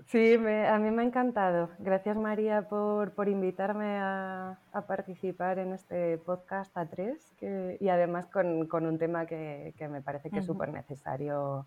Sí, 0.07 0.33
a 0.33 0.77
mí 0.79 0.91
me 0.91 1.03
ha 1.03 1.05
encantado. 1.05 1.69
Gracias 1.79 2.17
María 2.17 2.67
por, 2.67 3.11
por 3.13 3.29
invitarme 3.29 3.97
a, 3.97 4.59
a, 4.73 4.81
participar 4.87 5.59
en 5.59 5.73
este 5.73 6.17
podcast 6.17 6.75
a 6.75 6.85
tres 6.85 7.31
que, 7.37 7.77
y 7.79 7.87
además 7.87 8.27
con, 8.27 8.67
con, 8.67 8.85
un 8.85 8.97
tema 8.97 9.25
que, 9.25 9.73
que 9.77 9.87
me 9.87 10.01
parece 10.01 10.29
que 10.29 10.39
es 10.39 10.45
súper 10.45 10.73
necesario 10.73 11.65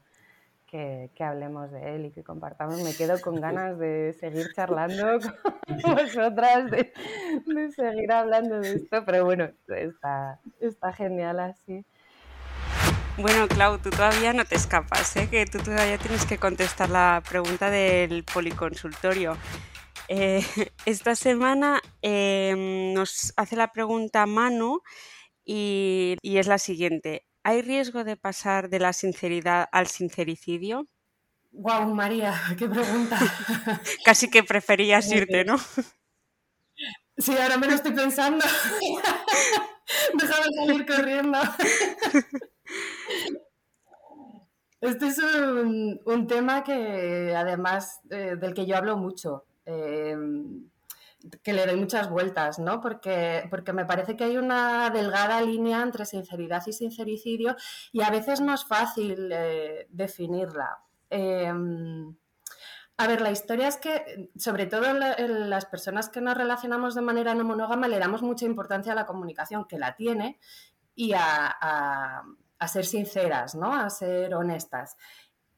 que, 0.71 1.11
hablemos 1.21 1.71
de 1.71 1.97
él 1.97 2.07
y 2.07 2.11
que 2.11 2.23
compartamos. 2.23 2.83
Me 2.83 2.95
quedo 2.95 3.21
con 3.21 3.41
ganas 3.41 3.79
de 3.79 4.15
seguir 4.21 4.53
charlando 4.55 5.19
con 5.83 5.97
vosotras, 5.97 6.71
de, 6.71 6.93
seguir 7.75 8.13
hablando 8.13 8.61
de 8.61 8.75
esto, 8.75 9.05
pero 9.05 9.25
bueno, 9.25 9.51
está, 9.69 10.41
está 10.61 10.93
genial 10.93 11.41
así. 11.41 11.85
Bueno, 13.17 13.49
Clau, 13.49 13.79
tú 13.79 13.91
todavía 13.91 14.33
no 14.33 14.45
te 14.45 14.55
escapas, 14.55 15.17
¿eh? 15.17 15.29
que 15.29 15.45
tú 15.47 15.59
todavía 15.59 15.99
tienes 15.99 16.25
que 16.25 16.39
contestar 16.39 16.89
la 16.89 17.21
pregunta 17.29 17.69
del 17.69 18.23
policonsultorio. 18.23 19.37
Eh, 20.07 20.41
esta 20.87 21.17
semana 21.17 21.81
em, 22.01 22.95
nos 22.95 23.33
hace 23.37 23.57
la 23.57 23.73
pregunta 23.73 24.25
Manu 24.27 24.83
y, 25.45 26.17
y 26.23 26.39
es 26.39 26.47
la 26.47 26.59
siguiente. 26.59 27.28
¿Hay 27.43 27.63
riesgo 27.63 28.05
de 28.05 28.17
pasar 28.17 28.69
de 28.69 28.79
la 28.79 28.93
sinceridad 28.93 29.69
al 29.73 29.87
sincericidio? 29.87 30.89
Guau, 31.51 31.95
María, 31.95 32.35
qué 32.59 32.69
pregunta. 32.69 33.19
Casi 34.05 34.31
que 34.31 34.43
preferías 34.43 35.11
irte, 35.11 35.45
¿no? 35.45 35.57
Sí, 37.17 37.37
ahora 37.37 37.57
me 37.57 37.67
lo 37.67 37.75
estoy 37.75 37.93
pensando. 37.93 38.45
Déjame 40.15 40.47
salir 40.55 40.87
corriendo. 40.87 41.39
este 44.81 45.07
es 45.07 45.19
un, 45.19 46.27
tema 46.29 46.63
que 46.63 47.35
además 47.35 48.01
eh, 48.11 48.37
del 48.39 48.55
que 48.55 48.67
yo 48.67 48.77
hablo 48.77 48.97
mucho. 48.97 49.47
Em, 49.65 50.69
que 51.43 51.53
le 51.53 51.67
doy 51.67 51.77
muchas 51.77 52.09
vueltas, 52.11 52.59
¿no? 52.59 52.81
Porque, 52.81 53.47
porque 53.51 53.73
me 53.73 53.85
parece 53.85 54.17
que 54.17 54.25
hay 54.25 54.37
una 54.37 54.91
delgada 54.91 55.41
línea 55.41 55.83
entre 55.83 56.07
sinceridad 56.07 56.63
y 56.67 56.73
sincericidio 56.73 57.57
y 57.93 58.03
a 58.03 58.11
veces 58.11 58.41
no 58.41 58.55
es 58.55 58.65
fácil 58.65 59.31
eh, 59.33 59.87
definirla. 59.91 60.79
Em, 61.11 62.15
a 63.01 63.07
ver, 63.07 63.21
la 63.21 63.31
historia 63.31 63.69
es 63.69 63.77
que, 63.77 64.31
sobre 64.37 64.67
todo 64.67 64.93
las 64.93 65.67
personas 65.67 66.09
que 66.09 66.21
nos 66.21 66.37
relacionamos 66.37 66.97
de 66.97 67.01
manera 67.01 67.33
no 67.33 67.45
monógama, 67.45 67.87
le 67.87 68.01
damos 68.01 68.23
mucha 68.23 68.45
importancia 68.45 68.93
a 68.93 68.97
la 68.97 69.07
comunicación, 69.07 69.67
que 69.67 69.79
la 69.79 69.95
tiene, 69.95 70.41
y 70.97 71.13
a, 71.15 72.25
ser 72.67 72.85
sinceras, 72.85 73.55
¿no? 73.55 73.73
A 73.73 73.89
ser 73.89 74.35
honestas. 74.35 74.97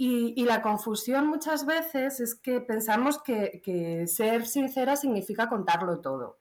Y, 0.03 0.47
la 0.47 0.63
confusión 0.63 1.27
muchas 1.27 1.67
veces 1.67 2.21
es 2.21 2.35
que 2.35 2.63
pensamos 2.63 3.19
que, 3.23 4.07
ser 4.07 4.47
sincera 4.47 4.97
significa 4.97 5.51
contarlo 5.51 6.01
todo. 6.01 6.39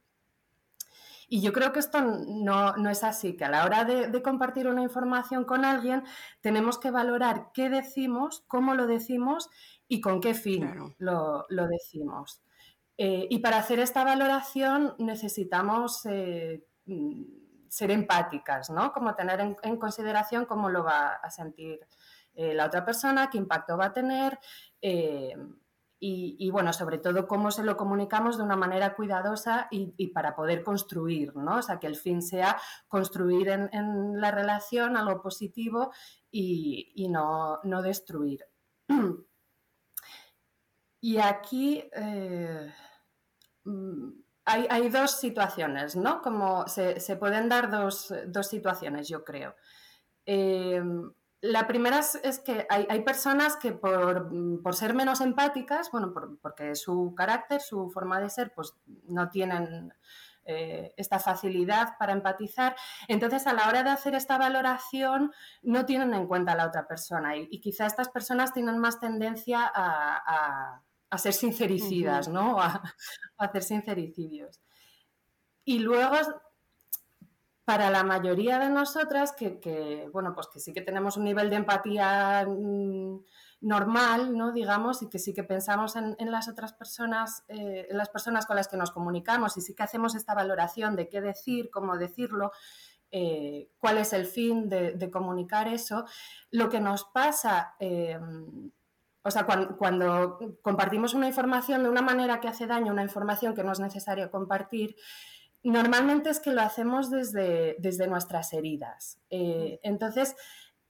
Y 1.28 1.41
yo 1.41 1.51
creo 1.51 1.74
que 1.74 1.80
esto 1.80 1.99
no, 2.01 2.89
es 2.89 3.03
así, 3.03 3.36
que 3.36 3.43
a 3.43 3.49
la 3.49 3.66
hora 3.66 3.84
de, 3.84 4.22
compartir 4.22 4.70
una 4.70 4.82
información 4.82 5.43
con 5.43 5.66
alguien 5.66 6.05
tenemos 6.39 6.80
que 6.80 6.89
valorar 6.89 7.51
qué 7.53 7.70
decimos, 7.70 8.45
cómo 8.47 8.76
lo 8.76 8.88
decimos 8.88 9.49
y 9.89 9.99
con 9.99 10.22
qué 10.22 10.34
fin 10.36 10.95
lo, 10.97 11.45
decimos. 11.49 12.41
Eh, 12.97 13.28
y 13.30 13.39
para 13.39 13.57
hacer 13.57 13.80
esta 13.80 14.05
valoración 14.05 14.95
necesitamos 14.99 16.05
eh, 16.05 16.64
ser 17.68 17.91
empáticas, 17.91 18.70
¿no? 18.70 18.93
Como 18.93 19.16
tener 19.16 19.41
en, 19.41 19.78
consideración 19.78 20.45
cómo 20.45 20.70
lo 20.70 20.86
va 20.86 21.16
a 21.16 21.30
sentir 21.30 21.82
eh, 22.34 22.53
la 22.53 22.65
otra 22.65 22.86
persona, 22.86 23.30
qué 23.30 23.38
impacto 23.38 23.77
va 23.77 23.86
a 23.86 23.93
tener 23.93 24.39
eh, 24.82 25.36
y, 26.01 26.49
bueno, 26.49 26.71
sobre 26.71 26.97
todo 26.97 27.27
cómo 27.27 27.51
se 27.51 27.61
lo 27.63 27.75
comunicamos 27.75 28.38
de 28.38 28.43
una 28.43 28.55
manera 28.55 28.95
cuidadosa 28.95 29.67
y, 29.69 30.07
para 30.07 30.34
poder 30.34 30.63
construir, 30.63 31.36
¿no? 31.36 31.57
O 31.57 31.61
sea, 31.61 31.77
que 31.77 31.88
el 31.88 31.97
fin 31.97 32.21
sea 32.21 32.57
construir 32.88 33.49
en, 33.49 34.21
la 34.21 34.32
relación 34.32 34.95
algo 34.95 35.21
positivo 35.21 35.91
y, 36.32 37.07
no, 37.09 37.59
destruir. 37.84 38.45
Y 41.01 41.17
aquí... 41.17 41.82
Eh, 41.93 42.73
mm, 43.63 44.09
hay, 44.45 44.89
dos 44.89 45.11
situaciones, 45.11 45.95
¿no? 45.95 46.21
Como 46.21 46.67
se, 46.67 47.15
pueden 47.17 47.49
dar 47.49 47.69
dos, 47.69 48.11
situaciones, 48.41 49.07
yo 49.07 49.23
creo. 49.23 49.55
La 51.41 51.67
primera 51.67 51.99
es, 51.99 52.39
que 52.39 52.65
hay, 52.69 53.01
personas 53.03 53.55
que 53.55 53.71
por, 53.71 54.75
ser 54.75 54.93
menos 54.93 55.21
empáticas, 55.21 55.89
bueno, 55.91 56.13
porque 56.41 56.75
su 56.75 57.13
carácter, 57.15 57.61
su 57.61 57.89
forma 57.89 58.19
de 58.19 58.29
ser, 58.29 58.53
pues 58.53 58.75
no 59.07 59.29
tienen 59.29 59.93
eh, 60.45 60.93
esta 60.97 61.19
facilidad 61.19 61.97
para 61.97 62.13
empatizar, 62.13 62.75
entonces 63.07 63.47
a 63.47 63.53
la 63.53 63.67
hora 63.67 63.83
de 63.83 63.91
hacer 63.91 64.15
esta 64.15 64.37
valoración 64.37 65.31
no 65.61 65.85
tienen 65.85 66.13
en 66.13 66.27
cuenta 66.27 66.53
a 66.53 66.55
la 66.55 66.67
otra 66.67 66.87
persona 66.87 67.37
y, 67.37 67.59
quizá 67.61 67.85
estas 67.85 68.09
personas 68.09 68.53
tienen 68.53 68.77
más 68.77 68.99
tendencia 68.99 69.71
a 69.73 70.81
a 71.09 71.17
ser 71.17 71.33
sincericidas, 71.33 72.27
¿no? 72.27 72.59
A, 72.61 72.83
hacer 73.37 73.63
sincericidios. 73.63 74.59
Y 75.63 75.79
luego, 75.79 76.15
para 77.70 77.91
la 77.91 78.03
mayoría 78.03 78.57
de 78.57 78.67
nosotras, 78.67 79.32
que, 79.32 80.09
bueno, 80.11 80.34
pues 80.34 80.47
que 80.47 80.59
sí 80.59 80.74
que 80.74 80.82
tenemos 80.82 81.17
un 81.17 81.24
nivel 81.24 81.51
de 81.51 81.57
empatía 81.57 82.43
mm, 82.47 83.20
normal, 83.61 84.36
¿no? 84.36 84.51
Digamos, 84.51 85.03
y 85.03 85.07
que 85.07 85.20
sí 85.20 85.36
que 85.36 85.43
pensamos 85.43 85.95
en, 85.95 86.15
las 86.32 86.49
otras 86.49 86.74
personas, 86.74 87.43
eh, 87.47 87.86
en 87.88 87.95
las 87.95 88.09
personas 88.09 88.47
con 88.47 88.55
las 88.55 88.67
que 88.67 88.76
nos 88.76 88.89
comunicamos, 88.89 89.55
y 89.55 89.61
sí 89.61 89.76
que 89.76 89.84
hacemos 89.84 90.15
esta 90.15 90.34
valoración 90.34 90.95
de 90.95 91.09
qué 91.09 91.22
decir, 91.22 91.70
cómo 91.70 91.95
decirlo, 91.95 92.53
eh, 93.11 93.70
cuál 93.78 93.99
es 93.99 94.13
el 94.13 94.26
fin 94.26 94.67
de, 94.67 95.11
comunicar 95.11 95.67
eso. 95.67 96.05
Lo 96.49 96.70
que 96.70 96.80
nos 96.80 97.03
pasa 97.03 97.76
eh, 97.80 98.20
o 99.22 99.32
sea, 99.32 99.45
cuando, 99.45 100.39
compartimos 100.61 101.13
una 101.13 101.28
información 101.28 101.84
de 101.84 101.89
una 101.89 102.01
manera 102.01 102.39
que 102.39 102.47
hace 102.47 102.65
daño, 102.65 102.91
una 102.91 103.03
información 103.03 103.53
que 103.53 103.63
no 103.63 103.74
es 103.74 103.80
necesario 103.80 104.32
compartir, 104.32 104.95
normalmente 105.64 106.30
es 106.30 106.39
que 106.39 106.51
lo 106.51 106.62
hacemos 106.62 107.10
desde, 107.10 107.76
desde 107.80 108.07
nuestras 108.07 108.53
heridas. 108.53 109.20
Eh, 109.30 109.80
entonces, 109.84 110.36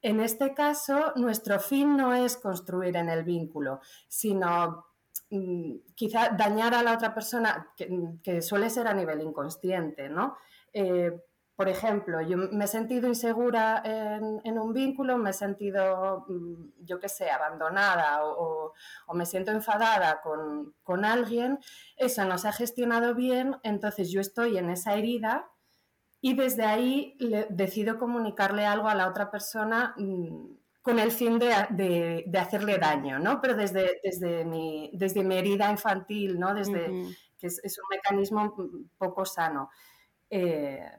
en 0.02 0.20
este 0.20 0.54
caso, 0.54 1.14
nuestro 1.16 1.60
fin 1.60 1.98
no 1.98 2.14
es 2.14 2.38
construir 2.38 2.96
en 2.96 3.10
el 3.10 3.24
vínculo, 3.24 3.82
sino 4.08 4.86
mm, 5.30 5.76
quizá 5.96 6.30
dañar 6.30 6.74
a 6.74 6.84
la 6.84 6.94
otra 6.94 7.14
persona, 7.14 7.74
que, 7.76 8.42
suele 8.42 8.70
ser 8.70 8.88
a 8.88 8.94
nivel 8.94 9.22
inconsciente, 9.22 10.10
¿no? 10.10 10.38
Eh, 10.72 11.12
por 11.60 11.68
ejemplo, 11.68 12.22
yo 12.22 12.38
me 12.38 12.64
he 12.64 12.68
sentido 12.70 13.10
insegura 13.10 13.82
en, 13.84 14.58
un 14.58 14.72
vínculo, 14.72 15.18
me 15.18 15.32
he 15.32 15.34
sentido, 15.34 16.24
mm, 16.30 16.86
yo 16.86 17.02
qué 17.02 17.10
sé, 17.10 17.30
abandonada 17.30 18.24
o, 18.24 18.74
me 19.14 19.26
siento 19.26 19.52
enfadada 19.52 20.22
con, 20.22 21.04
alguien, 21.04 21.60
eso 21.98 22.24
no 22.24 22.38
se 22.38 22.48
ha 22.48 22.54
gestionado 22.54 23.14
bien, 23.14 23.58
entonces 23.64 24.10
yo 24.10 24.22
estoy 24.22 24.58
en 24.58 24.70
esa 24.70 24.94
herida 24.94 25.52
y 26.22 26.34
desde 26.34 26.64
ahí 26.64 27.18
decido 27.50 28.00
comunicarle 28.00 28.66
algo 28.66 28.88
a 28.88 28.96
la 28.96 29.10
otra 29.10 29.30
persona 29.30 29.94
mm, 29.98 30.56
con 30.82 30.98
el 30.98 31.12
fin 31.12 31.40
de, 31.40 32.24
hacerle 32.40 32.78
daño, 32.78 33.20
¿no? 33.20 33.42
Pero 33.42 33.56
desde, 33.56 34.00
desde, 34.02 34.46
mi, 34.46 34.92
desde 34.94 35.26
mi 35.26 35.36
herida 35.36 35.70
infantil, 35.70 36.40
¿no? 36.40 36.54
Desde, 36.54 37.04
que 37.38 37.48
es, 37.48 37.78
un 37.80 37.98
mecanismo 37.98 38.56
poco 38.98 39.26
sano. 39.26 39.70
Eh, 40.30 40.90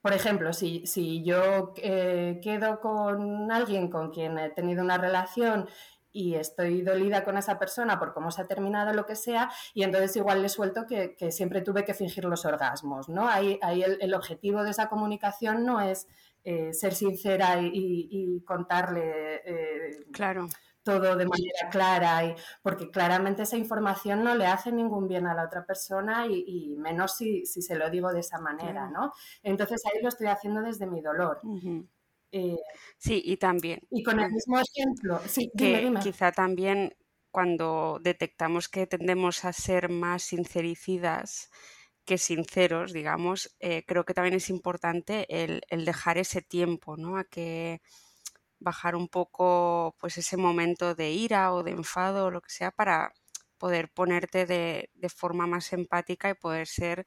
por 0.00 0.12
ejemplo, 0.12 0.52
si, 0.52 1.22
yo 1.24 1.72
eh, 1.76 2.40
quedo 2.42 2.80
con 2.80 3.50
alguien 3.50 3.90
con 3.90 4.10
quien 4.10 4.38
he 4.38 4.50
tenido 4.50 4.82
una 4.82 4.98
relación 4.98 5.68
y 6.12 6.34
estoy 6.34 6.82
dolida 6.82 7.24
con 7.24 7.36
esa 7.36 7.58
persona 7.58 7.98
por 7.98 8.14
cómo 8.14 8.30
se 8.30 8.42
ha 8.42 8.46
terminado 8.46 8.92
lo 8.92 9.06
que 9.06 9.14
sea, 9.14 9.50
y 9.74 9.82
entonces 9.82 10.16
igual 10.16 10.42
le 10.42 10.48
suelto 10.48 10.86
que, 10.86 11.16
siempre 11.30 11.60
tuve 11.60 11.84
que 11.84 11.94
fingir 11.94 12.24
los 12.24 12.44
orgasmos, 12.44 13.08
¿no? 13.08 13.28
Ahí, 13.28 13.58
ahí 13.62 13.82
el, 13.82 14.14
objetivo 14.14 14.64
de 14.64 14.70
esa 14.70 14.88
comunicación 14.88 15.64
no 15.64 15.80
es 15.80 16.08
eh, 16.44 16.72
ser 16.72 16.94
sincera 16.94 17.60
y, 17.60 18.42
contarle 18.46 19.42
eh, 19.44 20.06
claro 20.12 20.46
todo 20.82 21.16
de 21.16 21.26
manera 21.26 21.68
clara, 21.70 22.24
y, 22.24 22.34
porque 22.62 22.90
claramente 22.90 23.42
esa 23.42 23.56
información 23.56 24.24
no 24.24 24.34
le 24.34 24.46
hace 24.46 24.72
ningún 24.72 25.06
bien 25.06 25.26
a 25.26 25.34
la 25.34 25.44
otra 25.44 25.66
persona 25.66 26.26
y, 26.26 26.74
menos 26.78 27.16
si, 27.16 27.44
se 27.44 27.76
lo 27.76 27.90
digo 27.90 28.12
de 28.12 28.20
esa 28.20 28.38
manera, 28.38 28.88
¿no? 28.88 29.12
Entonces 29.42 29.82
ahí 29.86 30.02
lo 30.02 30.08
estoy 30.08 30.28
haciendo 30.28 30.62
desde 30.62 30.86
mi 30.86 31.00
dolor. 31.00 31.40
Eh, 32.30 32.56
sí, 32.98 33.22
y 33.24 33.36
también. 33.36 33.80
Y 33.90 34.02
con 34.02 34.20
el 34.20 34.30
mismo 34.30 34.58
ejemplo, 34.58 35.20
sí, 35.26 35.50
que 35.56 35.92
quizá 36.02 36.32
también 36.32 36.94
cuando 37.30 37.98
detectamos 38.02 38.68
que 38.68 38.86
tendemos 38.86 39.44
a 39.44 39.52
ser 39.52 39.88
más 39.90 40.22
sincericidas 40.22 41.50
que 42.04 42.16
sinceros, 42.16 42.92
digamos, 42.94 43.54
eh, 43.60 43.84
creo 43.86 44.04
que 44.04 44.14
también 44.14 44.34
es 44.34 44.48
importante 44.48 45.26
el, 45.28 45.60
el 45.68 45.84
dejar 45.84 46.16
ese 46.16 46.40
tiempo, 46.40 46.96
¿no? 46.96 47.18
A 47.18 47.24
que 47.24 47.82
bajar 48.60 48.96
un 48.96 49.08
poco 49.08 49.94
pues 50.00 50.18
ese 50.18 50.36
momento 50.36 50.94
de 50.94 51.10
ira 51.10 51.52
o 51.52 51.62
de 51.62 51.72
enfado 51.72 52.26
o 52.26 52.30
lo 52.30 52.40
que 52.40 52.50
sea 52.50 52.70
para 52.70 53.12
poder 53.58 53.90
ponerte 53.92 54.46
de, 54.46 54.90
forma 55.14 55.46
más 55.46 55.72
empática 55.72 56.30
y 56.30 56.34
poder 56.34 56.66
ser, 56.66 57.06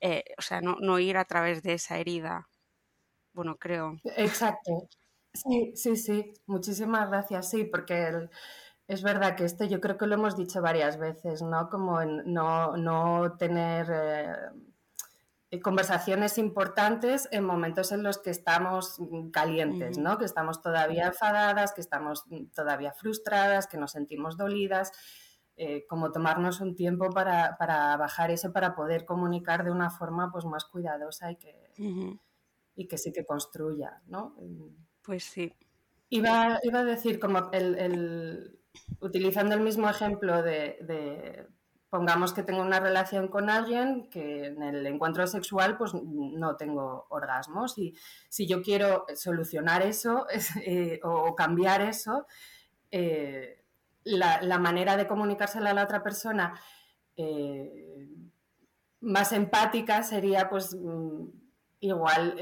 eh, 0.00 0.24
o 0.38 0.42
sea, 0.42 0.60
no, 0.60 0.98
ir 0.98 1.16
a 1.16 1.24
través 1.24 1.62
de 1.62 1.74
esa 1.74 1.98
herida. 1.98 2.48
Bueno, 3.32 3.56
creo. 3.56 3.96
Exacto. 4.16 4.88
Sí, 5.32 5.72
sí, 5.76 5.96
sí. 5.96 6.32
Muchísimas 6.46 7.08
gracias. 7.08 7.50
Sí, 7.50 7.64
porque 7.64 8.28
es 8.88 9.02
verdad 9.02 9.36
que 9.36 9.44
esto 9.44 9.64
yo 9.64 9.80
creo 9.80 9.98
que 9.98 10.06
lo 10.06 10.14
hemos 10.14 10.36
dicho 10.36 10.62
varias 10.62 10.98
veces, 10.98 11.42
¿no? 11.42 11.68
Como 11.68 12.04
no, 12.04 12.76
no 12.76 13.36
tener... 13.38 13.86
Eh, 13.92 14.36
conversaciones 15.62 16.38
importantes 16.38 17.28
en 17.30 17.44
momentos 17.44 17.92
en 17.92 18.02
los 18.02 18.18
que 18.18 18.30
estamos 18.30 18.98
calientes, 19.32 19.96
¿no? 19.96 20.18
Que 20.18 20.24
estamos 20.24 20.60
todavía 20.60 21.06
enfadadas, 21.06 21.72
que 21.72 21.80
estamos 21.80 22.24
todavía 22.54 22.92
frustradas, 22.92 23.66
que 23.66 23.78
nos 23.78 23.92
sentimos 23.92 24.36
dolidas. 24.36 24.92
Eh, 25.58 25.86
como 25.88 26.12
tomarnos 26.12 26.60
un 26.60 26.76
tiempo 26.76 27.08
para, 27.08 27.56
bajar 27.96 28.30
eso, 28.30 28.52
para 28.52 28.74
poder 28.74 29.06
comunicar 29.06 29.64
de 29.64 29.70
una 29.70 29.88
forma 29.88 30.30
pues, 30.30 30.44
más 30.44 30.66
cuidadosa 30.66 31.32
y 31.32 31.36
que, 31.36 31.70
y 32.74 32.86
que 32.86 32.98
sí 32.98 33.10
que 33.10 33.24
construya, 33.24 34.02
¿no? 34.06 34.36
Pues 35.00 35.24
sí. 35.24 35.54
Iba, 36.10 36.60
iba 36.62 36.80
a 36.80 36.84
decir, 36.84 37.18
como 37.18 37.50
el, 37.52 38.60
utilizando 39.00 39.54
el 39.54 39.62
mismo 39.62 39.88
ejemplo 39.88 40.42
de 40.42 41.46
pongamos 41.90 42.32
que 42.32 42.42
tengo 42.42 42.62
una 42.62 42.80
relación 42.80 43.28
con 43.28 43.48
alguien 43.48 44.08
que 44.10 44.46
en 44.46 44.62
el 44.62 44.86
encuentro 44.86 45.26
sexual 45.26 45.76
pues 45.76 45.92
no 45.94 46.56
tengo 46.56 47.06
orgasmos. 47.10 47.78
Y 47.78 47.94
si 48.28 48.46
yo 48.46 48.62
quiero 48.62 49.06
solucionar 49.14 49.82
eso 49.82 50.26
eh, 50.64 51.00
o 51.02 51.34
cambiar 51.34 51.82
eso, 51.82 52.26
eh, 52.90 53.64
la, 54.04 54.58
manera 54.58 54.96
de 54.96 55.06
comunicársela 55.06 55.70
a 55.70 55.74
la 55.74 55.84
otra 55.84 56.02
persona 56.02 56.58
eh, 57.16 58.08
más 59.00 59.32
empática 59.32 60.02
sería 60.02 60.48
pues 60.48 60.74
mm, 60.74 61.26
igual 61.80 62.36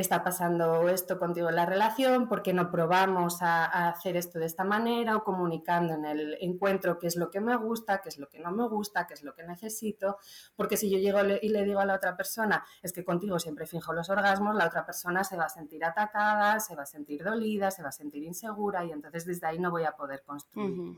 está 0.00 0.22
pasando 0.22 0.88
esto 0.88 1.18
contigo 1.18 1.48
en 1.48 1.56
la 1.56 1.66
relación, 1.66 2.28
porque 2.28 2.52
no 2.52 2.70
probamos 2.70 3.42
a, 3.42 3.88
hacer 3.88 4.16
esto 4.16 4.38
de 4.38 4.46
esta 4.46 4.64
manera 4.64 5.16
o 5.16 5.24
comunicando 5.24 5.94
en 5.94 6.04
el 6.04 6.36
encuentro 6.40 6.98
qué 6.98 7.06
es 7.06 7.16
lo 7.16 7.30
que 7.30 7.40
me 7.40 7.56
gusta, 7.56 8.00
qué 8.00 8.08
es 8.08 8.18
lo 8.18 8.28
que 8.28 8.38
no 8.38 8.52
me 8.52 8.68
gusta, 8.68 9.06
qué 9.06 9.14
es 9.14 9.22
lo 9.22 9.34
que 9.34 9.42
necesito, 9.44 10.18
porque 10.56 10.76
si 10.76 10.90
yo 10.90 10.98
llego 10.98 11.18
y 11.42 11.48
le 11.48 11.64
digo 11.64 11.80
a 11.80 11.86
la 11.86 11.94
otra 11.94 12.16
persona, 12.16 12.64
es 12.82 12.92
que 12.92 13.04
contigo 13.04 13.38
siempre 13.38 13.66
finjo 13.66 13.92
los 13.92 14.08
orgasmos, 14.08 14.54
la 14.54 14.66
otra 14.66 14.84
persona 14.84 15.24
se 15.24 15.36
va 15.36 15.44
a 15.44 15.48
sentir 15.48 15.84
atacada, 15.84 16.60
se 16.60 16.76
va 16.76 16.82
a 16.82 16.86
sentir 16.86 17.24
dolida, 17.24 17.70
se 17.70 17.82
va 17.82 17.88
a 17.88 17.92
sentir 17.92 18.22
insegura 18.22 18.84
y 18.84 18.92
entonces 18.92 19.24
desde 19.26 19.46
ahí 19.46 19.58
no 19.58 19.70
voy 19.70 19.84
a 19.84 19.92
poder 19.92 20.22
construir. 20.22 20.96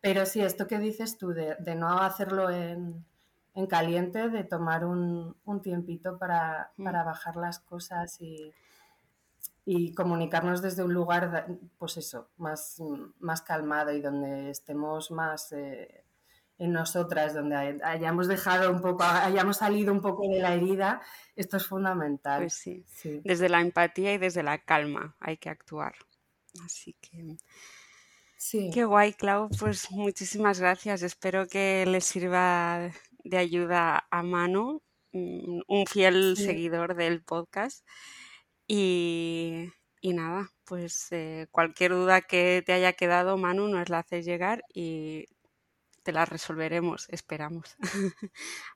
Pero 0.00 0.24
sí, 0.24 0.40
esto 0.40 0.66
que 0.66 0.78
dices 0.78 1.18
tú 1.18 1.30
de 1.30 1.74
no 1.74 1.98
hacerlo 1.98 2.50
en, 2.50 3.04
en 3.54 3.66
caliente 3.66 4.28
de 4.28 4.44
tomar 4.44 4.84
un, 4.84 5.34
tiempito 5.62 6.18
para, 6.18 6.72
mm. 6.76 6.84
para, 6.84 7.04
bajar 7.04 7.36
las 7.36 7.58
cosas 7.58 8.20
y, 8.20 8.52
y, 9.64 9.92
comunicarnos 9.94 10.62
desde 10.62 10.84
un 10.84 10.94
lugar, 10.94 11.46
pues 11.78 11.96
eso, 11.96 12.28
más, 12.36 12.82
más 13.18 13.42
calmado 13.42 13.92
y 13.92 14.00
donde 14.00 14.50
estemos 14.50 15.10
más 15.10 15.52
eh, 15.52 16.04
en 16.58 16.72
nosotras, 16.72 17.34
donde 17.34 17.80
hayamos 17.82 18.28
dejado 18.28 18.70
un 18.70 18.80
poco, 18.80 19.02
hayamos 19.02 19.56
salido 19.56 19.92
un 19.92 20.00
poco 20.00 20.28
de 20.28 20.40
la 20.40 20.54
herida, 20.54 21.00
esto 21.34 21.56
es 21.56 21.66
fundamental. 21.66 22.42
Pues 22.42 22.54
sí, 22.54 22.84
desde 23.24 23.48
la 23.48 23.60
empatía 23.60 24.14
y 24.14 24.18
desde 24.18 24.42
la 24.42 24.58
calma 24.58 25.16
hay 25.20 25.38
que 25.38 25.48
actuar. 25.48 25.94
Así 26.64 26.94
que... 27.00 27.36
Sí. 28.36 28.70
Qué 28.72 28.84
guay, 28.84 29.12
Clau. 29.12 29.50
Pues 29.58 29.90
muchísimas 29.90 30.60
gracias. 30.60 31.02
Espero 31.02 31.46
que 31.46 31.84
les 31.86 32.06
sirva 32.06 32.90
de 33.24 33.38
ayuda 33.38 34.06
a 34.10 34.22
Manu, 34.22 34.82
mm, 35.12 35.60
un 35.66 35.86
fiel 35.86 36.36
seguidor 36.36 36.94
del 36.94 37.22
podcast. 37.22 37.86
Y, 38.66 39.70
nada, 40.02 40.50
pues 40.64 41.08
eh, 41.12 41.48
cualquier 41.50 41.92
duda 41.92 42.22
que 42.22 42.62
te 42.64 42.72
haya 42.72 42.92
quedado, 42.92 43.36
Manu, 43.36 43.68
nos 43.68 43.88
la 43.88 43.98
haces 43.98 44.24
llegar 44.24 44.64
y 44.72 45.26
te 46.02 46.12
la 46.12 46.24
resolveremos, 46.24 47.08
esperamos. 47.10 47.76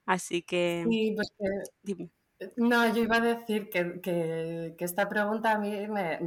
Así 0.07 0.43
que... 0.43 0.85
Pues 1.17 2.53
no, 2.57 2.93
yo 2.93 3.03
iba 3.03 3.17
a 3.17 3.21
decir 3.21 3.71
que, 3.71 4.75
esta 4.79 5.09
pregunta 5.09 5.53
a 5.53 5.59
mí 5.59 5.87
me 5.89 6.19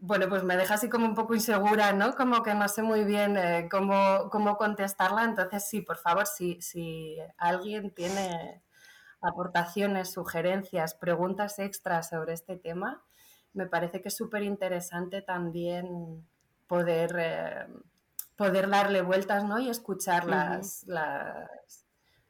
bueno, 0.00 0.28
pues 0.28 0.42
me 0.42 0.56
deja 0.56 0.74
así 0.74 0.88
como 0.88 1.06
un 1.06 1.14
poco 1.14 1.34
insegura, 1.34 1.92
¿no? 1.92 2.14
Como 2.14 2.42
que 2.42 2.54
no 2.54 2.68
sé 2.68 2.82
muy 2.82 3.04
bien 3.04 3.36
eh, 3.36 3.68
cómo, 3.70 4.30
cómo, 4.30 4.56
contestarla. 4.56 5.24
Entonces, 5.24 5.68
sí, 5.68 5.82
por 5.82 5.98
favor, 5.98 6.26
si, 6.26 6.60
si 6.62 7.18
alguien 7.36 7.90
tiene 7.94 8.62
aportaciones, 9.20 10.10
sugerencias, 10.10 10.94
preguntas 10.94 11.58
extras 11.58 12.08
sobre 12.08 12.32
este 12.32 12.56
tema, 12.56 13.02
me 13.52 13.66
parece 13.66 14.00
que 14.00 14.08
es 14.08 14.16
súper 14.16 14.42
interesante 14.42 15.20
también 15.20 16.26
poder, 16.66 17.16
eh, 17.18 17.66
poder 18.36 18.70
darle 18.70 19.02
vueltas 19.02 19.44
¿no? 19.44 19.58
y 19.58 19.68
escuchar 19.68 20.24
las, 20.26 20.86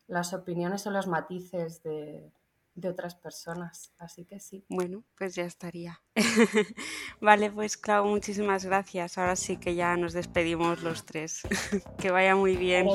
las 0.08 0.32
opiniones 0.32 0.86
o 0.88 0.90
los 0.90 1.06
matices 1.06 1.84
de, 1.84 2.32
de 2.80 2.88
otras 2.88 3.14
personas. 3.14 3.92
Así 3.98 4.24
que 4.24 4.40
sí. 4.40 4.64
Bueno, 4.68 5.04
pues 5.16 5.34
ya 5.34 5.44
estaría. 5.44 6.00
vale, 7.20 7.50
pues 7.50 7.76
Clau, 7.76 8.06
muchísimas 8.06 8.64
gracias. 8.64 9.18
Ahora 9.18 9.36
sí 9.36 9.56
que 9.56 9.74
ya 9.74 9.96
nos 9.96 10.12
despedimos 10.12 10.82
los 10.82 11.04
tres. 11.04 11.42
que 11.98 12.10
vaya 12.10 12.34
muy 12.34 12.56
bien. 12.56 12.86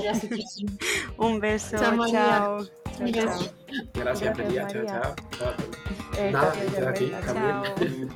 Un 1.18 1.40
beso, 1.40 1.78
chao. 1.78 2.08
chao. 2.12 3.38
Gracias, 3.94 4.38
María. 4.38 4.68
Chao, 4.68 4.86
chao. 4.86 5.16
Nada, 6.32 6.54
aquí 6.90 7.12
también. 7.26 8.10